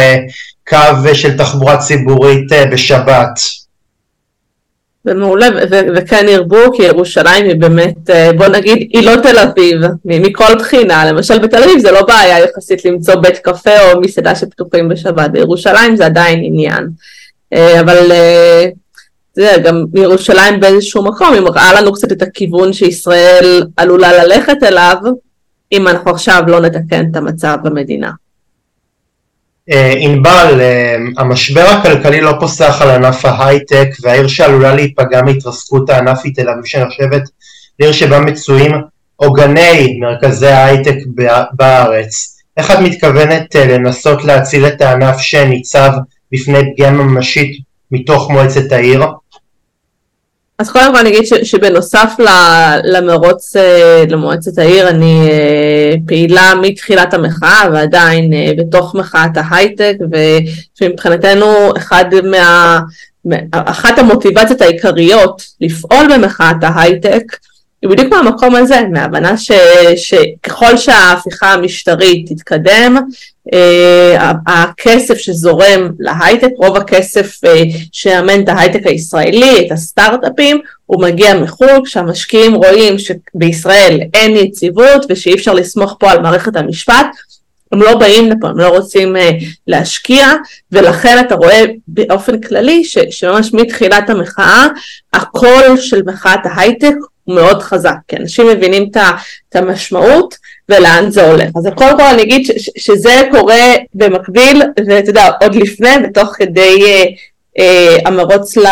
קו 0.69 1.15
של 1.15 1.39
תחבורה 1.39 1.77
ציבורית 1.77 2.53
בשבת. 2.73 3.41
ומעולה, 5.09 5.47
וכן 5.97 6.27
ירבו, 6.29 6.73
כי 6.77 6.83
ירושלים 6.83 7.45
היא 7.45 7.57
באמת, 7.57 8.11
אה, 8.11 8.31
בוא 8.33 8.47
נגיד, 8.47 8.89
היא 8.93 9.07
לא 9.07 9.17
תל 9.23 9.39
אביב, 9.39 9.81
מכל 10.05 10.55
בחינה, 10.59 11.13
למשל 11.13 11.39
בתל 11.39 11.63
אביב 11.63 11.79
זה 11.79 11.93
לא 11.93 12.03
בעיה 12.03 12.39
יחסית 12.39 12.85
למצוא 12.85 13.15
בית 13.15 13.39
קפה 13.39 13.81
או 13.81 14.01
מסעדה 14.01 14.35
שפתוחים 14.35 14.89
בשבת, 14.89 15.31
בירושלים 15.31 15.97
זה 15.97 16.07
עדיין 16.07 16.41
עניין. 16.45 16.89
אה, 17.53 17.81
אבל 17.81 18.13
אה, 18.13 18.69
זה 19.35 19.57
גם 19.65 19.85
ירושלים 19.95 20.61
באיזשהו 20.61 21.05
מקום, 21.05 21.33
היא 21.33 21.41
מראה 21.41 21.81
לנו 21.81 21.93
קצת 21.93 22.13
את 22.13 22.23
הכיוון 22.23 22.73
שישראל 22.73 23.63
עלולה 23.77 24.25
ללכת 24.25 24.63
אליו, 24.63 24.97
אם 25.73 25.89
אנחנו 25.89 26.11
עכשיו 26.11 26.43
לא 26.47 26.61
נתקן 26.61 27.07
את 27.11 27.17
המצב 27.17 27.57
במדינה. 27.63 28.11
אה, 29.71 29.95
ענבל, 29.99 30.61
אה, 30.61 30.97
המשבר 31.17 31.61
הכלכלי 31.61 32.21
לא 32.21 32.33
פוסח 32.41 32.83
על 32.83 32.91
ענף 32.91 33.25
ההייטק 33.25 33.89
והעיר 34.03 34.29
שעלולה 34.29 34.75
להיפגע 34.75 35.23
מהתרסקות 35.23 35.91
הענף 35.91 36.21
היא 36.25 36.35
תל 36.35 36.49
אביב 36.49 36.65
שנחשבת 36.65 37.23
לעיר 37.81 37.93
שבה 37.93 38.21
מצויים 38.21 38.73
עוגני 39.17 39.99
מרכזי 40.01 40.49
ההייטק 40.49 40.97
בארץ. 41.53 42.39
איך 42.57 42.71
את 42.71 42.79
מתכוונת 42.79 43.57
אה, 43.57 43.67
לנסות 43.67 44.25
להציל 44.25 44.67
את 44.67 44.81
הענף 44.81 45.19
שניצב 45.19 45.91
בפני 46.33 46.73
פגיעה 46.73 46.91
ממשית 46.91 47.59
מתוך 47.91 48.31
מועצת 48.31 48.73
העיר? 48.73 49.05
אז 50.59 50.71
קודם 50.71 50.93
כל 50.93 50.99
אני 50.99 51.09
אגיד 51.09 51.25
שבנוסף 51.43 52.13
למרוץ 52.85 53.57
למועצת 54.11 54.59
העיר 54.59 54.89
אני 54.89 55.29
פעילה 56.07 56.55
מתחילת 56.63 57.15
המחאה 57.15 57.69
ועדיין 57.73 58.33
בתוך 58.59 58.95
מחאת 58.95 59.31
ההייטק 59.35 59.95
ומבחינתנו 60.81 61.47
אחד 61.77 62.05
מה, 62.31 62.81
אחת 63.53 63.99
המוטיבציות 63.99 64.61
העיקריות 64.61 65.43
לפעול 65.61 66.07
במחאת 66.15 66.57
ההייטק 66.63 67.37
היא 67.83 67.91
בדיוק 67.91 68.13
מהמקום 68.13 68.55
הזה, 68.55 68.81
מההבנה 68.93 69.37
ש, 69.37 69.53
שככל 69.97 70.77
שההפיכה 70.77 71.53
המשטרית 71.53 72.33
תתקדם, 72.33 72.97
אה, 72.97 73.03
הכסף 74.47 75.19
שזורם 75.19 75.89
להייטק, 75.99 76.51
רוב 76.57 76.77
הכסף 76.77 77.45
אה, 77.45 77.63
שיאמן 77.93 78.41
את 78.41 78.49
ההייטק 78.49 78.87
הישראלי, 78.87 79.67
את 79.67 79.73
הסטארט-אפים, 79.73 80.61
הוא 80.87 81.03
מגיע 81.03 81.35
מחו"ל, 81.35 81.81
כשהמשקיעים 81.85 82.55
רואים 82.55 82.97
שבישראל 82.99 84.01
אין 84.15 84.37
יציבות 84.37 85.07
ושאי 85.09 85.35
אפשר 85.35 85.55
לסמוך 85.55 85.97
פה 86.01 86.11
על 86.11 86.21
מערכת 86.21 86.57
המשפט, 86.57 87.07
הם 87.73 87.83
לא 87.83 87.97
באים 87.99 88.31
לפה, 88.31 88.49
הם 88.49 88.59
לא 88.59 88.69
רוצים 88.69 89.17
uh, 89.17 89.21
להשקיע, 89.67 90.27
ולכן 90.73 91.19
אתה 91.21 91.35
רואה 91.35 91.65
באופן 91.89 92.41
כללי 92.41 92.85
ש, 92.85 92.99
שממש 93.11 93.53
מתחילת 93.53 94.11
המחאה, 94.11 94.67
הקול 95.13 95.77
של 95.77 96.03
מחאת 96.07 96.41
ההייטק 96.45 96.95
מאוד 97.29 97.63
חזק, 97.63 97.97
כי 98.09 98.17
אנשים 98.17 98.47
מבינים 98.49 98.91
את 99.49 99.57
המשמעות 99.57 100.35
ולאן 100.69 101.11
זה 101.11 101.31
הולך. 101.31 101.49
אז 101.57 101.69
קודם 101.75 101.97
כל 101.97 102.03
אני 102.03 102.23
אגיד 102.23 102.47
ש, 102.47 102.51
ש, 102.51 102.71
שזה 102.77 103.23
קורה 103.31 103.75
במקביל, 103.95 104.63
ואתה 104.87 105.11
יודע, 105.11 105.31
עוד 105.41 105.55
לפני 105.55 105.91
ותוך 106.05 106.29
כדי 106.37 106.77
uh, 106.79 107.61
uh, 107.61 108.09
המרוץ 108.09 108.57
ל, 108.57 108.67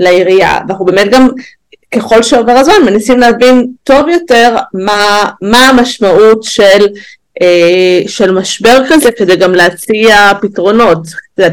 לעירייה. 0.00 0.58
ואנחנו 0.68 0.84
באמת 0.84 1.10
גם, 1.10 1.28
ככל 1.94 2.22
שעובר 2.22 2.52
הזמן, 2.52 2.74
מנסים 2.86 3.18
להבין 3.18 3.66
טוב 3.84 4.08
יותר 4.08 4.56
מה, 4.74 5.24
מה 5.42 5.68
המשמעות 5.68 6.42
של 6.42 6.86
אה, 7.42 8.02
של 8.06 8.30
משבר 8.30 8.82
כזה 8.88 9.12
כדי 9.12 9.36
גם 9.36 9.54
להציע 9.54 10.32
פתרונות. 10.42 10.98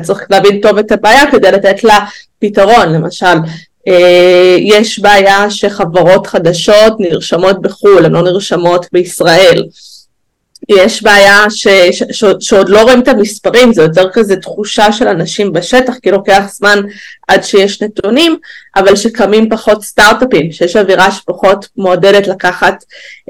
צריך 0.02 0.22
להבין 0.30 0.62
טוב 0.62 0.78
את 0.78 0.92
הבעיה 0.92 1.32
כדי 1.32 1.52
לתת 1.52 1.84
לה 1.84 2.00
פתרון. 2.40 2.94
למשל, 2.94 3.26
אה, 3.26 3.40
יש 4.60 5.00
בעיה 5.00 5.50
שחברות 5.50 6.28
חדשות 6.28 6.94
נרשמות 7.00 7.62
בחו"ל, 7.62 8.06
הן 8.06 8.12
לא 8.12 8.22
נרשמות 8.22 8.86
בישראל. 8.92 9.64
יש 10.70 11.04
בעיה 11.04 11.50
ש, 11.50 11.68
ש, 11.92 12.04
ש, 12.12 12.24
שעוד 12.40 12.70
לא 12.70 12.82
רואים 12.84 13.00
את 13.00 13.08
המספרים, 13.08 13.74
זה 13.74 13.82
יותר 13.82 14.10
כזה 14.14 14.36
תחושה 14.36 14.92
של 14.92 15.08
אנשים 15.08 15.54
בשטח, 15.54 15.94
כי 16.04 16.12
לוקח 16.12 16.44
זמן 16.52 16.80
עד 17.28 17.44
שיש 17.44 17.82
נתונים, 17.82 18.38
אבל 18.76 18.96
שקמים 18.96 19.50
פחות 19.50 19.84
סטארט-אפים, 19.84 20.52
שיש 20.52 20.76
אווירה 20.76 21.12
שפחות 21.12 21.68
מועדדת 21.78 22.28
לקחת 22.28 22.84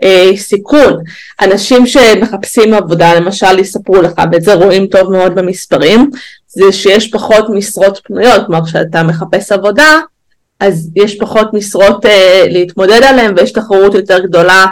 אה, 0.03 0.31
סיכון. 0.37 1.03
אנשים 1.41 1.87
שמחפשים 1.87 2.73
עבודה, 2.73 3.15
למשל, 3.15 3.59
יספרו 3.59 4.01
לך, 4.01 4.13
ואת 4.31 4.41
זה 4.41 4.53
רואים 4.53 4.87
טוב 4.87 5.11
מאוד 5.11 5.35
במספרים, 5.35 6.09
זה 6.47 6.71
שיש 6.71 7.11
פחות 7.11 7.45
משרות 7.49 7.99
פנויות, 8.03 8.45
כלומר 8.45 8.65
כשאתה 8.65 9.03
מחפש 9.03 9.51
עבודה, 9.51 9.99
אז 10.59 10.89
יש 10.95 11.17
פחות 11.17 11.53
משרות 11.53 12.05
אה, 12.05 12.45
להתמודד 12.49 13.03
עליהן 13.03 13.33
ויש 13.37 13.51
תחרות 13.51 13.93
יותר 13.93 14.19
גדולה 14.19 14.65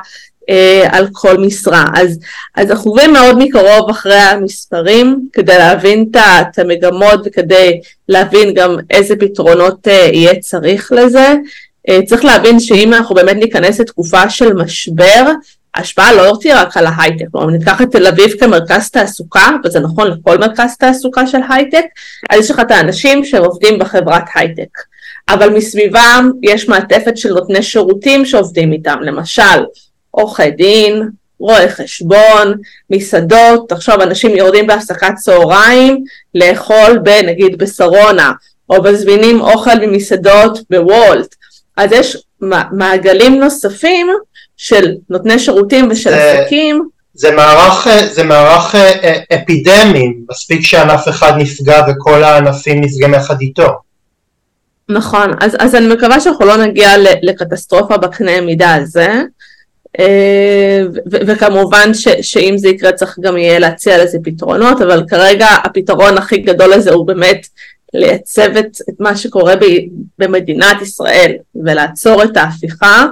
אה, 0.50 0.88
על 0.92 1.08
כל 1.12 1.38
משרה. 1.38 1.86
אז, 1.96 2.20
אז 2.56 2.72
אנחנו 2.72 2.92
עוברים 2.92 3.14
מאוד 3.14 3.38
מקרוב 3.38 3.90
אחרי 3.90 4.16
המספרים 4.16 5.28
כדי 5.34 5.58
להבין 5.58 6.06
את 6.16 6.60
המגמות 6.60 7.20
וכדי 7.26 7.80
להבין 8.10 8.54
גם 8.54 8.76
איזה 8.92 9.16
פתרונות 9.16 9.88
אה, 9.88 10.10
יהיה 10.14 10.40
צריך 10.40 10.92
לזה. 10.92 11.36
אה, 11.90 12.00
צריך 12.06 12.26
להבין 12.26 12.60
שאם 12.60 12.94
אנחנו 12.94 13.16
באמת 13.16 13.36
ניכנס 13.36 13.80
לתקופה 13.80 14.30
של 14.30 14.54
משבר, 14.54 15.26
ההשפעה 15.76 16.14
לא 16.14 16.38
תהיה 16.42 16.62
רק 16.62 16.78
על 16.78 16.86
ההייטק, 16.88 17.26
כלומר 17.32 17.48
ניקח 17.48 17.82
את 17.82 17.92
תל 17.92 18.08
אביב 18.08 18.32
כמרכז 18.40 18.90
תעסוקה, 18.90 19.50
וזה 19.64 19.80
נכון 19.80 20.08
לכל 20.08 20.38
מרכז 20.38 20.76
תעסוקה 20.80 21.28
של 21.28 21.38
הייטק, 21.50 21.86
אז 22.30 22.40
יש 22.40 22.52
לך 22.52 22.60
את 22.60 22.72
האנשים 22.72 23.26
שעובדים 23.26 23.80
בחברת 23.80 24.24
הייטק. 24.36 24.95
אבל 25.30 25.50
מסביבם 25.50 26.32
יש 26.44 26.70
מעטפת 26.70 27.18
של 27.18 27.30
נותני 27.30 27.64
שירותים 27.64 28.26
שעובדים 28.26 28.74
איתם, 28.74 28.98
למשל 29.02 29.66
עורכי 30.12 30.52
דין, 30.52 31.10
רואי 31.40 31.70
חשבון, 31.70 32.54
מסעדות, 32.90 33.70
תחשוב 33.70 34.02
אנשים 34.02 34.36
יורדים 34.36 34.68
בהפסקת 34.68 35.14
צהריים 35.16 36.04
לאכול 36.36 36.98
בנגיד 37.04 37.58
בשרונה, 37.58 38.32
או 38.70 38.84
מזמינים 38.84 39.42
אוכל 39.42 39.80
ממסעדות 39.82 40.60
בוולט, 40.70 41.36
אז 41.78 41.92
יש 41.92 42.18
מעגלים 42.72 43.40
נוספים 43.40 44.08
של 44.58 44.96
נותני 45.10 45.40
שירותים 45.40 45.88
ושל 45.92 46.10
זה, 46.10 46.40
עסקים. 46.40 46.88
זה 47.14 47.32
מערך, 47.32 47.88
זה 48.12 48.24
מערך 48.24 48.76
אה, 48.76 48.92
אה, 49.04 49.20
אפידמי, 49.36 50.14
מספיק 50.30 50.62
שענף 50.62 51.08
אחד 51.08 51.34
נפגע 51.38 51.82
וכל 51.88 52.24
הענפים 52.24 52.82
נפגעים 52.82 53.14
יחד 53.14 53.42
איתו. 53.42 53.85
נכון, 54.90 55.32
אז, 55.42 55.56
אז 55.60 55.76
אני 55.76 55.88
מקווה 55.88 56.20
שאנחנו 56.20 56.46
לא 56.46 56.58
נגיע 56.58 56.90
לקטסטרופה 57.22 57.98
בקנה 57.98 58.42
מידה 58.42 58.76
הזה, 58.76 59.22
אה, 60.00 60.82
וכמובן 61.06 61.94
ש, 61.94 62.08
שאם 62.22 62.58
זה 62.58 62.70
יקרה 62.70 62.92
צריך 62.92 63.20
גם 63.20 63.38
יהיה 63.38 63.60
להציע 63.60 64.04
לזה 64.04 64.18
פתרונות, 64.24 64.82
אבל 64.82 65.04
כרגע 65.10 65.48
הפתרון 65.64 66.18
הכי 66.18 66.38
גדול 66.38 66.74
לזה 66.74 66.92
הוא 66.92 67.08
באמת 67.08 67.48
לייצב 67.94 68.58
את, 68.60 68.78
את 68.90 68.96
מה 69.00 69.16
שקורה 69.18 69.56
ב, 69.56 69.66
במדינת 70.20 70.82
ישראל 70.82 71.32
ולעצור 71.64 72.24
את 72.24 72.38
ההפיכה, 72.38 73.06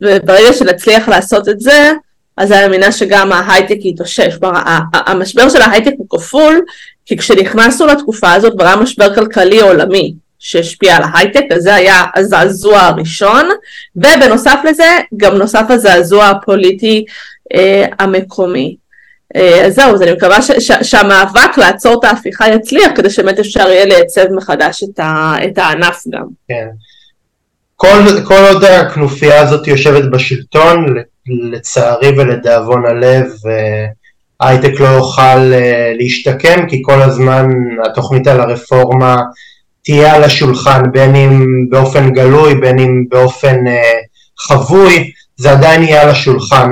וברגע 0.00 0.52
שנצליח 0.52 1.08
לעשות 1.08 1.48
את 1.48 1.60
זה, 1.60 1.92
אז 2.36 2.52
אני 2.52 2.60
מאמינה 2.62 2.92
שגם 2.92 3.32
ההייטק 3.32 3.84
יתאושש. 3.84 4.36
כלומר, 4.40 4.60
המשבר 4.92 5.48
של 5.48 5.62
ההייטק 5.62 5.92
הוא 5.98 6.06
כפול, 6.10 6.60
כי 7.06 7.16
כשנכנסנו 7.16 7.86
לתקופה 7.86 8.32
הזאת 8.32 8.52
כבר 8.52 8.66
היה 8.66 8.76
משבר 8.76 9.14
כלכלי 9.14 9.60
עולמי. 9.60 10.14
שהשפיע 10.42 10.96
על 10.96 11.02
ההייטק, 11.02 11.44
אז 11.56 11.62
זה 11.62 11.74
היה 11.74 12.02
הזעזוע 12.14 12.80
הראשון, 12.80 13.48
ובנוסף 13.96 14.58
לזה 14.64 14.98
גם 15.16 15.36
נוסף 15.36 15.64
הזעזוע 15.68 16.26
הפוליטי 16.26 17.04
אה, 17.54 17.84
המקומי. 17.98 18.76
אה, 19.36 19.66
אז 19.66 19.74
זהו, 19.74 19.94
אז 19.94 20.02
אני 20.02 20.12
מקווה 20.12 20.42
ש, 20.42 20.50
ש, 20.50 20.72
שהמאבק 20.82 21.58
לעצור 21.58 21.98
את 21.98 22.04
ההפיכה 22.04 22.48
יצליח, 22.48 22.92
כדי 22.96 23.10
שבאמת 23.10 23.38
אפשר 23.38 23.68
יהיה 23.68 23.84
לייצב 23.84 24.32
מחדש 24.32 24.82
את, 24.82 25.00
ה, 25.00 25.34
את 25.46 25.58
הענף 25.58 26.02
גם. 26.10 26.26
כן. 26.48 26.66
כל, 27.76 28.24
כל 28.24 28.44
עוד 28.52 28.64
הכנופיה 28.64 29.40
הזאת 29.40 29.66
יושבת 29.66 30.10
בשלטון, 30.10 30.86
לצערי 31.52 32.08
ולדאבון 32.08 32.86
הלב, 32.86 33.26
הייטק 34.40 34.80
לא 34.80 34.86
יוכל 34.86 35.52
אה, 35.52 35.92
להשתקם, 35.98 36.66
כי 36.68 36.82
כל 36.84 37.02
הזמן 37.02 37.48
התוכנית 37.84 38.26
על 38.26 38.40
הרפורמה 38.40 39.16
תהיה 39.84 40.14
על 40.14 40.24
השולחן, 40.24 40.82
בין 40.92 41.16
אם 41.16 41.46
באופן 41.70 42.12
גלוי, 42.12 42.54
בין 42.54 42.78
אם 42.78 43.04
באופן 43.08 43.66
אה, 43.66 43.92
חבוי, 44.38 45.10
זה 45.36 45.52
עדיין 45.52 45.82
יהיה 45.82 46.02
על 46.02 46.08
השולחן. 46.08 46.70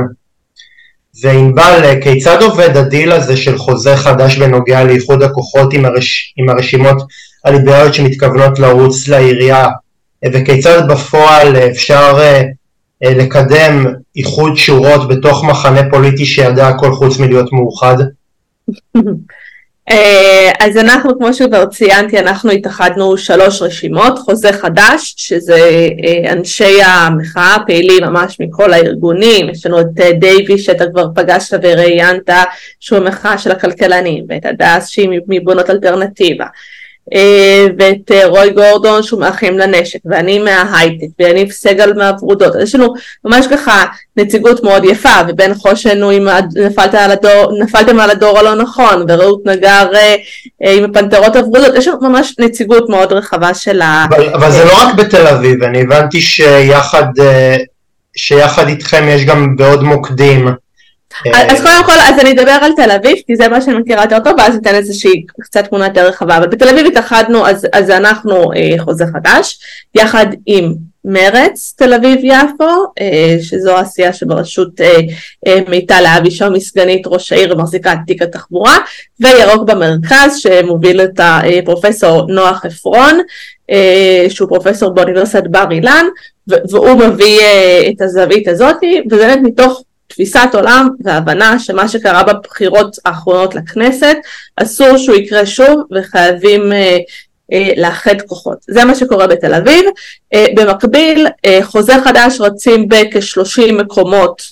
וענבל, 1.23 1.81
אה, 1.85 2.01
כיצד 2.01 2.43
עובד 2.43 2.77
הדיל 2.77 3.13
הזה 3.13 3.37
של 3.37 3.59
חוזה 3.59 3.97
חדש 3.97 4.39
בנוגע 4.39 4.85
לאיחוד 4.85 5.23
הכוחות 5.23 5.73
עם, 5.73 5.85
הרש, 5.85 6.35
עם 6.37 6.49
הרשימות 6.49 7.03
הליברליות 7.45 7.95
שמתכוונות 7.95 8.59
לרוץ 8.59 9.09
לעירייה, 9.09 9.69
וכיצד 10.33 10.89
בפועל 10.89 11.57
אפשר 11.57 12.19
אה, 12.21 12.43
לקדם 13.03 13.87
איחוד 14.17 14.57
שורות 14.57 15.09
בתוך 15.09 15.45
מחנה 15.45 15.91
פוליטי 15.91 16.27
שידע 16.27 16.69
הכל 16.69 16.93
חוץ 16.93 17.19
מלהיות 17.19 17.53
מאוחד? 17.53 17.97
אה, 19.91 20.51
אז 20.61 20.77
אנחנו, 20.77 21.19
כמו 21.19 21.35
שכבר 21.35 21.67
ציינתי, 21.67 22.19
אנחנו 22.19 22.51
התאחדנו 22.51 23.17
שלוש 23.19 23.63
רשימות, 23.63 24.19
חוזה 24.19 24.53
חדש, 24.53 25.15
שזה 25.17 25.89
אה, 26.05 26.33
אנשי 26.33 26.83
המחאה, 26.83 27.57
פעילים 27.67 28.05
ממש 28.05 28.37
מכל 28.41 28.73
הארגונים, 28.73 29.51
יש 29.51 29.67
לנו 29.67 29.81
את 29.81 29.87
אה, 30.01 30.13
דייווי 30.13 30.59
שאתה 30.59 30.85
כבר 30.91 31.07
פגשת 31.15 31.59
וראיינת, 31.63 32.31
שהוא 32.81 32.99
המחאה 32.99 33.39
של 33.39 33.51
הכלכלנים, 33.51 34.25
ואת 34.29 34.47
הדס 34.47 34.89
שהיא 34.89 35.21
מבונות 35.29 35.71
אלטרנטיבה. 35.71 36.47
אה, 37.15 37.67
ואת 37.79 38.11
אה, 38.11 38.27
רוי 38.27 38.51
גורדון 38.51 39.03
שהוא 39.03 39.21
מאחים 39.21 39.59
לנשק, 39.59 39.99
ואני 40.05 40.39
מההייטק, 40.39 41.07
ויניב 41.19 41.51
סגל 41.51 41.93
מהוורודות. 41.93 42.57
אז 42.57 42.63
יש 42.63 42.75
לנו 42.75 42.95
ממש 43.25 43.47
ככה 43.47 43.85
נציגות 44.17 44.65
מאוד 44.65 44.85
יפה, 44.85 45.21
ובן 45.29 45.55
חושן 45.55 46.03
הוא 46.03 46.11
עם 46.11 46.29
נפלת 46.67 46.95
על 46.95 47.11
הדור, 47.11 47.63
נפלתם 47.63 48.01
על 48.01 48.11
הדור 48.11 48.39
הלא 48.39 48.55
נכון, 48.55 49.05
ורעות 49.09 49.43
נגר 49.47 49.87
אה, 49.95 50.17
עם 50.63 50.85
הפנתרות 50.85 51.37
הוורודות, 51.37 51.75
יש 51.75 51.89
לנו 51.89 52.01
ממש 52.01 52.35
נציגות 52.39 52.89
מאוד 52.89 53.13
רחבה 53.13 53.55
של 53.55 53.83
ה... 53.83 54.05
אבל, 54.09 54.29
אבל 54.29 54.51
זה 54.51 54.65
לא 54.65 54.73
רק 54.83 54.95
בתל 54.95 55.27
אביב, 55.27 55.63
אני 55.63 55.81
הבנתי 55.81 56.21
שיחד, 56.21 57.05
שיחד 58.17 58.69
איתכם 58.69 59.05
יש 59.09 59.25
גם 59.25 59.57
בעוד 59.57 59.83
מוקדים. 59.83 60.49
אז 61.35 61.63
קודם 61.63 61.85
כל, 61.87 61.93
אז 61.93 62.19
אני 62.21 62.33
אדבר 62.33 62.59
על 62.63 62.73
תל 62.77 62.91
אביב, 62.91 63.17
כי 63.27 63.37
זה 63.37 63.49
מה 63.49 63.61
שאני 63.61 63.79
מכירה 63.79 64.03
יותר 64.03 64.19
טוב, 64.19 64.33
ואז 64.39 64.57
אתן 64.57 64.75
איזושהי 64.75 65.27
קצת 65.41 65.65
תמונה 65.65 65.87
יותר 65.87 66.09
רחבה. 66.09 66.37
אבל 66.37 66.47
בתל 66.47 66.69
אביב 66.69 66.87
התאחדנו, 66.87 67.47
אז, 67.47 67.67
אז 67.73 67.91
אנחנו 67.91 68.53
אה, 68.53 68.75
חוזה 68.79 69.05
חדש, 69.13 69.59
יחד 69.95 70.27
עם 70.47 70.75
מרץ 71.05 71.75
תל 71.77 71.95
אביב-יפו, 71.95 72.93
שזו 73.43 73.77
העשייה 73.77 74.13
שבראשות 74.13 74.81
מיטל 75.69 76.01
להבי 76.01 76.31
שם 76.31 76.59
סגנית 76.59 77.03
ראש 77.07 77.33
העיר 77.33 77.55
ומחזיקה 77.55 77.93
את 77.93 77.99
תיק 78.07 78.23
התחבורה, 78.23 78.79
וירוק 79.21 79.63
במרכז 79.63 80.37
שמוביל 80.39 81.01
את 81.01 81.21
הפרופסור 81.23 82.27
נוח 82.29 82.65
עפרון, 82.65 83.21
שהוא 84.29 84.49
פרופסור 84.49 84.91
באוניברסיטת 84.91 85.47
בר 85.47 85.71
אילן, 85.71 86.07
והוא 86.49 86.95
מביא 86.95 87.41
את 87.91 88.01
הזווית 88.01 88.49
הזאת, 88.49 88.77
וזה 89.11 89.27
באמת 89.27 89.41
מתוך 89.43 89.83
תפיסת 90.11 90.49
עולם 90.53 90.89
והבנה 91.05 91.59
שמה 91.59 91.89
שקרה 91.89 92.23
בבחירות 92.23 92.97
האחרונות 93.05 93.55
לכנסת 93.55 94.17
אסור 94.57 94.97
שהוא 94.97 95.17
יקרה 95.17 95.47
שוב 95.47 95.83
וחייבים 95.93 96.73
אה, 96.73 96.99
אה, 97.53 97.73
לאחד 97.77 98.21
כוחות. 98.27 98.59
זה 98.69 98.85
מה 98.85 98.95
שקורה 98.95 99.27
בתל 99.27 99.55
אביב. 99.55 99.85
אה, 100.35 100.47
במקביל 100.57 101.27
אה, 101.47 101.59
חוזה 101.63 101.95
חדש 102.05 102.41
רצים 102.41 102.89
בכ-30 102.89 103.73
מקומות 103.73 104.43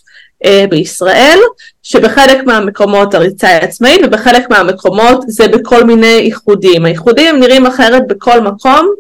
אה, 0.45 0.65
בישראל, 0.71 1.39
שבחלק 1.83 2.45
מהמקומות 2.47 3.15
הריצה 3.15 3.49
היא 3.49 3.61
עצמאית 3.61 4.01
ובחלק 4.05 4.51
מהמקומות 4.51 5.25
זה 5.27 5.49
בכל 5.49 5.85
מיני 5.85 6.19
איחודים. 6.19 6.85
האיחודים 6.85 7.41
נראים 7.41 7.67
אחרת 7.67 8.03
בכל 8.09 8.41
מקום. 8.41 8.95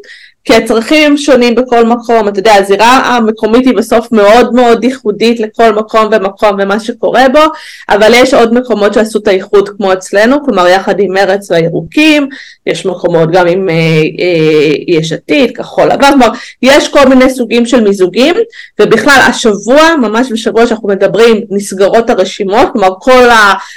כי 0.49 0.55
הצרכים 0.55 1.17
שונים 1.17 1.55
בכל 1.55 1.85
מקום, 1.85 2.29
אתה 2.29 2.39
יודע, 2.39 2.55
הזירה 2.55 2.97
המקומית 2.97 3.67
היא 3.67 3.75
בסוף 3.75 4.13
מאוד 4.13 4.55
מאוד 4.55 4.85
ייחודית 4.85 5.41
לכל 5.41 5.73
מקום 5.73 6.09
ומקום 6.13 6.51
ומה 6.59 6.81
שקורה 6.81 7.29
בו, 7.29 7.41
אבל 7.89 8.13
יש 8.15 8.35
עוד 8.35 8.55
מקומות 8.55 8.95
שעשו 8.95 9.19
את 9.19 9.29
האיחוד 9.29 9.69
כמו 9.69 9.93
אצלנו, 9.93 10.45
כלומר 10.45 10.67
יחד 10.69 11.01
עם 11.01 11.13
מרץ 11.13 11.51
והירוקים, 11.51 12.29
יש 12.67 12.87
מקומות 12.87 13.31
גם 13.33 13.47
עם 13.47 13.69
אה, 13.69 13.75
אה, 13.75 14.73
יש 14.89 15.13
עתיד, 15.13 15.57
כחול 15.57 15.85
לבן, 15.93 16.11
כלומר 16.11 16.29
יש 16.63 16.89
כל 16.89 17.09
מיני 17.09 17.31
סוגים 17.31 17.67
של 17.67 17.81
מיזוגים, 17.81 18.35
ובכלל 18.81 19.21
השבוע, 19.29 19.97
ממש 20.03 20.33
בשבוע 20.33 20.67
שאנחנו 20.67 20.89
מדברים, 20.89 21.41
נסגרות 21.51 22.11
הרשימות, 22.11 22.69
כלומר 22.73 22.91
כל 23.01 23.29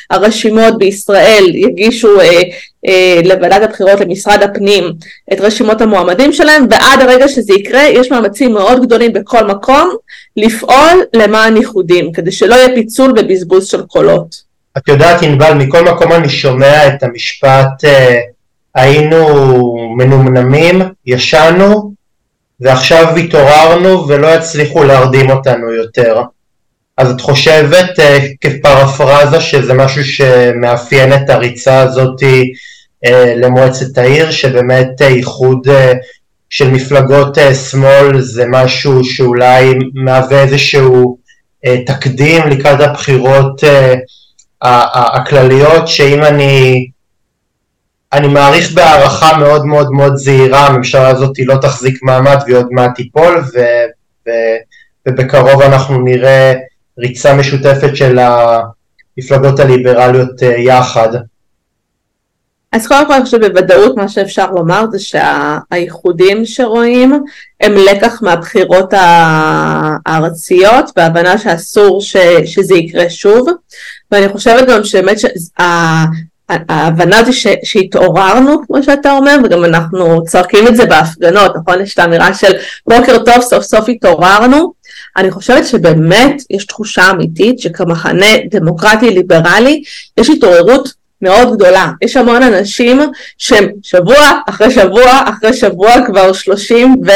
הרשימות 0.09 0.77
בישראל 0.77 1.45
יגישו 1.53 2.21
אה, 2.21 2.41
לוועדת 3.23 3.69
הבחירות 3.69 3.99
למשרד 3.99 4.43
הפנים 4.43 4.93
את 5.33 5.39
רשימות 5.39 5.81
המועמדים 5.81 6.33
שלהם 6.33 6.65
ועד 6.69 7.01
הרגע 7.01 7.27
שזה 7.27 7.53
יקרה 7.53 7.83
יש 7.83 8.11
מאמצים 8.11 8.53
מאוד 8.53 8.85
גדולים 8.85 9.13
בכל 9.13 9.47
מקום 9.47 9.95
לפעול 10.37 11.03
למען 11.13 11.57
ייחודים 11.57 12.11
כדי 12.11 12.31
שלא 12.31 12.55
יהיה 12.55 12.75
פיצול 12.75 13.13
ובזבוז 13.17 13.67
של 13.67 13.81
קולות. 13.81 14.51
את 14.77 14.87
יודעת 14.87 15.21
ענבל 15.21 15.53
מכל 15.53 15.83
מקום 15.83 16.11
אני 16.11 16.29
שומע 16.29 16.87
את 16.87 17.03
המשפט 17.03 17.85
אה, 17.85 18.19
היינו 18.75 19.25
מנומנמים, 19.97 20.81
ישנו 21.05 21.93
ועכשיו 22.59 23.15
התעוררנו 23.15 24.07
ולא 24.07 24.27
יצליחו 24.27 24.83
להרדים 24.83 25.29
אותנו 25.29 25.71
יותר. 25.71 26.21
אז 26.97 27.11
את 27.11 27.21
חושבת 27.21 27.99
uh, 27.99 28.01
כפרפרזה 28.41 29.41
שזה 29.41 29.73
משהו 29.73 30.03
שמאפיין 30.03 31.13
את 31.13 31.29
הריצה 31.29 31.79
הזאתי 31.79 32.51
למועצת 33.35 33.97
העיר, 33.97 34.31
שבאמת 34.31 35.01
איחוד 35.01 35.67
uh, 35.67 35.71
של 36.49 36.69
מפלגות 36.71 37.37
שמאל 37.69 38.21
זה 38.21 38.45
משהו 38.49 39.03
שאולי 39.03 39.73
מהווה 39.93 40.43
איזשהו 40.43 41.17
תקדים 41.85 42.47
לקראת 42.47 42.79
הבחירות 42.79 43.63
הכלליות, 44.61 45.87
שאם 45.87 46.23
אני, 46.23 46.87
אני 48.13 48.27
מעריך 48.27 48.71
בהערכה 48.71 49.37
מאוד 49.37 49.65
מאוד 49.65 49.91
מאוד 49.91 50.15
זהירה, 50.15 50.67
הממשלה 50.67 51.07
הזאת 51.07 51.35
לא 51.45 51.55
תחזיק 51.61 52.03
מעמד 52.03 52.37
והיא 52.45 52.55
עוד 52.55 52.67
מעט 52.71 52.95
תיפול, 52.95 53.43
ו, 53.53 53.59
ו, 54.27 54.31
ובקרוב 55.07 55.61
אנחנו 55.61 56.01
נראה 56.01 56.53
ריצה 56.99 57.35
משותפת 57.35 57.95
של 57.95 58.19
המפלגות 58.19 59.59
הליברליות 59.59 60.43
אה, 60.43 60.57
יחד. 60.57 61.09
אז 62.71 62.87
קודם 62.87 63.07
כל 63.07 63.13
אני 63.13 63.25
חושבת 63.25 63.51
בוודאות 63.51 63.97
מה 63.97 64.07
שאפשר 64.07 64.51
לומר 64.51 64.85
זה 64.91 64.99
שהאיחודים 64.99 66.45
שרואים 66.45 67.23
הם 67.61 67.75
לקח 67.75 68.21
מהבחירות 68.21 68.93
הארציות 70.05 70.91
והבנה 70.97 71.37
שאסור 71.37 72.01
ש, 72.01 72.17
שזה 72.45 72.75
יקרה 72.75 73.09
שוב. 73.09 73.47
ואני 74.11 74.29
חושבת 74.29 74.67
גם 74.67 74.83
שבאמת 74.83 75.17
ההבנה 76.69 77.23
זה 77.23 77.33
ש, 77.33 77.47
שהתעוררנו 77.63 78.67
כמו 78.67 78.83
שאתה 78.83 79.11
אומר 79.11 79.37
וגם 79.43 79.65
אנחנו 79.65 80.23
צועקים 80.25 80.67
את 80.67 80.75
זה 80.75 80.85
בהפגנות 80.85 81.55
נכון? 81.55 81.81
יש 81.81 81.93
את 81.93 81.99
האמירה 81.99 82.33
של 82.33 82.51
בוקר 82.87 83.17
טוב 83.23 83.41
סוף 83.41 83.63
סוף 83.63 83.89
התעוררנו 83.89 84.73
אני 85.17 85.31
חושבת 85.31 85.67
שבאמת 85.67 86.41
יש 86.49 86.65
תחושה 86.65 87.09
אמיתית 87.09 87.59
שכמחנה 87.59 88.27
דמוקרטי 88.51 89.09
ליברלי 89.09 89.83
יש 90.17 90.29
התעוררות 90.29 91.00
מאוד 91.21 91.55
גדולה. 91.55 91.91
יש 92.01 92.17
המון 92.17 92.43
אנשים 92.43 92.99
שהם 93.37 93.69
שבוע 93.83 94.39
אחרי 94.49 94.71
שבוע 94.71 95.21
אחרי 95.25 95.53
שבוע 95.53 95.91
כבר 96.07 96.33
שלושים 96.33 96.95
ו... 97.05 97.11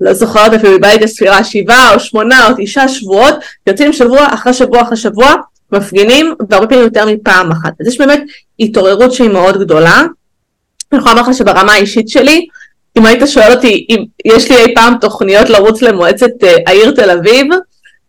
לא 0.00 0.12
זוכרת 0.12 0.52
אפילו 0.52 0.78
מבית 0.78 1.02
הספירה 1.02 1.44
שבעה 1.44 1.94
או 1.94 2.00
שמונה 2.00 2.46
או 2.46 2.52
תשעה 2.56 2.88
שבועות, 2.88 3.34
יוצאים 3.66 3.92
שבוע 3.92 4.26
אחרי 4.34 4.52
שבוע 4.52 4.82
אחרי 4.82 4.96
שבוע, 4.96 5.34
מפגינים 5.72 6.34
והרבה 6.50 6.66
פעמים 6.66 6.84
יותר 6.84 7.06
מפעם 7.06 7.50
אחת. 7.50 7.72
אז 7.80 7.88
יש 7.88 7.98
באמת 7.98 8.22
התעוררות 8.60 9.12
שהיא 9.12 9.30
מאוד 9.30 9.60
גדולה. 9.60 10.02
אני 10.92 11.00
יכולה 11.00 11.14
לומר 11.14 11.28
לך 11.28 11.36
שברמה 11.36 11.72
האישית 11.72 12.08
שלי, 12.08 12.46
אם 12.98 13.06
היית 13.06 13.22
שואל 13.26 13.52
אותי 13.52 13.86
אם 13.90 14.04
יש 14.24 14.50
לי 14.50 14.56
אי 14.56 14.74
פעם 14.74 14.94
תוכניות 15.00 15.50
לרוץ 15.50 15.82
למועצת 15.82 16.26
uh, 16.42 16.46
העיר 16.66 16.90
תל 16.90 17.10
אביב, 17.10 17.46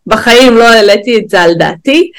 בחיים 0.08 0.58
לא 0.58 0.64
העליתי 0.64 1.18
את 1.18 1.30
זה 1.30 1.42
על 1.42 1.54
דעתי, 1.54 2.12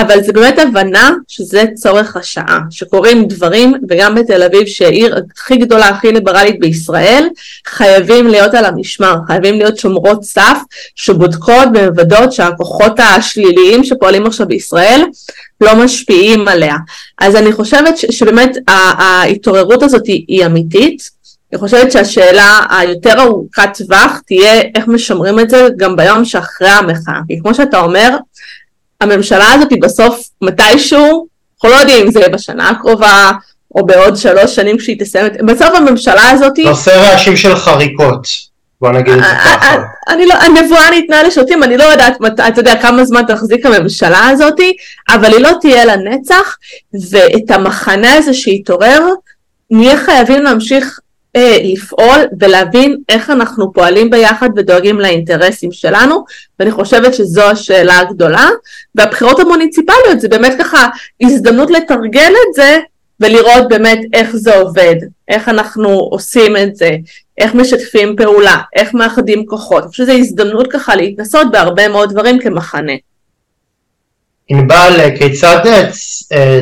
אבל 0.00 0.22
זה 0.22 0.32
באמת 0.32 0.58
הבנה 0.58 1.10
שזה 1.28 1.64
צורך 1.74 2.16
השעה, 2.16 2.58
שקורים 2.70 3.28
דברים, 3.28 3.74
וגם 3.88 4.14
בתל 4.14 4.42
אביב 4.42 4.66
שהיא 4.66 4.88
העיר 4.88 5.16
הכי 5.36 5.56
גדולה, 5.56 5.88
הכי 5.88 6.12
ליברלית 6.12 6.60
בישראל, 6.60 7.28
חייבים 7.66 8.26
להיות 8.26 8.54
על 8.54 8.64
המשמר, 8.64 9.16
חייבים 9.26 9.58
להיות 9.58 9.78
שומרות 9.78 10.24
סף 10.24 10.58
שבודקות 10.94 11.68
ומוודאות 11.74 12.32
שהכוחות 12.32 13.00
השליליים 13.00 13.84
שפועלים 13.84 14.26
עכשיו 14.26 14.48
בישראל 14.48 15.04
לא 15.60 15.76
משפיעים 15.76 16.48
עליה. 16.48 16.76
אז 17.18 17.36
אני 17.36 17.52
חושבת 17.52 17.98
שבאמת 17.98 18.56
ההתעוררות 18.68 19.82
הזאת 19.82 20.06
היא, 20.06 20.24
היא 20.28 20.46
אמיתית, 20.46 21.18
אני 21.52 21.58
חושבת 21.58 21.92
שהשאלה 21.92 22.60
היותר 22.70 23.22
ארוכת 23.22 23.68
טווח 23.78 24.20
תהיה 24.26 24.60
איך 24.74 24.88
משמרים 24.88 25.40
את 25.40 25.50
זה 25.50 25.68
גם 25.76 25.96
ביום 25.96 26.24
שאחרי 26.24 26.68
המחאה. 26.68 27.20
כי 27.28 27.40
כמו 27.42 27.54
שאתה 27.54 27.80
אומר, 27.80 28.16
הממשלה 29.00 29.52
הזאת 29.52 29.70
היא 29.70 29.82
בסוף 29.82 30.28
מתישהו, 30.42 31.26
אנחנו 31.54 31.76
לא 31.76 31.80
יודעים 31.80 32.06
אם 32.06 32.12
זה 32.12 32.18
יהיה 32.18 32.28
בשנה 32.28 32.68
הקרובה 32.68 33.30
או 33.74 33.86
בעוד 33.86 34.16
שלוש 34.16 34.54
שנים 34.54 34.78
כשהיא 34.78 34.96
תסיים, 35.00 35.26
בסוף 35.46 35.74
הממשלה 35.74 36.30
הזאת... 36.30 36.58
עושה 36.64 36.96
רעשים 36.96 37.36
של 37.36 37.56
חריקות. 37.56 38.26
בוא 38.80 38.90
נגיד 38.90 39.14
את 39.14 39.18
זה 39.18 39.26
אה, 39.26 39.56
ככה. 39.56 39.66
אה, 39.66 39.82
אני 40.08 40.26
לא, 40.26 40.34
הנבואה 40.34 40.90
ניתנה 40.90 41.22
לשוטים, 41.22 41.62
אני 41.62 41.76
לא 41.76 41.84
יודעת, 41.84 42.16
אתה 42.48 42.60
יודע 42.60 42.82
כמה 42.82 43.04
זמן 43.04 43.22
תחזיק 43.28 43.66
הממשלה 43.66 44.28
הזאתי, 44.28 44.72
אבל 45.08 45.32
היא 45.32 45.40
לא 45.40 45.50
תהיה 45.60 45.84
לנצח, 45.84 46.56
ואת 47.10 47.50
המחנה 47.50 48.14
הזה 48.14 48.34
שהתעורר, 48.34 49.04
נהיה 49.70 49.96
חייבים 49.96 50.42
להמשיך 50.42 50.84
אה, 50.84 51.07
לפעול 51.64 52.26
ולהבין 52.40 52.96
איך 53.08 53.30
אנחנו 53.30 53.72
פועלים 53.72 54.10
ביחד 54.10 54.48
ודואגים 54.56 55.00
לאינטרסים 55.00 55.72
שלנו 55.72 56.24
ואני 56.60 56.70
חושבת 56.70 57.14
שזו 57.14 57.42
השאלה 57.42 57.98
הגדולה 57.98 58.48
והבחירות 58.94 59.40
המוניציפליות 59.40 60.20
זה 60.20 60.28
באמת 60.28 60.54
ככה 60.58 60.86
הזדמנות 61.20 61.70
לתרגל 61.70 62.32
את 62.48 62.54
זה 62.54 62.78
ולראות 63.20 63.68
באמת 63.68 63.98
איך 64.12 64.36
זה 64.36 64.56
עובד, 64.56 64.94
איך 65.28 65.48
אנחנו 65.48 65.88
עושים 65.88 66.56
את 66.56 66.76
זה, 66.76 66.90
איך 67.38 67.54
משתפים 67.54 68.16
פעולה, 68.16 68.56
איך 68.76 68.94
מאחדים 68.94 69.46
כוחות, 69.46 69.82
אני 69.82 69.90
חושבת 69.90 70.06
שזו 70.06 70.18
הזדמנות 70.18 70.72
ככה 70.72 70.96
להתנסות 70.96 71.50
בהרבה 71.50 71.88
מאוד 71.88 72.10
דברים 72.10 72.38
כמחנה. 72.38 72.92
ענבל, 74.48 75.16
כיצד 75.18 75.66
אה, 75.66 75.90
אה, 76.32 76.60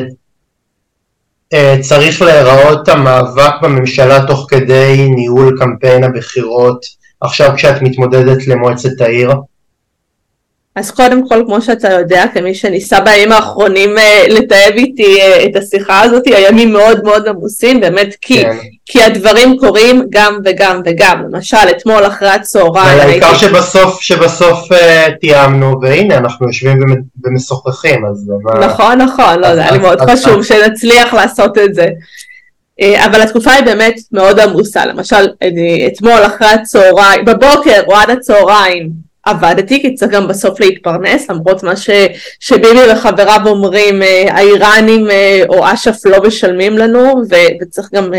צריך 1.81 2.21
להיראות 2.21 2.89
המאבק 2.89 3.53
בממשלה 3.61 4.27
תוך 4.27 4.45
כדי 4.49 5.09
ניהול 5.15 5.57
קמפיין 5.59 6.03
הבחירות 6.03 6.85
עכשיו 7.21 7.53
כשאת 7.55 7.81
מתמודדת 7.81 8.47
למועצת 8.47 9.01
העיר? 9.01 9.31
אז 10.77 10.91
קודם 10.91 11.27
כל, 11.27 11.43
כמו 11.45 11.61
שאתה 11.61 11.93
יודע, 11.93 12.25
כמי 12.33 12.55
שניסה 12.55 12.99
בימים 12.99 13.31
האחרונים 13.31 13.97
אה, 13.97 14.25
לתאב 14.29 14.73
איתי 14.73 15.21
אה, 15.21 15.45
את 15.45 15.55
השיחה 15.55 16.01
הזאת, 16.01 16.23
הימים 16.25 16.73
מאוד 16.73 17.03
מאוד 17.03 17.27
עמוסים, 17.27 17.79
באמת, 17.79 18.15
כי, 18.21 18.41
כן. 18.41 18.57
כי 18.85 19.03
הדברים 19.03 19.57
קורים 19.59 20.03
גם 20.09 20.39
וגם 20.45 20.81
וגם. 20.85 21.23
למשל, 21.29 21.57
אתמול 21.77 22.07
אחרי 22.07 22.29
הצהריים... 22.29 22.99
העיקר 22.99 23.25
הייתי... 23.25 23.39
שבסוף, 23.39 24.01
שבסוף 24.01 24.71
uh, 24.71 24.75
תיאמנו, 25.21 25.81
והנה, 25.81 26.17
אנחנו 26.17 26.47
יושבים 26.47 26.79
ומשוחחים, 27.23 28.05
אז... 28.05 28.31
נכון, 28.61 29.01
נכון, 29.01 29.39
לא, 29.39 29.55
זה 29.55 29.61
היה 29.61 29.71
לי 29.71 29.77
מאוד 29.77 30.01
חשוב 30.01 30.43
שנצליח 30.43 31.13
לעשות 31.13 31.57
את 31.57 31.75
זה. 31.75 31.87
אבל 33.05 33.21
התקופה 33.21 33.51
היא 33.51 33.65
באמת 33.65 33.95
מאוד 34.11 34.39
עמוסה, 34.39 34.85
למשל 34.85 35.27
אתמול 35.87 36.25
אחרי 36.25 36.47
הצהריים, 36.47 37.25
בבוקר 37.25 37.81
או 37.87 37.95
עד 37.95 38.09
הצהריים 38.09 39.06
עבדתי, 39.29 39.81
כי 39.81 39.93
צריך 39.93 40.11
גם 40.11 40.27
בסוף 40.27 40.59
להתפרנס, 40.59 41.29
למרות 41.29 41.63
מה 41.63 41.75
ש, 41.75 41.89
שביבי 42.39 42.91
וחבריו 42.91 43.41
אומרים, 43.45 44.01
האיראנים 44.29 45.07
או 45.49 45.73
אש"ף 45.73 46.05
לא 46.05 46.23
משלמים 46.27 46.77
לנו, 46.77 46.99
ו, 47.29 47.35
וצריך 47.61 47.89
גם 47.93 48.11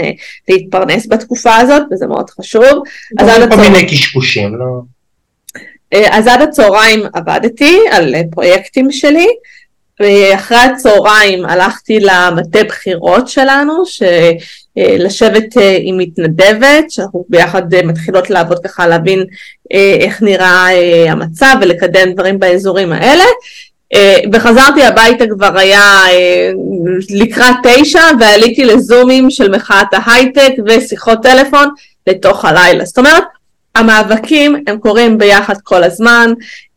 להתפרנס 0.49 1.07
בתקופה 1.07 1.57
הזאת, 1.57 1.83
וזה 1.93 2.07
מאוד 2.07 2.31
חשוב. 2.31 2.83
אז 3.19 3.29
עד 3.29 3.43
הצהריים... 3.43 3.73
מיני 3.73 3.87
קשקושים, 3.87 4.57
לא... 4.57 4.81
אז 6.11 6.27
עד 6.27 6.43
הצהריים 6.43 7.01
עבדתי 7.13 7.79
על 7.91 8.15
פרויקטים 8.31 8.91
שלי, 8.91 9.27
ואחרי 10.01 10.59
הצהריים 10.59 11.47
הלכתי 11.47 12.01
למטה 12.01 12.65
בחירות 12.65 13.29
שלנו, 13.29 13.83
לשבת 14.77 15.55
עם 15.81 15.99
מתנדבת, 15.99 16.91
שאנחנו 16.91 17.25
ביחד 17.29 17.63
מתחילות 17.85 18.31
לעבוד 18.31 18.59
ככה 18.67 18.87
להבין 18.87 19.25
איך 20.01 20.23
נראה 20.23 20.67
המצב 21.09 21.57
ולקדם 21.61 22.13
דברים 22.13 22.39
באזורים 22.39 22.93
האלה. 22.93 23.25
וחזרתי 24.33 24.83
הביתה 24.83 25.25
כבר 25.31 25.59
היה 25.59 26.05
לקראת 27.11 27.55
תשע 27.63 28.03
ועליתי 28.21 28.65
לזומים 28.65 29.31
של 29.31 29.57
מחאת 29.57 29.87
ההייטק 29.93 30.53
ושיחות 30.67 31.23
טלפון 31.23 31.69
לתוך 32.07 32.45
הלילה. 32.45 32.85
זאת 32.85 32.99
אומרת, 32.99 33.25
המאבקים 33.79 34.57
הם 34.67 34.79
קורים 34.79 35.19
ביחד 35.19 35.55
כל 35.63 35.85
הזמן, 35.85 36.33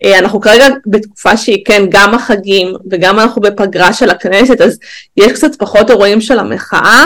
אנחנו 0.05 0.41
כרגע 0.41 0.65
בתקופה 0.87 1.37
שהיא 1.37 1.65
כן 1.65 1.83
גם 1.89 2.15
החגים 2.15 2.73
וגם 2.91 3.19
אנחנו 3.19 3.41
בפגרה 3.41 3.93
של 3.93 4.09
הכנסת 4.09 4.61
אז 4.61 4.79
יש 5.17 5.31
קצת 5.31 5.55
פחות 5.55 5.89
אירועים 5.89 6.21
של 6.21 6.39
המחאה 6.39 7.05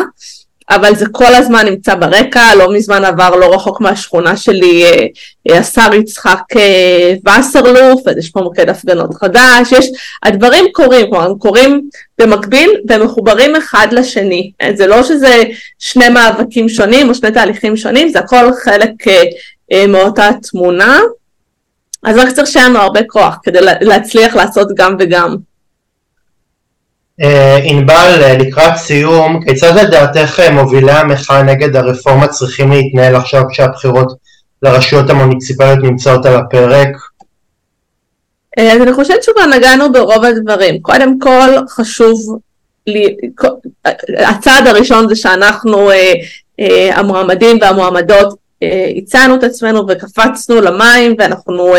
אבל 0.70 0.96
זה 0.96 1.06
כל 1.12 1.36
הזמן 1.36 1.66
נמצא 1.66 1.96
ברקע, 1.96 2.56
לא 2.56 2.74
מזמן 2.74 3.06
עבר 3.06 3.36
לא 3.36 3.54
רחוק 3.54 3.82
מהשכונה 3.82 4.38
שלי 4.38 4.84
השר 5.50 5.93
יצחק 5.93 6.41
וסרלוף, 7.28 8.08
אז 8.08 8.18
יש 8.18 8.30
פה 8.30 8.41
מוקד 8.41 8.70
הפגנות 8.70 9.14
חדש, 9.14 9.72
יש, 9.72 9.86
הדברים 10.24 10.66
קורים, 10.72 11.10
כלומר 11.10 11.26
הם 11.26 11.38
קורים 11.38 11.89
במקביל 12.18 12.70
והם 12.88 13.04
מחוברים 13.04 13.56
אחד 13.56 13.88
לשני, 13.91 14.52
זה 14.74 14.88
לא 14.88 15.04
שזה 15.04 15.43
שני 15.80 16.10
מאבקים 16.10 16.70
שונים 16.70 17.10
או 17.10 17.16
שני 17.16 17.32
תהליכים 17.32 17.78
שונים, 17.78 18.10
זה 18.10 18.20
הכל 18.20 18.52
חלק 18.64 18.91
מאותה 19.88 20.30
תמונה, 20.49 20.99
אז 22.03 22.18
רק 22.18 22.32
צריך 22.32 22.47
שיהיה 22.47 22.70
לנו 22.70 22.80
הרבה 22.80 22.99
כוח 23.07 23.38
כדי 23.43 23.59
להצליח 23.82 24.36
לעשות 24.36 24.68
גם 24.76 24.95
וגם. 24.99 25.36
ענבל, 27.63 28.36
לקראת 28.39 28.76
סיום, 28.78 29.39
כיצד 29.45 29.76
לדעתך 29.76 30.39
מובילי 30.51 30.91
המחאה 30.91 31.43
נגד 31.43 31.76
הרפורמה 31.76 32.28
צריכים 32.28 32.72
להתנהל 32.72 33.16
עכשיו 33.16 33.43
כשהבחירות 33.51 34.11
לרשויות 34.61 35.09
המוניציפליות 35.09 35.80
נמצאות 35.84 36.26
על 36.26 36.36
הפרק? 36.36 36.89
אז 38.57 38.82
אני 38.82 38.93
חושבת 38.93 39.24
שכבר 39.24 39.45
נגענו 39.45 39.91
ברוב 39.91 40.24
הדברים. 40.26 40.82
קודם 40.82 41.20
כל 41.20 41.49
חשוב, 41.70 42.39
לי, 42.88 43.16
הצעד 44.18 44.68
הראשון 44.68 45.09
זה 45.09 45.16
שאנחנו 45.16 45.89
המועמדים 46.91 47.57
והמועמדות 47.61 48.45
הצענו 48.97 49.36
את 49.36 49.43
עצמנו 49.43 49.86
וקפצנו 49.88 50.62
למים 50.62 51.16
ואנחנו 51.20 51.76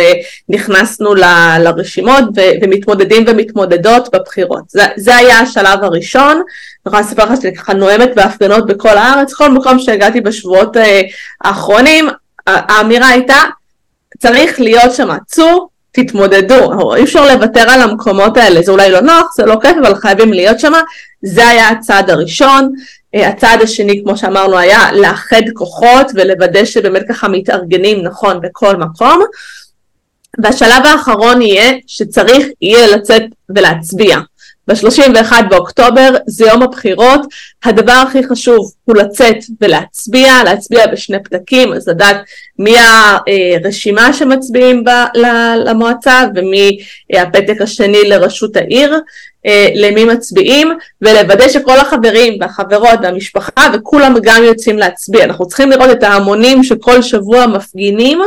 נכנסנו 0.48 1.14
ל, 1.14 1.24
לרשימות 1.58 2.24
ומתמודדים 2.62 3.24
ומתמודדות 3.26 4.08
בבחירות. 4.14 4.62
זה, 4.68 4.82
זה 4.96 5.16
היה 5.16 5.40
השלב 5.40 5.84
הראשון, 5.84 6.32
אני 6.32 6.42
יכולה 6.86 7.02
לספר 7.02 7.24
לך 7.24 7.40
שאני 7.42 7.56
ככה 7.56 7.74
נואמת 7.74 8.14
בהפגנות 8.14 8.66
בכל 8.66 8.98
הארץ, 8.98 9.34
כל 9.34 9.50
מקום 9.50 9.78
שהגעתי 9.78 10.20
בשבועות 10.20 10.76
האחרונים, 11.44 12.08
האמירה 12.46 13.08
הייתה 13.08 13.42
צריך 14.18 14.60
להיות 14.60 14.92
שם 14.92 15.10
עצור, 15.10 15.68
תתמודדו, 15.92 16.94
אי 16.94 17.02
אפשר 17.02 17.34
לוותר 17.34 17.70
על 17.70 17.82
המקומות 17.82 18.36
האלה, 18.36 18.62
זה 18.62 18.72
אולי 18.72 18.90
לא 18.90 19.00
נוח, 19.00 19.34
זה 19.36 19.46
לא 19.46 19.56
כיף, 19.62 19.76
אבל 19.82 19.94
חייבים 19.94 20.32
להיות 20.32 20.60
שם, 20.60 20.72
זה 21.22 21.48
היה 21.48 21.68
הצעד 21.68 22.10
הראשון. 22.10 22.72
הצעד 23.14 23.62
השני, 23.62 24.02
כמו 24.04 24.16
שאמרנו, 24.16 24.58
היה 24.58 24.92
לאחד 24.92 25.42
כוחות 25.54 26.06
ולוודא 26.14 26.64
שבאמת 26.64 27.02
ככה 27.08 27.28
מתארגנים 27.28 28.02
נכון 28.02 28.40
בכל 28.40 28.76
מקום. 28.76 29.22
והשלב 30.42 30.84
האחרון 30.84 31.42
יהיה 31.42 31.72
שצריך 31.86 32.46
יהיה 32.60 32.96
לצאת 32.96 33.22
ולהצביע. 33.48 34.18
ב-31 34.68 35.32
באוקטובר 35.50 36.16
זה 36.26 36.46
יום 36.46 36.62
הבחירות, 36.62 37.20
הדבר 37.64 37.92
הכי 37.92 38.26
חשוב 38.28 38.72
הוא 38.84 38.96
לצאת 38.96 39.36
ולהצביע, 39.60 40.44
להצביע 40.44 40.86
בשני 40.86 41.16
פתקים, 41.24 41.72
אז 41.72 41.88
לדעת 41.88 42.16
מי 42.58 42.74
הרשימה 43.64 44.12
שמצביעים 44.12 44.84
בה 44.84 45.06
למועצה 45.64 46.22
ומי 46.34 46.78
הפתק 47.12 47.60
השני 47.60 48.08
לראשות 48.08 48.56
העיר, 48.56 49.00
למי 49.74 50.04
מצביעים, 50.04 50.72
ולוודא 51.02 51.48
שכל 51.48 51.78
החברים 51.78 52.36
והחברות 52.40 52.98
והמשפחה 53.02 53.66
וכולם 53.74 54.14
גם 54.22 54.44
יוצאים 54.44 54.78
להצביע. 54.78 55.24
אנחנו 55.24 55.46
צריכים 55.46 55.70
לראות 55.70 55.90
את 55.90 56.02
ההמונים 56.02 56.64
שכל 56.64 57.02
שבוע 57.02 57.46
מפגינים 57.46 58.20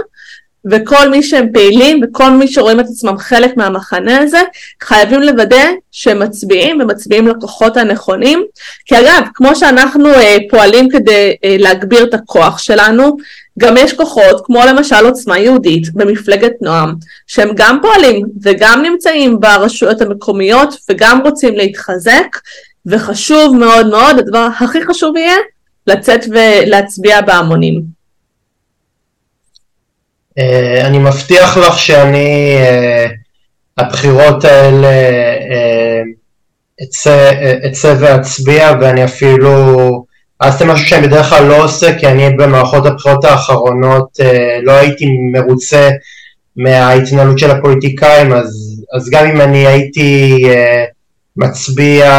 וכל 0.66 1.10
מי 1.10 1.24
שהם 1.24 1.48
פעילים 1.54 2.02
וכל 2.04 2.32
מי 2.32 2.48
שרואים 2.48 2.80
את 2.80 2.86
עצמם 2.86 3.18
חלק 3.18 3.58
מהמחנה 3.58 4.18
הזה, 4.18 4.42
חייבים 4.84 5.22
לוודא 5.22 5.66
שהם 5.92 6.20
מצביעים 6.20 6.82
ומצביעים 6.82 7.28
לכוחות 7.28 7.78
הנכונים. 7.78 8.44
כי 8.86 9.00
אגב, 9.00 9.24
כמו 9.34 9.56
שאנחנו 9.56 10.10
אה, 10.10 10.38
פועלים 10.50 10.90
כדי 10.90 11.36
אה, 11.44 11.56
להגביר 11.60 12.04
את 12.04 12.14
הכוח 12.14 12.58
שלנו, 12.58 13.18
גם 13.60 13.78
יש 13.78 13.94
כוחות, 13.94 14.42
כמו 14.46 14.60
למשל 14.68 15.06
עוצמה 15.06 15.40
יהודית 15.40 15.94
במפלגת 15.94 16.54
נועם, 16.62 16.96
שהם 17.28 17.50
גם 17.56 17.80
פועלים 17.82 18.26
וגם 18.44 18.82
נמצאים 18.82 19.40
ברשויות 19.40 20.02
המקומיות 20.02 20.76
וגם 20.90 21.22
רוצים 21.26 21.56
להתחזק, 21.56 22.38
וחשוב 22.86 23.56
מאוד 23.56 23.88
מאוד, 23.88 24.20
הדבר 24.20 24.48
הכי 24.60 24.82
חשוב 24.86 25.18
יהיה 25.18 25.36
לצאת 25.88 26.26
ולהצביע 26.30 27.22
בהמונים. 27.22 27.99
אה, 30.38 30.88
אני 30.88 30.98
מבטיח 30.98 31.58
לך 31.58 31.80
שאני, 31.80 32.56
אה, 32.58 33.08
הבחירות 33.78 34.46
האלה, 34.46 34.88
אה, 34.88 36.02
אצא, 37.68 37.96
ואצביע 38.00 38.72
ואני 38.82 39.06
אפילו, 39.06 40.06
זה 40.58 40.66
משהו 40.66 40.88
שאני 40.88 41.08
בדרך 41.08 41.30
כלל 41.30 41.46
לא 41.46 41.64
עושה 41.64 42.00
כי 42.00 42.08
אני 42.08 42.30
במערכות 42.30 42.86
הבחירות 42.86 43.26
האחרונות 43.26 44.20
לא 44.64 44.72
הייתי 44.72 45.06
מרוצה 45.34 45.90
מההתנהלות 46.56 47.40
של 47.40 47.52
הפוליטיקאים 47.52 48.34
אז, 48.34 48.82
אז 48.94 49.10
גם 49.10 49.26
אם 49.26 49.42
אני 49.42 49.68
הייתי 49.68 50.44
מצביע, 51.38 52.12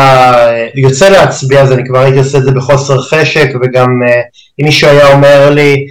יוצא 0.75 1.09
להצביע 1.09 1.63
אז 1.63 1.73
אני 1.73 1.85
כבר 1.87 1.99
הייתי 1.99 2.19
עושה 2.19 2.39
את 2.39 2.43
זה 2.43 2.53
בחוסר 2.53 3.03
חשק 3.03 3.49
וגם 3.63 3.89
אם 4.61 4.65
מישהו 4.65 4.89
היה 4.89 5.13
אומר 5.13 5.51
לי 5.51 5.87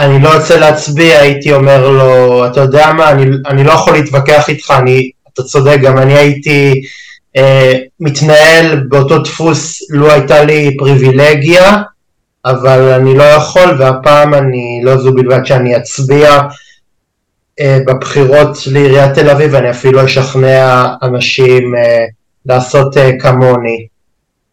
אני 0.00 0.22
לא 0.22 0.28
יוצא 0.28 0.58
להצביע, 0.58 1.20
הייתי 1.20 1.52
אומר 1.52 1.90
לו, 1.90 2.46
אתה 2.46 2.60
יודע 2.60 2.92
מה, 2.92 3.10
אני, 3.10 3.24
אני 3.46 3.64
לא 3.64 3.72
יכול 3.72 3.92
להתווכח 3.92 4.48
איתך, 4.48 4.74
אני, 4.78 5.10
אתה 5.34 5.42
צודק, 5.42 5.76
גם 5.82 5.98
אני 5.98 6.14
הייתי 6.14 6.82
אה, 7.36 7.72
מתנהל 8.00 8.84
באותו 8.88 9.18
דפוס, 9.18 9.90
לו 9.90 10.10
הייתה 10.10 10.44
לי 10.44 10.76
פריבילגיה, 10.78 11.82
אבל 12.44 12.92
אני 12.92 13.16
לא 13.16 13.22
יכול, 13.22 13.76
והפעם 13.78 14.34
אני, 14.34 14.80
לא 14.84 14.96
זו 14.96 15.14
בלבד 15.14 15.46
שאני 15.46 15.76
אצביע 15.76 16.40
אה, 17.60 17.78
בבחירות 17.86 18.58
לעיריית 18.66 19.14
תל 19.14 19.30
אביב, 19.30 19.54
אני 19.54 19.70
אפילו 19.70 20.04
אשכנע 20.04 20.86
אנשים 21.02 21.76
אה, 21.76 22.04
לעשות 22.46 22.96
אה, 22.96 23.10
כמוני. 23.18 23.86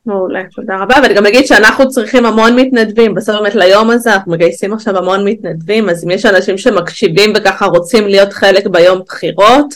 מעולה, 0.07 0.39
תודה 0.55 0.77
רבה, 0.77 0.95
ואני 1.03 1.13
גם 1.13 1.25
אגיד 1.25 1.45
שאנחנו 1.47 1.89
צריכים 1.89 2.25
המון 2.25 2.55
מתנדבים, 2.55 3.15
בסוף 3.15 3.35
באמת 3.35 3.55
ליום 3.55 3.89
הזה 3.89 4.13
אנחנו 4.13 4.31
מגייסים 4.31 4.73
עכשיו 4.73 4.97
המון 4.97 5.27
מתנדבים, 5.27 5.89
אז 5.89 6.03
אם 6.03 6.09
יש 6.09 6.25
אנשים 6.25 6.57
שמקשיבים 6.57 7.33
וככה 7.35 7.65
רוצים 7.65 8.07
להיות 8.07 8.33
חלק 8.33 8.67
ביום 8.67 9.01
בחירות, 9.07 9.73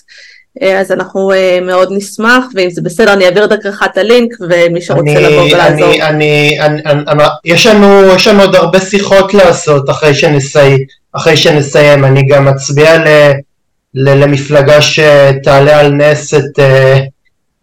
אה, 0.61 0.79
אז 0.79 0.91
אנחנו 0.91 1.31
אה, 1.31 1.59
מאוד 1.61 1.89
נשמח, 1.91 2.45
ואם 2.55 2.69
זה 2.69 2.81
בסדר 2.81 3.13
אני 3.13 3.25
אעביר 3.25 3.45
דרכך 3.45 3.83
את 3.85 3.97
הלינק, 3.97 4.33
ומי 4.49 4.81
שרוצה 4.81 5.11
אני, 5.11 5.23
לבוא 5.23 5.43
ולעזור. 5.43 5.87
אני, 5.87 6.01
אני, 6.01 6.59
אני, 6.59 6.81
אני, 7.07 7.23
יש, 7.45 7.67
לנו, 7.67 8.13
יש 8.15 8.27
לנו 8.27 8.41
עוד 8.41 8.55
הרבה 8.55 8.79
שיחות 8.79 9.33
לעשות 9.33 9.89
אחרי, 9.89 10.13
שנסי, 10.13 10.77
אחרי 11.13 11.37
שנסיים, 11.37 12.05
אני 12.05 12.27
גם 12.27 12.47
אצביע 12.47 12.97
ל, 12.97 13.07
ל, 13.93 14.23
למפלגה 14.23 14.81
שתעלה 14.81 15.79
על 15.79 15.91
נס 15.91 16.33
את... 16.33 16.59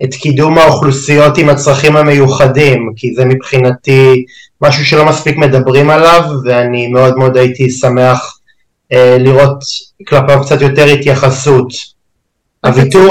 אה, 0.03 0.07
את 0.07 0.15
קידום 0.15 0.59
האוכלוסיות 0.59 1.39
עם 1.39 1.49
הצרכים 1.49 1.97
המיוחדים, 1.97 2.93
כי 2.97 3.15
זה 3.15 3.25
מבחינתי 3.25 4.25
משהו 4.63 4.85
שלא 4.85 5.05
מספיק 5.05 5.37
מדברים 5.37 5.91
עליו, 5.91 6.23
ואני 6.45 6.87
מאוד 6.87 7.17
מאוד 7.17 7.37
הייתי 7.37 7.71
שמח 7.71 8.39
אה, 8.93 9.17
לראות 9.19 9.59
כלפיו 10.09 10.41
קצת 10.45 10.61
יותר 10.61 10.85
התייחסות. 10.85 11.69
הוויתור, 12.65 13.09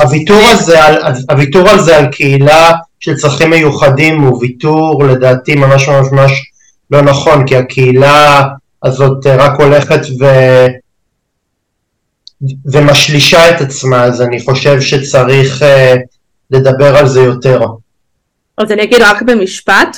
הוויתור, 0.00 0.48
הזה, 0.50 0.84
על, 0.84 1.14
הוויתור 1.30 1.68
הזה 1.68 1.96
על 1.96 2.06
קהילה 2.06 2.72
של 3.00 3.16
צרכים 3.16 3.50
מיוחדים 3.50 4.20
הוא 4.20 4.38
ויתור 4.40 5.04
לדעתי 5.04 5.54
ממש 5.54 5.88
ממש 5.88 6.06
ממש 6.12 6.32
לא 6.90 7.02
נכון, 7.02 7.46
כי 7.46 7.56
הקהילה 7.56 8.42
הזאת 8.82 9.26
רק 9.26 9.60
הולכת 9.60 10.00
ו... 10.20 10.24
ומשלישה 12.72 13.50
את 13.50 13.60
עצמה, 13.60 14.04
אז 14.04 14.22
אני 14.22 14.40
חושב 14.40 14.80
שצריך 14.80 15.62
uh, 15.62 15.98
לדבר 16.50 16.96
על 16.96 17.08
זה 17.08 17.20
יותר. 17.20 17.60
אז 18.58 18.72
אני 18.72 18.82
אגיד 18.82 19.02
רק 19.02 19.22
במשפט, 19.22 19.96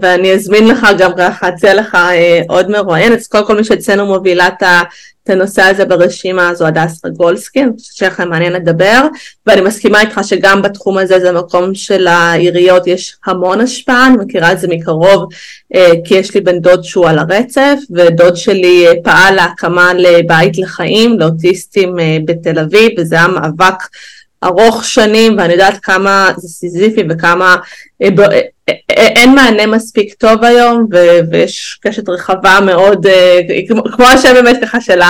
ואני 0.00 0.32
אזמין 0.32 0.68
לך 0.68 0.86
גם 0.98 1.10
ככה, 1.18 1.48
אצא 1.48 1.72
לך 1.72 1.94
אה, 1.94 2.40
עוד 2.48 2.70
מרואיין, 2.70 3.12
אז 3.12 3.26
קודם 3.26 3.46
כל 3.46 3.56
מי 3.56 3.64
שאצלנו 3.64 4.06
מובילה 4.06 4.48
את 4.48 4.62
את 5.26 5.30
הנושא 5.30 5.62
הזה 5.62 5.84
ברשימה 5.84 6.48
הזו 6.48 6.66
הדס 6.66 7.04
רגולסקי, 7.04 7.62
אני 7.62 7.70
חושבת 7.78 7.94
שיהיה 7.94 8.10
לכם 8.12 8.28
מעניין 8.28 8.52
לדבר, 8.52 9.06
ואני 9.46 9.60
מסכימה 9.60 10.00
איתך 10.00 10.20
שגם 10.22 10.62
בתחום 10.62 10.98
הזה 10.98 11.20
זה 11.20 11.32
מקום 11.32 11.74
של 11.74 12.06
העיריות 12.06 12.86
יש 12.86 13.16
המון 13.26 13.60
השפעה, 13.60 14.06
אני 14.06 14.16
מכירה 14.16 14.52
את 14.52 14.58
זה 14.60 14.68
מקרוב 14.68 15.28
אה, 15.74 15.92
כי 16.04 16.14
יש 16.14 16.34
לי 16.34 16.40
בן 16.40 16.58
דוד 16.58 16.84
שהוא 16.84 17.08
על 17.08 17.18
הרצף, 17.18 17.78
ודוד 17.90 18.36
שלי 18.36 18.86
אה, 18.86 18.92
פעל 19.04 19.34
להקמה 19.34 19.94
לבית 19.94 20.58
לחיים 20.58 21.18
לאוטיסטים 21.18 21.98
אה, 21.98 22.18
בתל 22.24 22.58
אביב, 22.58 22.90
וזה 22.98 23.16
היה 23.16 23.28
מאבק 23.28 23.82
ארוך 24.44 24.84
שנים 24.84 25.38
ואני 25.38 25.52
יודעת 25.52 25.78
כמה 25.82 26.30
זה 26.36 26.48
סיזיפי 26.48 27.02
וכמה 27.10 27.56
אה, 28.02 28.08
אה, 28.18 28.40
אה, 28.68 29.06
אין 29.06 29.34
מענה 29.34 29.66
מספיק 29.66 30.14
טוב 30.14 30.44
היום 30.44 30.86
ויש 31.30 31.78
קשת 31.82 32.08
רחבה 32.08 32.58
מאוד, 32.66 33.06
כמו 33.96 34.04
השם 34.04 34.34
באמת 34.34 34.56
ככה 34.62 34.80
של, 34.80 35.00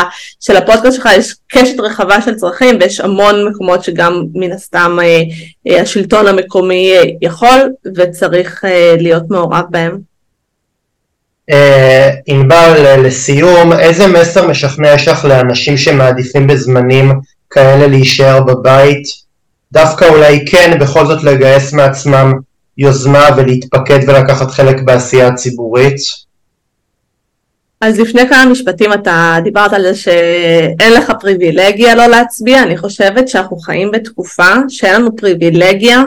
של 0.41 0.57
הפודקאסט 0.57 0.97
שלך, 0.97 1.09
יש 1.17 1.35
קשת 1.49 1.81
רחבה 1.81 2.23
של 2.23 2.35
צרכים 2.35 2.79
ויש 2.81 3.01
המון 3.01 3.49
מקומות 3.49 3.85
שגם 3.85 4.25
מן 4.35 4.53
הסתם 4.53 4.99
השלטון 5.67 6.27
המקומי 6.27 6.93
יכול 7.23 7.73
וצריך 7.97 8.65
להיות 8.99 9.23
מעורב 9.31 9.65
בהם. 9.71 9.99
ענבל, 12.27 12.97
לסיום, 13.07 13.73
איזה 13.73 14.07
מסר 14.07 14.49
משכנע 14.49 14.95
יש 14.95 15.09
לך 15.09 15.25
לאנשים 15.25 15.77
שמעדיפים 15.77 16.47
בזמנים 16.47 17.13
כאלה 17.51 17.87
להישאר 17.87 18.43
בבית. 18.43 19.27
דווקא 19.73 20.05
אולי 20.05 20.45
כן 20.51 20.79
בכל 20.81 21.07
זאת 21.07 21.25
לגייס 21.25 21.73
מעצמם 21.73 22.33
יוזמה 22.79 23.29
ולהתפקד 23.37 23.99
ולקחת 24.07 24.51
חלק 24.51 24.83
בעשייה 24.83 25.29
הציבורית? 25.29 25.97
אז 27.81 28.01
לפני 28.01 28.29
כמה 28.29 28.45
משפטים 28.51 28.93
אתה 28.93 29.37
דיברת 29.45 29.73
על 29.73 29.83
זה 29.83 29.95
שאין 29.95 30.93
לך 30.93 31.13
פריבילגיה 31.21 31.95
לא 31.95 32.07
להצביע, 32.07 32.63
אני 32.63 32.79
חושבת 32.79 33.29
שאנחנו 33.29 33.57
חיים 33.57 33.91
בתקופה 33.91 34.49
שאין 34.69 34.95
לנו 34.95 35.17
פריבילגיה 35.17 36.03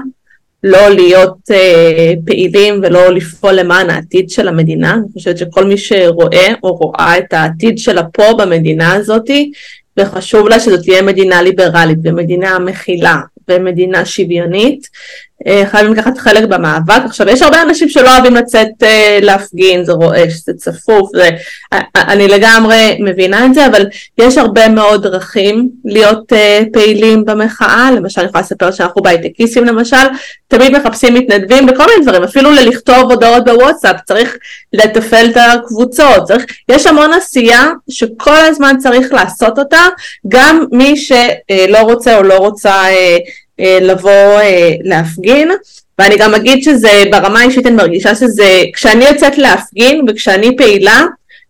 לא 0.64 0.90
להיות 0.90 1.38
אה, 1.52 2.14
פעילים 2.26 2.82
ולא 2.84 3.14
לפעול 3.14 3.54
למען 3.54 3.90
העתיד 3.90 4.30
של 4.30 4.48
המדינה, 4.48 4.94
אני 4.94 5.14
חושבת 5.14 5.38
שכל 5.38 5.66
מי 5.66 5.78
שרואה 5.78 6.48
או 6.64 6.76
רואה 6.76 7.18
את 7.18 7.34
העתיד 7.34 7.78
שלה 7.78 8.04
פה 8.04 8.24
במדינה 8.38 8.94
הזאתי 8.94 9.52
וחשוב 10.00 10.48
לה 10.48 10.60
שזאת 10.60 10.82
תהיה 10.82 11.02
מדינה 11.02 11.42
ליברלית 11.42 11.98
ומדינה 12.04 12.60
מכילה 12.60 13.16
ומדינה 13.50 14.06
שוויונית, 14.06 14.88
חייבים 15.66 15.94
לקחת 15.94 16.18
חלק 16.18 16.44
במאבק. 16.44 17.02
עכשיו, 17.06 17.30
יש 17.30 17.42
הרבה 17.42 17.62
אנשים 17.62 17.90
שלא 17.90 18.16
אוהבים 18.16 18.36
לצאת 18.36 18.68
uh, 18.84 18.86
להפגין, 19.22 19.84
זה 19.84 19.92
רועש, 19.92 20.34
זה 20.46 20.54
צפוף, 20.54 21.10
זה... 21.14 21.30
אני 21.96 22.28
לגמרי 22.28 22.98
מבינה 23.00 23.46
את 23.46 23.54
זה, 23.54 23.66
אבל 23.66 23.86
יש 24.18 24.38
הרבה 24.38 24.70
מאוד 24.70 25.04
דרכים 25.08 25.70
להיות 25.86 26.34
uh, 26.34 26.66
פעילים 26.74 27.26
במחאה, 27.26 27.90
למשל 27.96 28.22
אני 28.22 28.30
יכולה 28.30 28.42
לספר 28.42 28.72
שאנחנו 28.72 29.02
בהייטקיסטים 29.02 29.66
למשל, 29.66 30.08
תמיד 30.48 30.78
מחפשים 30.78 31.14
מתנדבים 31.14 31.66
בכל 31.66 31.84
מיני 31.86 32.04
דברים, 32.06 32.24
אפילו 32.24 32.52
ללכתוב 32.52 33.12
הודעות 33.12 33.46
בוואטסאפ, 33.46 33.96
צריך 34.06 34.38
לתפעל 34.74 35.30
את 35.30 35.38
הקבוצות, 35.38 36.24
צריך... 36.24 36.46
יש 36.70 36.88
המון 36.88 37.14
עשייה 37.14 37.66
שכל 37.90 38.46
הזמן 38.48 38.76
צריך 38.80 39.14
לעשות 39.14 39.60
אותה, 39.60 39.82
גם 40.28 40.66
מי 40.72 40.98
שלא 40.98 41.80
רוצה 41.82 42.18
או 42.18 42.24
לא 42.24 42.38
רוצה 42.38 42.72
אה, 42.72 43.18
לבוא 43.82 44.40
אה, 44.40 44.74
להפגין. 44.84 45.52
ואני 46.00 46.18
גם 46.18 46.36
אגיד 46.36 46.64
שזה 46.64 47.04
ברמה 47.12 47.40
האישית 47.40 47.66
אני 47.66 47.76
מרגישה 47.76 48.16
שזה, 48.16 48.62
כשאני 48.74 49.06
יוצאת 49.06 49.38
להפגין 49.38 50.06
וכשאני 50.08 50.58
פעילה, 50.58 51.02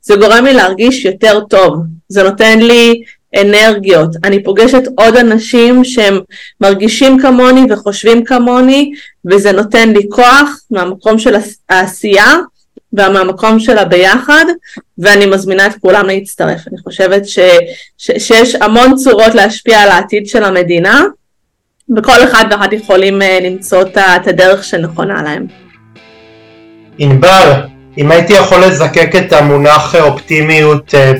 זה 0.01 0.15
גורם 0.15 0.45
לי 0.45 0.53
להרגיש 0.53 1.05
יותר 1.05 1.39
טוב. 1.49 1.75
זה 2.09 2.23
נותן 2.23 2.59
לי 2.59 3.01
אנרגיות. 3.41 4.09
אני 4.23 4.43
פוגשת 4.43 4.83
עוד 4.97 5.15
אנשים 5.17 5.83
שהם 5.83 6.19
מרגישים 6.61 7.19
כמוני 7.19 7.61
וחושבים 7.69 8.23
כמוני, 8.23 8.91
וזה 9.25 9.51
נותן 9.51 9.89
לי 9.89 10.09
כוח 10.09 10.61
מהמקום 10.71 11.19
של 11.19 11.35
העשייה 11.69 12.35
ומהמקום 12.93 13.59
של 13.59 13.77
הביחד, 13.77 14.45
ואני 14.97 15.25
מזמינה 15.25 15.65
את 15.65 15.75
כולם 15.81 16.05
להצטרף. 16.05 16.67
אני 16.67 16.77
חושבת 16.77 17.27
ש, 17.27 17.39
ש, 17.97 18.11
שיש 18.17 18.55
המון 18.55 18.95
צורות 18.95 19.35
להשפיע 19.35 19.79
על 19.79 19.89
העתיד 19.89 20.27
של 20.27 20.43
המדינה, 20.43 21.03
וכל 21.97 22.23
אחד 22.23 22.45
ואחת 22.51 22.73
יכולים 22.73 23.21
אה, 23.21 23.39
למצוא 23.41 23.81
את 24.15 24.27
הדרך 24.27 24.63
שנכונה 24.63 25.23
להם. 25.23 25.45
ענבר, 26.97 27.61
אם 27.97 28.11
הייתי 28.11 28.33
יכול 28.33 28.65
לזקק 28.65 29.15
את 29.15 29.33
המונח 29.33 29.95
אופטימיות 29.95 30.95
אה, 30.95 31.11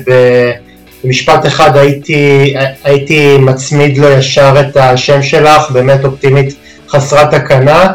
במשפט 1.04 1.46
אחד, 1.46 1.76
הייתי, 1.76 2.54
הייתי 2.84 3.38
מצמיד 3.38 3.98
לו 3.98 4.08
ישר 4.08 4.54
את 4.60 4.76
השם 4.76 5.22
שלך, 5.22 5.70
באמת 5.70 6.04
אופטימית 6.04 6.54
חסרת 6.88 7.34
תקנה, 7.34 7.86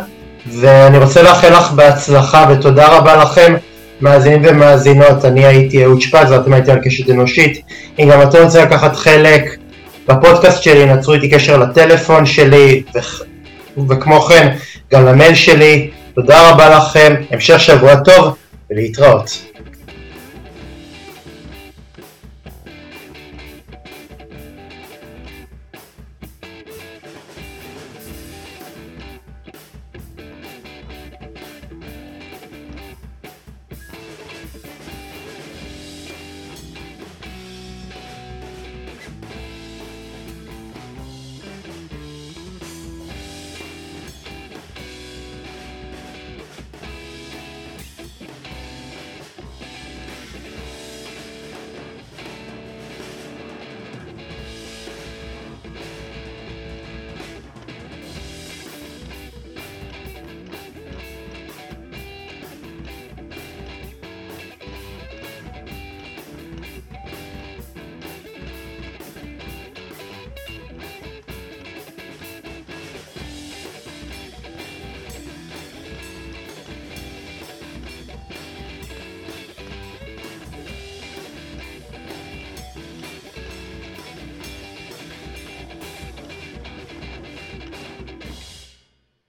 ואני 0.48 0.98
רוצה 0.98 1.24
לאחל 1.24 1.50
לך 1.50 1.72
בהצלחה 1.72 2.48
ותודה 2.52 2.88
רבה 2.88 3.16
לכם. 3.16 3.56
מאזינים 4.02 4.42
ומאזינות, 4.46 5.26
אני 5.26 5.46
הייתי 5.46 5.84
אהוד 5.84 6.02
שפז 6.02 6.32
ואתם 6.32 6.54
הייתי 6.54 6.72
על 6.72 6.80
קשת 6.84 7.10
אנושית. 7.10 7.62
אם 8.00 8.10
גם 8.12 8.22
אתם 8.22 8.44
רוצים 8.44 8.62
לקחת 8.62 8.96
חלק 8.96 9.58
בפודקאסט 10.08 10.64
שלי 10.64 10.86
נצרו 10.86 11.14
איתי 11.14 11.30
קשר 11.30 11.58
לטלפון 11.58 12.26
שלי 12.26 12.84
ו... 12.96 13.00
וכמו 13.90 14.22
כן 14.22 14.56
גם 14.92 15.06
למייל 15.06 15.36
שלי. 15.36 15.90
תודה 16.16 16.50
רבה 16.50 16.78
לכם, 16.78 17.14
המשך 17.32 17.60
שבוע 17.60 17.96
טוב 17.96 18.36
ולהתראות. 18.72 19.55